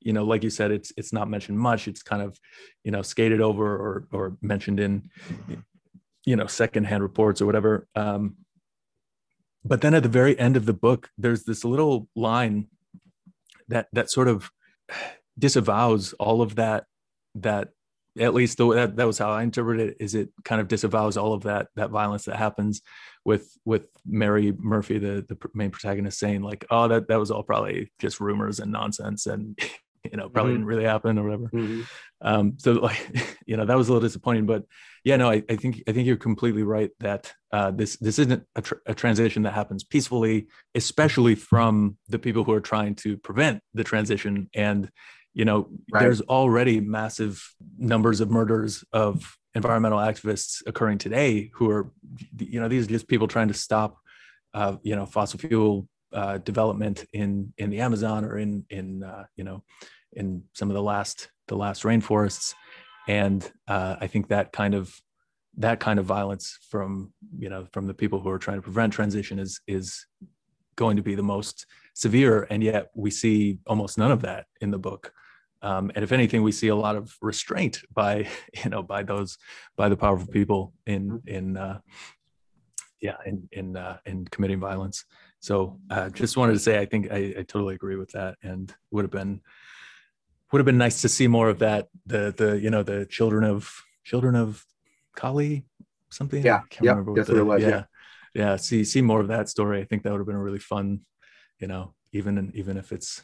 you 0.00 0.12
know 0.12 0.24
like 0.24 0.44
you 0.44 0.50
said 0.50 0.70
it's 0.70 0.92
it's 0.96 1.12
not 1.12 1.28
mentioned 1.28 1.58
much. 1.58 1.88
It's 1.88 2.02
kind 2.02 2.22
of 2.22 2.38
you 2.84 2.90
know 2.90 3.02
skated 3.02 3.40
over 3.40 3.76
or 3.76 4.08
or 4.12 4.36
mentioned 4.40 4.80
in 4.80 5.10
you 6.24 6.36
know 6.36 6.46
secondhand 6.46 7.02
reports 7.02 7.40
or 7.40 7.46
whatever. 7.46 7.88
Um 7.94 8.36
but 9.64 9.80
then 9.80 9.94
at 9.94 10.02
the 10.02 10.08
very 10.08 10.38
end 10.38 10.56
of 10.56 10.66
the 10.66 10.72
book 10.72 11.10
there's 11.18 11.44
this 11.44 11.64
little 11.64 12.08
line 12.14 12.68
that 13.68 13.88
that 13.92 14.10
sort 14.10 14.28
of 14.28 14.50
disavows 15.38 16.12
all 16.14 16.40
of 16.40 16.54
that 16.54 16.84
that 17.34 17.70
at 18.18 18.34
least 18.34 18.58
the, 18.58 18.72
that, 18.72 18.96
that 18.96 19.06
was 19.06 19.18
how 19.18 19.30
I 19.30 19.42
interpreted 19.42 19.90
it. 19.90 19.96
Is 20.00 20.14
it 20.14 20.30
kind 20.44 20.60
of 20.60 20.68
disavows 20.68 21.16
all 21.16 21.32
of 21.32 21.44
that 21.44 21.68
that 21.76 21.90
violence 21.90 22.24
that 22.24 22.36
happens 22.36 22.82
with 23.24 23.56
with 23.64 23.88
Mary 24.06 24.52
Murphy, 24.58 24.98
the 24.98 25.24
the 25.28 25.36
main 25.54 25.70
protagonist, 25.70 26.18
saying 26.18 26.42
like, 26.42 26.64
"Oh, 26.70 26.88
that 26.88 27.08
that 27.08 27.18
was 27.18 27.30
all 27.30 27.42
probably 27.42 27.92
just 27.98 28.20
rumors 28.20 28.60
and 28.60 28.72
nonsense, 28.72 29.26
and 29.26 29.58
you 30.04 30.16
know, 30.16 30.28
probably 30.28 30.52
mm-hmm. 30.52 30.60
didn't 30.60 30.66
really 30.66 30.84
happen 30.84 31.18
or 31.18 31.24
whatever." 31.24 31.50
Mm-hmm. 31.52 31.82
Um, 32.22 32.54
so 32.58 32.72
like, 32.72 33.38
you 33.46 33.56
know, 33.56 33.66
that 33.66 33.76
was 33.76 33.88
a 33.88 33.92
little 33.92 34.06
disappointing. 34.06 34.46
But 34.46 34.64
yeah, 35.04 35.16
no, 35.16 35.30
I, 35.30 35.42
I 35.48 35.56
think 35.56 35.82
I 35.88 35.92
think 35.92 36.06
you're 36.06 36.16
completely 36.16 36.62
right 36.62 36.90
that 37.00 37.32
uh, 37.52 37.70
this 37.70 37.96
this 37.96 38.18
isn't 38.18 38.44
a, 38.54 38.62
tr- 38.62 38.74
a 38.86 38.94
transition 38.94 39.42
that 39.42 39.52
happens 39.52 39.84
peacefully, 39.84 40.46
especially 40.74 41.34
from 41.34 41.96
the 42.08 42.18
people 42.18 42.44
who 42.44 42.52
are 42.52 42.60
trying 42.60 42.94
to 42.96 43.16
prevent 43.18 43.60
the 43.74 43.84
transition 43.84 44.48
and 44.54 44.90
you 45.36 45.44
know 45.44 45.68
right. 45.92 46.00
there's 46.00 46.22
already 46.22 46.80
massive 46.80 47.54
numbers 47.78 48.20
of 48.20 48.30
murders 48.30 48.82
of 48.92 49.38
environmental 49.54 49.98
activists 49.98 50.62
occurring 50.66 50.98
today 50.98 51.50
who 51.54 51.70
are 51.70 51.92
you 52.38 52.58
know 52.58 52.68
these 52.68 52.86
are 52.86 52.88
just 52.88 53.06
people 53.06 53.28
trying 53.28 53.48
to 53.48 53.54
stop 53.54 53.98
uh, 54.54 54.76
you 54.82 54.96
know 54.96 55.04
fossil 55.04 55.38
fuel 55.38 55.86
uh, 56.12 56.38
development 56.38 57.04
in 57.12 57.52
in 57.58 57.68
the 57.68 57.80
amazon 57.80 58.24
or 58.24 58.38
in 58.38 58.64
in 58.70 59.02
uh, 59.02 59.24
you 59.36 59.44
know 59.44 59.62
in 60.14 60.42
some 60.54 60.70
of 60.70 60.74
the 60.74 60.82
last 60.82 61.30
the 61.48 61.56
last 61.56 61.82
rainforests. 61.84 62.54
And 63.08 63.48
uh, 63.68 63.96
i 64.00 64.06
think 64.08 64.28
that 64.28 64.52
kind 64.52 64.74
of 64.74 65.00
that 65.58 65.80
kind 65.80 65.98
of 65.98 66.06
violence 66.06 66.58
from 66.70 67.12
you 67.38 67.50
know 67.50 67.66
from 67.72 67.86
the 67.86 67.94
people 67.94 68.20
who 68.20 68.30
are 68.30 68.38
trying 68.38 68.56
to 68.56 68.62
prevent 68.62 68.92
transition 68.92 69.38
is 69.38 69.60
is 69.66 70.06
going 70.76 70.96
to 70.96 71.02
be 71.02 71.14
the 71.14 71.22
most 71.22 71.66
severe. 71.94 72.46
And 72.50 72.62
yet 72.62 72.90
we 72.94 73.10
see 73.10 73.58
almost 73.66 73.98
none 73.98 74.12
of 74.12 74.22
that 74.22 74.46
in 74.60 74.70
the 74.70 74.78
book 74.78 75.12
um, 75.62 75.90
and 75.94 76.04
if 76.04 76.12
anything, 76.12 76.42
we 76.42 76.52
see 76.52 76.68
a 76.68 76.76
lot 76.76 76.96
of 76.96 77.16
restraint 77.20 77.82
by 77.92 78.28
you 78.64 78.70
know 78.70 78.82
by 78.82 79.02
those 79.02 79.38
by 79.76 79.88
the 79.88 79.96
powerful 79.96 80.28
people 80.28 80.72
in 80.86 81.10
mm-hmm. 81.10 81.28
in 81.28 81.56
uh, 81.56 81.80
yeah 83.00 83.16
in 83.24 83.48
in 83.52 83.76
uh, 83.76 83.98
in 84.06 84.26
committing 84.26 84.60
violence. 84.60 85.04
So 85.40 85.78
uh, 85.90 86.10
just 86.10 86.36
wanted 86.36 86.54
to 86.54 86.58
say 86.58 86.78
I 86.78 86.86
think 86.86 87.10
I, 87.10 87.34
I 87.38 87.42
totally 87.42 87.74
agree 87.74 87.96
with 87.96 88.10
that, 88.12 88.36
and 88.42 88.74
would 88.90 89.04
have 89.04 89.12
been 89.12 89.40
would 90.52 90.58
have 90.58 90.66
been 90.66 90.78
nice 90.78 91.02
to 91.02 91.08
see 91.08 91.28
more 91.28 91.48
of 91.48 91.58
that. 91.60 91.88
The 92.06 92.34
the 92.36 92.58
you 92.58 92.70
know 92.70 92.82
the 92.82 93.06
children 93.06 93.44
of 93.44 93.72
children 94.04 94.34
of 94.34 94.64
Kali 95.14 95.64
something. 96.10 96.42
Yeah, 96.44 96.62
yeah, 96.80 97.02
that's 97.14 97.28
the, 97.28 97.34
what 97.34 97.40
it 97.40 97.44
was. 97.44 97.62
Yeah, 97.62 97.68
yeah, 97.68 97.84
yeah. 98.34 98.56
See 98.56 98.84
see 98.84 99.02
more 99.02 99.20
of 99.20 99.28
that 99.28 99.48
story. 99.48 99.80
I 99.80 99.84
think 99.84 100.02
that 100.02 100.12
would 100.12 100.20
have 100.20 100.26
been 100.26 100.36
a 100.36 100.42
really 100.42 100.58
fun, 100.58 101.00
you 101.58 101.66
know, 101.66 101.94
even 102.12 102.52
even 102.54 102.76
if 102.76 102.92
it's 102.92 103.22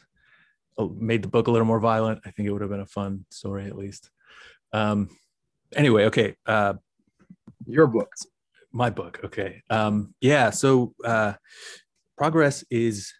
made 0.79 1.21
the 1.21 1.27
book 1.27 1.47
a 1.47 1.51
little 1.51 1.67
more 1.67 1.79
violent, 1.79 2.21
I 2.25 2.31
think 2.31 2.47
it 2.47 2.51
would 2.51 2.61
have 2.61 2.69
been 2.69 2.79
a 2.79 2.85
fun 2.85 3.25
story 3.29 3.65
at 3.65 3.77
least. 3.77 4.09
Um, 4.71 5.09
anyway, 5.75 6.05
okay. 6.05 6.35
Uh, 6.45 6.75
Your 7.65 7.87
book. 7.87 8.11
My 8.71 8.89
book. 8.89 9.19
Okay. 9.23 9.61
Um, 9.69 10.15
yeah. 10.19 10.49
So 10.49 10.95
uh, 11.05 11.33
progress 12.17 12.63
is 12.71 13.13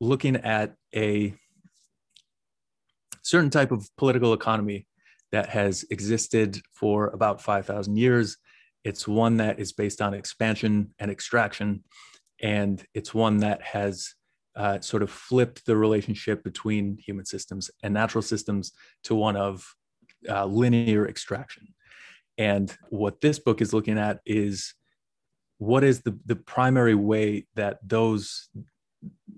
looking 0.00 0.36
at 0.36 0.74
a 0.94 1.34
certain 3.22 3.50
type 3.50 3.70
of 3.70 3.88
political 3.96 4.32
economy 4.32 4.86
that 5.32 5.50
has 5.50 5.84
existed 5.90 6.58
for 6.72 7.08
about 7.08 7.42
5,000 7.42 7.96
years. 7.96 8.38
It's 8.84 9.06
one 9.06 9.36
that 9.36 9.60
is 9.60 9.72
based 9.72 10.00
on 10.00 10.14
expansion 10.14 10.94
and 10.98 11.10
extraction, 11.10 11.84
and 12.40 12.82
it's 12.94 13.12
one 13.12 13.38
that 13.38 13.62
has 13.62 14.14
uh, 14.56 14.80
sort 14.80 15.02
of 15.02 15.10
flipped 15.10 15.66
the 15.66 15.76
relationship 15.76 16.42
between 16.42 16.98
human 16.98 17.24
systems 17.24 17.70
and 17.82 17.94
natural 17.94 18.22
systems 18.22 18.72
to 19.04 19.14
one 19.14 19.36
of 19.36 19.74
uh, 20.28 20.44
linear 20.44 21.06
extraction. 21.08 21.68
And 22.36 22.74
what 22.90 23.20
this 23.20 23.38
book 23.38 23.60
is 23.60 23.72
looking 23.72 23.98
at 23.98 24.20
is 24.26 24.74
what 25.58 25.84
is 25.84 26.02
the, 26.02 26.18
the 26.24 26.36
primary 26.36 26.94
way 26.94 27.46
that 27.56 27.78
those 27.86 28.48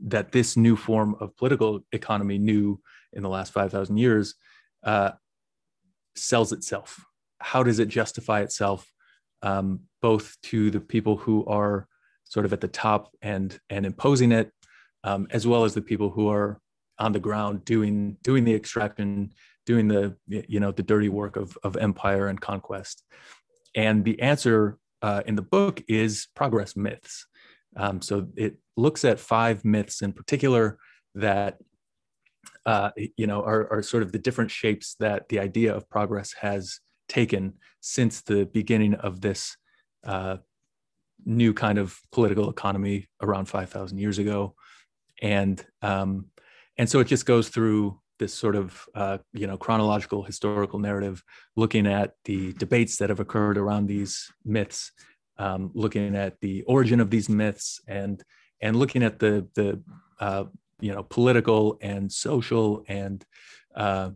that 0.07 0.33
this 0.33 0.57
new 0.57 0.75
form 0.75 1.15
of 1.21 1.37
political 1.37 1.81
economy 1.93 2.39
new 2.39 2.81
in 3.13 3.23
the 3.23 3.29
last 3.29 3.53
5000 3.53 3.99
years 3.99 4.35
uh, 4.85 5.11
sells 6.15 6.53
itself 6.53 7.05
how 7.41 7.63
does 7.63 7.79
it 7.79 7.89
justify 7.89 8.41
itself 8.41 8.93
um, 9.43 9.81
both 10.03 10.37
to 10.43 10.71
the 10.71 10.81
people 10.81 11.17
who 11.17 11.45
are 11.47 11.89
sort 12.25 12.47
of 12.47 12.53
at 12.53 12.61
the 12.61 12.69
top 12.69 13.11
and 13.23 13.59
and 13.69 13.85
imposing 13.85 14.31
it 14.31 14.53
um, 15.05 15.27
as 15.31 15.47
well 15.47 15.65
as 15.65 15.75
the 15.75 15.83
people 15.83 16.11
who 16.11 16.29
are 16.29 16.61
on 16.99 17.13
the 17.13 17.21
ground 17.21 17.65
doing 17.65 18.17
doing 18.23 18.45
the 18.45 18.55
extraction, 18.55 19.31
doing 19.67 19.89
the 19.89 20.17
you 20.27 20.61
know 20.61 20.73
the 20.73 20.83
dirty 20.83 21.09
work 21.09 21.37
of 21.37 21.57
of 21.63 21.77
empire 21.77 22.29
and 22.29 22.41
conquest. 22.41 23.05
And 23.75 24.05
the 24.05 24.21
answer 24.21 24.79
uh, 25.03 25.23
in 25.27 25.37
the 25.37 25.43
book 25.43 25.83
is 25.89 26.29
progress 26.35 26.77
myths. 26.77 27.27
Um, 27.77 28.03
so 28.03 28.29
it 28.37 28.57
looks 28.77 29.05
at 29.05 29.21
five 29.21 29.65
myths 29.65 30.03
in 30.03 30.13
particular 30.13 30.79
that 31.15 31.59
uh, 32.67 32.91
you 33.17 33.27
know 33.27 33.43
are, 33.43 33.73
are 33.73 33.83
sort 33.83 34.03
of 34.03 34.13
the 34.13 34.19
different 34.19 34.51
shapes 34.51 34.97
that 35.01 35.29
the 35.29 35.39
idea 35.39 35.75
of 35.75 35.89
progress 35.89 36.35
has 36.41 36.81
taken 37.09 37.55
since 37.81 38.21
the 38.21 38.45
beginning 38.45 38.95
of 38.95 39.21
this 39.21 39.57
uh, 40.05 40.37
new 41.25 41.53
kind 41.53 41.79
of 41.79 41.99
political 42.13 42.49
economy 42.49 43.09
around 43.21 43.47
5,000 43.47 43.99
years 43.99 44.19
ago 44.19 44.55
and 45.21 45.65
um, 45.83 46.27
and 46.77 46.89
so 46.89 47.01
it 47.01 47.07
just 47.07 47.27
goes 47.27 47.49
through 47.49 47.99
this 48.19 48.35
sort 48.35 48.57
of 48.57 48.87
uh, 48.95 49.19
you 49.33 49.47
know 49.47 49.57
chronological 49.57 50.23
historical 50.23 50.79
narrative, 50.79 51.23
looking 51.57 51.87
at 51.87 52.15
the 52.25 52.53
debates 52.55 52.97
that 52.97 53.11
have 53.11 53.21
occurred 53.21 53.59
around 53.59 53.87
these 53.87 54.31
myths, 54.45 54.93
um, 55.39 55.71
looking 55.75 56.15
at 56.15 56.41
the 56.41 56.63
origin 56.63 57.01
of 57.01 57.11
these 57.11 57.29
myths, 57.29 57.81
and 57.87 58.23
and 58.61 58.77
looking 58.77 59.03
at 59.03 59.19
the 59.19 59.47
the 59.55 59.83
uh, 60.21 60.45
you 60.81 60.93
know 60.93 61.03
political 61.03 61.79
and 61.81 62.11
social 62.11 62.85
and 62.89 63.25
uh, 63.75 64.11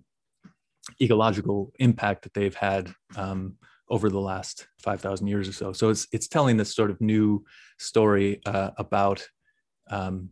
ecological 1.00 1.72
impact 1.78 2.22
that 2.22 2.34
they've 2.34 2.54
had 2.54 2.92
um, 3.16 3.56
over 3.88 4.08
the 4.08 4.20
last 4.20 4.66
5,000 4.80 5.26
years 5.26 5.48
or 5.48 5.52
so. 5.52 5.72
So 5.72 5.90
it's, 5.90 6.06
it's 6.12 6.28
telling 6.28 6.56
this 6.56 6.74
sort 6.74 6.90
of 6.90 7.00
new 7.00 7.44
story 7.78 8.40
uh, 8.46 8.70
about 8.78 9.26
um, 9.90 10.30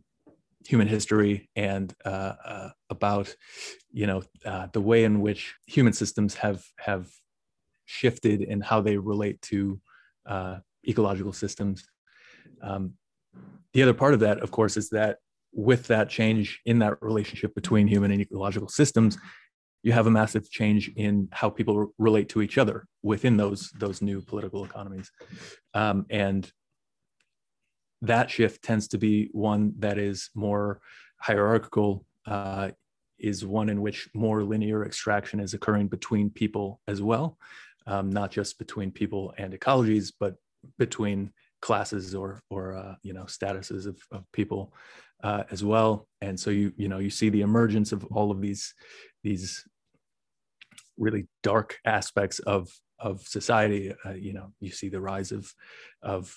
human 0.65 0.87
history 0.87 1.49
and 1.55 1.93
uh, 2.05 2.33
uh, 2.45 2.69
about, 2.89 3.35
you 3.91 4.07
know, 4.07 4.23
uh, 4.45 4.67
the 4.73 4.81
way 4.81 5.03
in 5.03 5.21
which 5.21 5.55
human 5.67 5.93
systems 5.93 6.35
have, 6.35 6.63
have 6.77 7.07
shifted 7.85 8.41
in 8.41 8.61
how 8.61 8.81
they 8.81 8.97
relate 8.97 9.41
to 9.41 9.79
uh, 10.25 10.57
ecological 10.87 11.33
systems. 11.33 11.85
Um, 12.61 12.93
the 13.73 13.83
other 13.83 13.93
part 13.93 14.13
of 14.13 14.19
that, 14.21 14.39
of 14.39 14.51
course, 14.51 14.77
is 14.77 14.89
that 14.89 15.17
with 15.53 15.87
that 15.87 16.09
change 16.09 16.61
in 16.65 16.79
that 16.79 17.01
relationship 17.01 17.53
between 17.55 17.87
human 17.87 18.11
and 18.11 18.21
ecological 18.21 18.69
systems, 18.69 19.17
you 19.83 19.91
have 19.91 20.07
a 20.07 20.11
massive 20.11 20.49
change 20.49 20.89
in 20.95 21.27
how 21.31 21.49
people 21.49 21.93
relate 21.97 22.29
to 22.29 22.41
each 22.41 22.57
other 22.57 22.87
within 23.03 23.37
those 23.37 23.69
those 23.77 24.01
new 24.01 24.21
political 24.21 24.63
economies 24.63 25.11
um, 25.73 26.05
and 26.09 26.51
that 28.03 28.29
shift 28.29 28.63
tends 28.63 28.87
to 28.89 28.97
be 28.97 29.29
one 29.31 29.73
that 29.79 29.97
is 29.97 30.29
more 30.35 30.79
hierarchical 31.17 32.05
uh, 32.25 32.69
is 33.19 33.45
one 33.45 33.69
in 33.69 33.81
which 33.81 34.09
more 34.13 34.43
linear 34.43 34.85
extraction 34.85 35.39
is 35.39 35.53
occurring 35.53 35.87
between 35.87 36.29
people 36.29 36.79
as 36.87 37.01
well 37.01 37.37
um, 37.87 38.09
not 38.11 38.31
just 38.31 38.59
between 38.59 38.91
people 38.91 39.33
and 39.37 39.53
ecologies 39.53 40.11
but 40.19 40.35
between 40.77 41.31
classes 41.61 42.13
or 42.13 42.41
or 42.49 42.75
uh, 42.75 42.95
you 43.03 43.13
know 43.13 43.23
statuses 43.23 43.85
of, 43.87 43.97
of 44.11 44.29
people 44.31 44.73
uh, 45.23 45.43
as 45.51 45.63
well 45.63 46.07
and 46.21 46.39
so 46.39 46.49
you 46.49 46.73
you 46.75 46.89
know 46.89 46.99
you 46.99 47.09
see 47.09 47.29
the 47.29 47.41
emergence 47.41 47.91
of 47.91 48.03
all 48.05 48.31
of 48.31 48.41
these 48.41 48.73
these 49.23 49.63
really 50.97 51.27
dark 51.41 51.79
aspects 51.85 52.39
of 52.39 52.69
of 53.03 53.21
society. 53.27 53.93
Uh, 54.05 54.13
you 54.13 54.33
know, 54.33 54.53
you 54.59 54.71
see 54.71 54.89
the 54.89 55.01
rise 55.01 55.31
of 55.31 55.53
of 56.01 56.35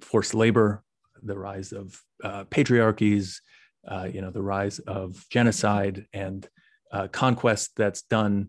forced 0.00 0.34
labor, 0.34 0.82
the 1.22 1.38
rise 1.38 1.72
of 1.72 2.00
uh, 2.22 2.44
patriarchies, 2.44 3.40
uh, 3.86 4.08
you 4.12 4.20
know, 4.20 4.30
the 4.30 4.42
rise 4.42 4.78
of 4.80 5.24
genocide 5.30 6.06
and 6.12 6.48
uh, 6.92 7.08
conquest 7.08 7.72
that's 7.76 8.02
done, 8.02 8.48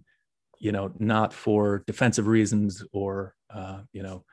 you 0.59 0.71
know, 0.71 0.91
not 0.99 1.33
for 1.33 1.83
defensive 1.87 2.27
reasons 2.27 2.83
or 2.91 3.35
uh, 3.53 3.81
you 3.93 4.03
know, 4.03 4.23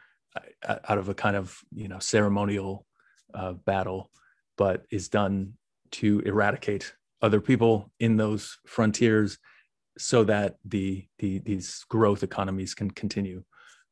out 0.69 0.99
of 0.99 1.09
a 1.09 1.15
kind 1.15 1.37
of 1.37 1.59
you 1.75 1.89
know 1.89 1.99
ceremonial 1.99 2.87
uh, 3.35 3.53
battle, 3.53 4.11
but 4.57 4.85
is 4.91 5.09
done 5.09 5.55
to 5.93 6.21
eradicate 6.21 6.95
other 7.23 7.41
people 7.41 7.91
in 8.01 8.17
those 8.17 8.59
frontiers 8.67 9.39
so 9.99 10.25
that 10.25 10.57
the, 10.65 11.07
the 11.19 11.39
these 11.39 11.85
growth 11.89 12.23
economies 12.23 12.75
can 12.75 12.91
continue 12.91 13.43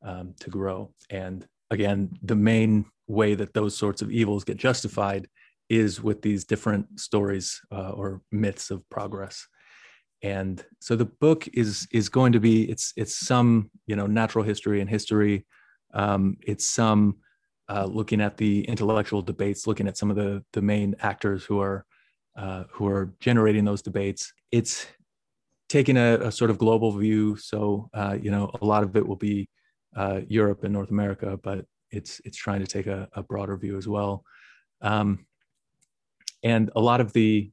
um, 0.02 0.34
to 0.40 0.50
grow. 0.50 0.92
And 1.08 1.46
again, 1.70 2.18
the 2.22 2.36
main 2.36 2.86
way 3.06 3.34
that 3.34 3.54
those 3.54 3.76
sorts 3.76 4.02
of 4.02 4.10
evils 4.10 4.44
get 4.44 4.56
justified 4.56 5.28
is 5.68 6.02
with 6.02 6.22
these 6.22 6.44
different 6.44 7.00
stories 7.00 7.60
uh, 7.72 7.90
or 7.90 8.20
myths 8.30 8.70
of 8.70 8.88
progress. 8.90 9.46
And 10.22 10.64
so 10.80 10.96
the 10.96 11.04
book 11.04 11.46
is 11.52 11.86
is 11.92 12.08
going 12.08 12.32
to 12.32 12.40
be 12.40 12.70
it's 12.70 12.92
it's 12.96 13.26
some 13.26 13.70
you 13.86 13.94
know 13.94 14.06
natural 14.06 14.44
history 14.44 14.80
and 14.80 14.88
history. 14.88 15.44
Um, 15.92 16.38
it's 16.46 16.66
some 16.68 17.16
uh, 17.68 17.84
looking 17.84 18.20
at 18.20 18.36
the 18.36 18.64
intellectual 18.64 19.22
debates, 19.22 19.66
looking 19.66 19.86
at 19.86 19.96
some 19.98 20.10
of 20.10 20.16
the 20.16 20.42
the 20.52 20.62
main 20.62 20.94
actors 21.00 21.44
who 21.44 21.60
are 21.60 21.84
uh, 22.36 22.64
who 22.72 22.86
are 22.86 23.12
generating 23.20 23.64
those 23.64 23.82
debates. 23.82 24.32
It's 24.50 24.86
taking 25.68 25.96
a, 25.96 26.18
a, 26.20 26.32
sort 26.32 26.50
of 26.50 26.58
global 26.58 26.92
view. 26.92 27.36
So 27.36 27.88
uh, 27.94 28.16
you 28.20 28.30
know, 28.30 28.50
a 28.60 28.64
lot 28.64 28.82
of 28.82 28.96
it 28.96 29.06
will 29.06 29.16
be 29.16 29.48
uh, 29.96 30.20
Europe 30.26 30.64
and 30.64 30.72
North 30.72 30.90
America, 30.90 31.38
but 31.42 31.64
it's 31.94 32.20
it's 32.24 32.36
trying 32.36 32.60
to 32.60 32.66
take 32.66 32.86
a, 32.86 33.08
a 33.14 33.22
broader 33.22 33.56
view 33.56 33.76
as 33.76 33.88
well. 33.88 34.24
Um, 34.80 35.26
and 36.42 36.70
a 36.76 36.80
lot 36.80 37.00
of 37.00 37.12
the 37.12 37.50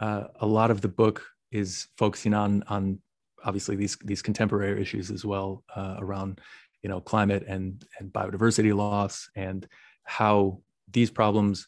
uh, 0.00 0.24
a 0.40 0.46
lot 0.46 0.70
of 0.70 0.80
the 0.80 0.88
book 0.88 1.24
is 1.50 1.88
focusing 1.96 2.34
on 2.34 2.62
on 2.68 2.98
obviously 3.44 3.76
these 3.76 3.96
these 4.04 4.22
contemporary 4.22 4.80
issues 4.80 5.10
as 5.10 5.24
well 5.24 5.62
uh, 5.74 5.96
around 5.98 6.40
you 6.82 6.88
know 6.88 7.00
climate 7.00 7.44
and 7.46 7.84
and 7.98 8.12
biodiversity 8.12 8.74
loss 8.74 9.28
and 9.36 9.68
how 10.04 10.60
these 10.92 11.10
problems 11.10 11.66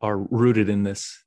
are 0.00 0.18
rooted 0.18 0.68
in 0.68 0.82
this 0.82 1.24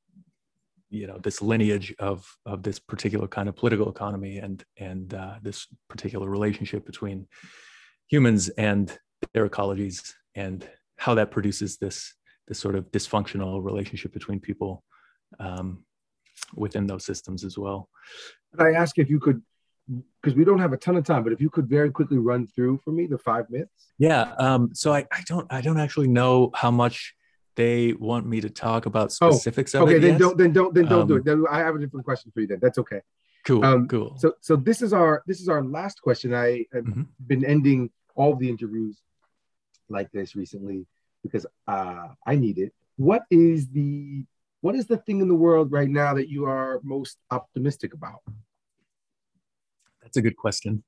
you 0.90 1.08
know 1.08 1.18
this 1.18 1.42
lineage 1.42 1.94
of 2.00 2.26
of 2.46 2.64
this 2.64 2.80
particular 2.80 3.28
kind 3.28 3.50
of 3.50 3.56
political 3.56 3.90
economy 3.90 4.38
and 4.38 4.64
and 4.78 5.14
uh, 5.14 5.36
this 5.42 5.68
particular 5.90 6.30
relationship 6.30 6.86
between 6.86 7.28
humans 8.08 8.50
and 8.50 8.98
their 9.34 9.48
ecologies 9.48 10.14
and 10.36 10.68
how 10.98 11.16
that 11.16 11.32
produces 11.32 11.78
this 11.78 12.14
this 12.48 12.60
sort 12.60 12.76
of 12.76 12.90
dysfunctional 12.92 13.64
relationship 13.64 14.14
between 14.14 14.40
people 14.40 14.84
um, 15.40 15.84
within 16.56 16.88
those 16.88 17.06
systems 17.06 17.44
as 17.44 17.58
well. 17.58 17.90
I 18.58 18.72
ask 18.72 18.98
if 18.98 19.10
you 19.10 19.20
could, 19.20 19.42
because 20.22 20.36
we 20.36 20.46
don't 20.46 20.60
have 20.60 20.72
a 20.72 20.78
ton 20.78 20.96
of 20.96 21.04
time, 21.04 21.24
but 21.24 21.34
if 21.34 21.42
you 21.42 21.50
could 21.50 21.68
very 21.68 21.92
quickly 21.92 22.18
run 22.18 22.48
through 22.48 22.80
for 22.84 22.92
me 22.92 23.06
the 23.06 23.18
five 23.18 23.50
myths? 23.50 23.92
Yeah. 23.98 24.34
Um, 24.38 24.70
so 24.74 24.94
I, 24.94 25.06
I 25.12 25.24
don't 25.26 25.52
I 25.52 25.62
don't 25.62 25.80
actually 25.80 26.08
know 26.08 26.52
how 26.54 26.72
much 26.72 27.14
they 27.56 27.94
want 27.94 28.26
me 28.26 28.40
to 28.42 28.50
talk 28.50 28.86
about 28.86 29.14
oh, 29.22 29.32
specifics 29.32 29.76
oh, 29.76 29.80
of 29.80 29.84
okay, 29.84 29.96
it. 29.96 29.98
Okay, 29.98 30.08
then 30.08 30.14
yet. 30.14 30.20
don't 30.20 30.38
then 30.38 30.54
don't 30.54 30.74
then 30.74 30.86
don't 30.86 31.02
um, 31.02 31.08
do 31.08 31.16
it. 31.18 31.26
Then 31.26 31.44
I 31.50 31.60
have 31.60 31.76
a 31.76 31.80
different 31.80 32.06
question 32.06 32.32
for 32.34 32.42
you. 32.42 32.48
Then 32.48 32.60
that's 32.62 32.78
okay. 32.78 33.02
Cool. 33.46 33.64
Um, 33.64 33.88
cool. 33.88 34.16
So 34.18 34.34
so 34.42 34.56
this 34.56 34.82
is 34.82 34.94
our 34.94 35.24
this 35.26 35.42
is 35.42 35.50
our 35.50 35.64
last 35.64 36.02
question. 36.02 36.34
I 36.34 36.66
have 36.74 36.84
mm-hmm. 36.86 37.04
been 37.26 37.44
ending 37.46 37.90
all 38.18 38.36
the 38.36 38.50
interviews 38.50 38.98
like 39.90 40.12
this 40.12 40.36
recently 40.36 40.86
because 41.24 41.46
uh, 41.68 42.08
I 42.26 42.36
need 42.36 42.58
it. 42.58 42.74
What 42.98 43.24
is 43.30 43.70
the 43.70 44.26
what 44.62 44.76
is 44.76 44.88
the 44.88 44.98
thing 44.98 45.22
in 45.22 45.28
the 45.28 45.36
world 45.36 45.72
right 45.72 45.90
now 45.90 46.16
that 46.16 46.30
you 46.30 46.46
are 46.46 46.82
most 46.84 47.18
optimistic 47.32 47.94
about? 47.94 48.22
That's 50.02 50.18
a 50.18 50.22
good 50.22 50.36
question. 50.36 50.84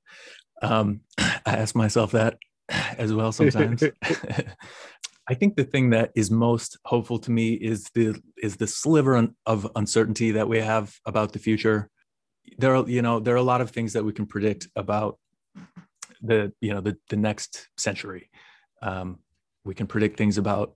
Um, 0.62 1.02
I 1.20 1.42
ask 1.46 1.76
myself 1.76 2.12
that 2.12 2.38
as 2.70 3.14
well 3.14 3.32
sometimes. 3.32 3.84
I 5.30 5.36
think 5.36 5.56
the 5.56 5.64
thing 5.64 5.92
that 5.92 6.12
is 6.16 6.32
most 6.32 6.78
hopeful 6.86 7.20
to 7.20 7.32
me 7.32 7.54
is 7.54 7.86
the 7.94 8.20
is 8.42 8.58
the 8.58 8.66
sliver 8.66 9.28
of 9.46 9.72
uncertainty 9.76 10.32
that 10.32 10.50
we 10.50 10.60
have 10.60 10.96
about 11.06 11.34
the 11.34 11.40
future. 11.40 11.90
There 12.58 12.76
are 12.76 12.90
you 12.90 13.04
know 13.04 13.20
there 13.20 13.36
are 13.36 13.38
a 13.38 13.44
lot 13.44 13.62
of 13.62 13.70
things 13.70 13.94
that 13.94 14.04
we 14.04 14.12
can 14.12 14.26
predict 14.26 14.68
about 14.76 15.20
the 16.22 16.52
you 16.62 16.74
know 16.74 16.82
the 16.82 16.98
the 17.10 17.18
next 17.18 17.70
century. 17.78 18.30
Um, 18.82 19.20
we 19.64 19.76
can 19.76 19.88
predict 19.88 20.18
things 20.18 20.38
about 20.38 20.76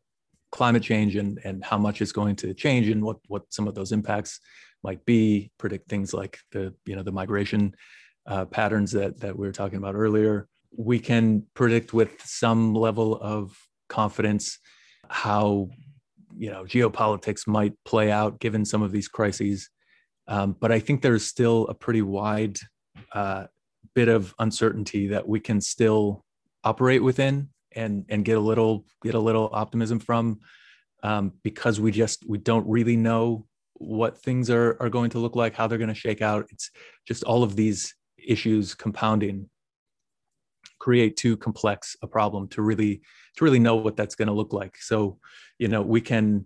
climate 0.51 0.83
change 0.83 1.15
and 1.15 1.39
and 1.43 1.63
how 1.63 1.77
much 1.77 2.01
is 2.01 2.11
going 2.11 2.35
to 2.37 2.53
change 2.53 2.89
and 2.89 3.03
what 3.03 3.17
what 3.27 3.43
some 3.49 3.67
of 3.67 3.75
those 3.75 3.91
impacts 3.91 4.39
might 4.83 5.03
be. 5.05 5.51
Predict 5.57 5.89
things 5.89 6.13
like 6.13 6.39
the 6.51 6.73
you 6.85 6.95
know 6.95 7.03
the 7.03 7.11
migration 7.11 7.75
uh, 8.27 8.45
patterns 8.45 8.91
that 8.91 9.19
that 9.19 9.37
we 9.37 9.47
were 9.47 9.53
talking 9.53 9.77
about 9.77 9.95
earlier. 9.95 10.47
We 10.75 10.99
can 10.99 11.45
predict 11.53 11.93
with 11.93 12.21
some 12.23 12.73
level 12.73 13.15
of 13.21 13.55
confidence 13.89 14.59
how 15.09 15.69
you 16.35 16.49
know 16.49 16.63
geopolitics 16.63 17.47
might 17.47 17.73
play 17.85 18.11
out 18.11 18.39
given 18.39 18.65
some 18.65 18.81
of 18.81 18.91
these 18.91 19.07
crises 19.07 19.69
um, 20.27 20.55
but 20.59 20.71
i 20.71 20.79
think 20.79 21.01
there's 21.01 21.25
still 21.25 21.67
a 21.67 21.73
pretty 21.73 22.01
wide 22.01 22.57
uh, 23.13 23.45
bit 23.95 24.07
of 24.07 24.33
uncertainty 24.39 25.07
that 25.07 25.27
we 25.27 25.39
can 25.39 25.61
still 25.61 26.23
operate 26.63 27.03
within 27.03 27.49
and 27.75 28.05
and 28.09 28.25
get 28.25 28.37
a 28.37 28.41
little 28.41 28.85
get 29.03 29.15
a 29.15 29.19
little 29.19 29.49
optimism 29.53 29.99
from 29.99 30.39
um, 31.03 31.33
because 31.43 31.79
we 31.79 31.91
just 31.91 32.27
we 32.27 32.37
don't 32.37 32.67
really 32.67 32.95
know 32.95 33.45
what 33.73 34.17
things 34.21 34.49
are 34.49 34.77
are 34.79 34.89
going 34.89 35.09
to 35.09 35.19
look 35.19 35.35
like 35.35 35.55
how 35.55 35.67
they're 35.67 35.77
going 35.77 35.87
to 35.87 35.95
shake 35.95 36.21
out. 36.21 36.45
It's 36.49 36.71
just 37.07 37.23
all 37.23 37.43
of 37.43 37.55
these 37.55 37.95
issues 38.17 38.73
compounding 38.73 39.49
create 40.79 41.15
too 41.15 41.37
complex 41.37 41.95
a 42.01 42.07
problem 42.07 42.47
to 42.49 42.61
really 42.61 43.01
to 43.37 43.45
really 43.45 43.59
know 43.59 43.75
what 43.75 43.95
that's 43.95 44.15
going 44.15 44.27
to 44.27 44.33
look 44.33 44.53
like. 44.53 44.77
So 44.77 45.17
you 45.59 45.67
know 45.67 45.81
we 45.81 46.01
can 46.01 46.45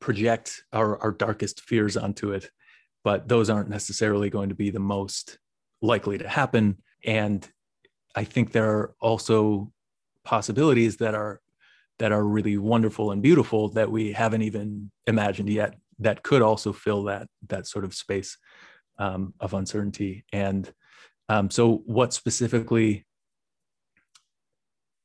project 0.00 0.62
our, 0.72 0.98
our 1.02 1.12
darkest 1.12 1.62
fears 1.62 1.96
onto 1.96 2.32
it 2.32 2.50
but 3.02 3.28
those 3.28 3.48
aren't 3.48 3.70
necessarily 3.70 4.28
going 4.28 4.48
to 4.48 4.54
be 4.54 4.68
the 4.68 4.80
most 4.80 5.38
likely 5.86 6.18
to 6.18 6.28
happen 6.28 6.76
and 7.04 7.48
i 8.14 8.24
think 8.24 8.52
there 8.52 8.70
are 8.70 8.94
also 9.00 9.72
possibilities 10.24 10.96
that 10.96 11.14
are 11.14 11.40
that 11.98 12.12
are 12.12 12.24
really 12.24 12.58
wonderful 12.58 13.10
and 13.10 13.22
beautiful 13.22 13.68
that 13.70 13.90
we 13.90 14.12
haven't 14.12 14.42
even 14.42 14.90
imagined 15.06 15.48
yet 15.48 15.74
that 15.98 16.22
could 16.22 16.42
also 16.42 16.72
fill 16.72 17.04
that 17.04 17.28
that 17.48 17.66
sort 17.66 17.84
of 17.84 17.94
space 17.94 18.36
um, 18.98 19.34
of 19.40 19.54
uncertainty. 19.54 20.24
And 20.32 20.70
um, 21.28 21.50
so, 21.50 21.82
what 21.86 22.12
specifically 22.12 23.06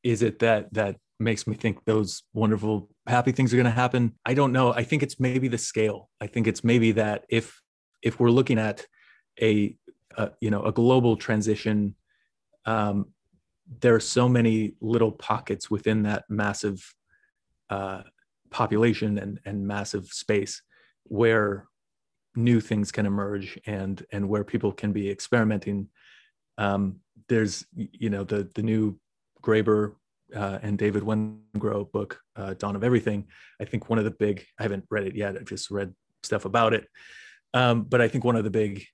is 0.04 0.22
it 0.22 0.40
that 0.40 0.74
that 0.74 0.98
makes 1.20 1.46
me 1.46 1.56
think 1.56 1.86
those 1.86 2.24
wonderful 2.34 2.90
happy 3.08 3.32
things 3.32 3.54
are 3.54 3.58
going 3.58 3.66
to 3.66 3.72
happen? 3.72 4.16
I 4.26 4.34
don't 4.34 4.54
know. 4.54 4.74
I 4.74 4.84
think 4.84 5.04
it's 5.04 5.20
maybe 5.20 5.48
the 5.48 5.58
scale. 5.58 6.10
I 6.20 6.28
think 6.28 6.48
it's 6.48 6.64
maybe 6.64 6.92
that 6.94 7.26
if 7.30 7.60
if 8.02 8.20
we're 8.20 8.32
looking 8.32 8.58
at 8.58 8.86
a, 9.42 9.76
you 10.40 10.50
know 10.50 10.64
a 10.64 10.72
global 10.72 11.16
transition. 11.16 11.96
Um, 12.66 13.08
there 13.80 13.96
are 13.96 14.02
so 14.02 14.28
many 14.28 14.74
little 14.82 15.12
pockets 15.12 15.72
within 15.72 16.04
that 16.04 16.26
massive 16.30 16.94
uh, 17.70 18.02
population 18.50 19.18
and, 19.18 19.40
and 19.46 19.66
massive 19.66 20.08
space 20.08 20.62
where 21.06 21.68
new 22.36 22.60
things 22.60 22.92
can 22.92 23.06
emerge 23.06 23.60
and 23.66 24.06
and 24.12 24.28
where 24.28 24.44
people 24.44 24.72
can 24.72 24.92
be 24.92 25.10
experimenting. 25.10 25.88
Um, 26.58 27.00
there's 27.28 27.66
you 27.76 28.10
know 28.10 28.24
the 28.24 28.50
the 28.56 28.64
new 28.64 29.00
graeber 29.42 29.96
uh, 30.36 30.60
and 30.62 30.78
david 30.78 31.04
wengrow 31.04 31.92
book 31.92 32.20
uh, 32.36 32.54
dawn 32.56 32.76
of 32.76 32.84
everything. 32.84 33.28
I 33.60 33.66
think 33.66 33.90
one 33.90 34.00
of 34.00 34.06
the 34.06 34.12
big 34.12 34.46
i 34.60 34.64
haven't 34.64 34.86
read 34.90 35.08
it 35.08 35.16
yet 35.16 35.36
i've 35.36 35.46
just 35.46 35.72
read 35.72 35.94
stuff 36.24 36.46
about 36.46 36.74
it. 36.74 36.88
Um, 37.54 37.84
but 37.84 38.02
i 38.02 38.08
think 38.08 38.24
one 38.24 38.36
of 38.36 38.44
the 38.44 38.50
big 38.50 38.86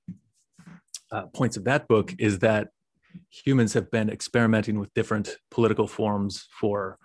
uh, 1.11 1.25
points 1.27 1.57
of 1.57 1.63
that 1.65 1.87
book 1.87 2.13
is 2.19 2.39
that 2.39 2.69
humans 3.29 3.73
have 3.73 3.89
been 3.91 4.09
experimenting 4.09 4.79
with 4.79 4.93
different 4.93 5.37
political 5.49 5.87
forms 5.87 6.47
for 6.59 6.97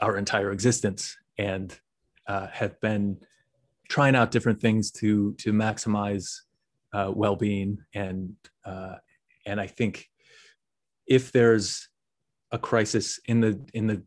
our 0.00 0.16
entire 0.16 0.50
existence 0.50 1.16
and 1.38 1.78
uh, 2.26 2.46
have 2.48 2.80
been 2.80 3.18
trying 3.88 4.16
out 4.16 4.30
different 4.30 4.60
things 4.60 4.90
to 4.90 5.34
to 5.34 5.52
maximize 5.52 6.40
uh, 6.92 7.10
well-being 7.14 7.78
and 7.94 8.34
uh, 8.64 8.94
and 9.46 9.60
I 9.60 9.66
think 9.66 10.08
if 11.06 11.32
there's 11.32 11.88
a 12.52 12.58
crisis 12.58 13.20
in 13.26 13.40
the 13.40 13.60
in 13.74 13.86
the 13.86 14.02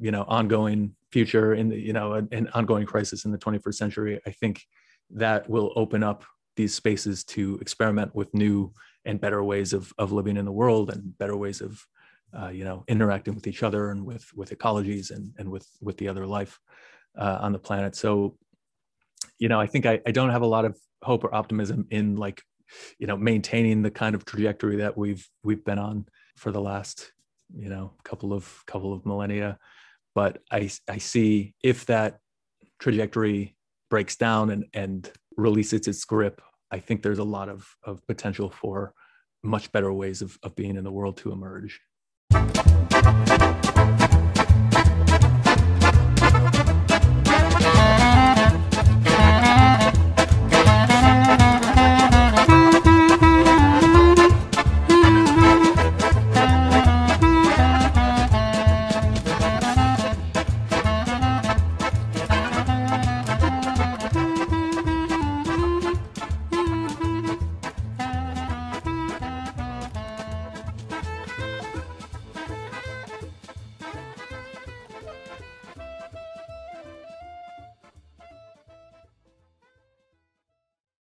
you 0.00 0.10
know 0.10 0.24
ongoing 0.24 0.94
future 1.10 1.54
in 1.54 1.68
the 1.68 1.78
you 1.78 1.92
know 1.92 2.14
an, 2.14 2.28
an 2.32 2.48
ongoing 2.54 2.86
crisis 2.86 3.24
in 3.24 3.32
the 3.32 3.38
21st 3.38 3.74
century, 3.74 4.20
I 4.26 4.30
think 4.30 4.62
that 5.10 5.48
will 5.48 5.72
open 5.76 6.02
up 6.02 6.24
these 6.56 6.74
spaces 6.74 7.24
to 7.24 7.58
experiment 7.60 8.14
with 8.14 8.32
new 8.34 8.72
and 9.04 9.20
better 9.20 9.42
ways 9.42 9.72
of, 9.72 9.92
of 9.98 10.12
living 10.12 10.36
in 10.36 10.44
the 10.44 10.52
world 10.52 10.90
and 10.90 11.16
better 11.18 11.36
ways 11.36 11.60
of 11.60 11.84
uh, 12.38 12.48
you 12.48 12.64
know 12.64 12.82
interacting 12.88 13.34
with 13.34 13.46
each 13.46 13.62
other 13.62 13.90
and 13.90 14.04
with 14.04 14.26
with 14.34 14.56
ecologies 14.56 15.10
and 15.10 15.32
and 15.38 15.50
with 15.50 15.68
with 15.80 15.96
the 15.98 16.08
other 16.08 16.26
life 16.26 16.58
uh, 17.18 17.38
on 17.40 17.52
the 17.52 17.58
planet. 17.58 17.94
So 17.94 18.36
you 19.38 19.48
know 19.48 19.60
i 19.60 19.66
think 19.66 19.86
I, 19.86 20.00
I 20.06 20.12
don't 20.12 20.30
have 20.30 20.42
a 20.42 20.46
lot 20.46 20.64
of 20.64 20.78
hope 21.02 21.24
or 21.24 21.34
optimism 21.34 21.86
in 21.90 22.16
like 22.16 22.42
you 22.98 23.06
know 23.06 23.16
maintaining 23.16 23.82
the 23.82 23.90
kind 23.90 24.14
of 24.14 24.24
trajectory 24.24 24.76
that 24.76 24.96
we've 24.96 25.28
we've 25.42 25.64
been 25.64 25.78
on 25.78 26.06
for 26.36 26.52
the 26.52 26.60
last 26.60 27.12
you 27.54 27.68
know 27.68 27.92
couple 28.04 28.32
of 28.32 28.62
couple 28.66 28.92
of 28.94 29.04
millennia. 29.04 29.58
But 30.14 30.38
i 30.50 30.70
i 30.88 30.98
see 30.98 31.54
if 31.62 31.86
that 31.86 32.18
trajectory 32.78 33.56
breaks 33.90 34.16
down 34.16 34.50
and 34.50 34.64
and 34.72 35.10
releases 35.36 35.86
its 35.88 36.04
grip 36.04 36.40
I 36.72 36.78
think 36.78 37.02
there's 37.02 37.18
a 37.18 37.24
lot 37.24 37.50
of, 37.50 37.76
of 37.84 38.04
potential 38.06 38.48
for 38.48 38.94
much 39.42 39.70
better 39.72 39.92
ways 39.92 40.22
of, 40.22 40.38
of 40.42 40.56
being 40.56 40.76
in 40.76 40.84
the 40.84 40.90
world 40.90 41.18
to 41.18 41.30
emerge. 41.30 41.78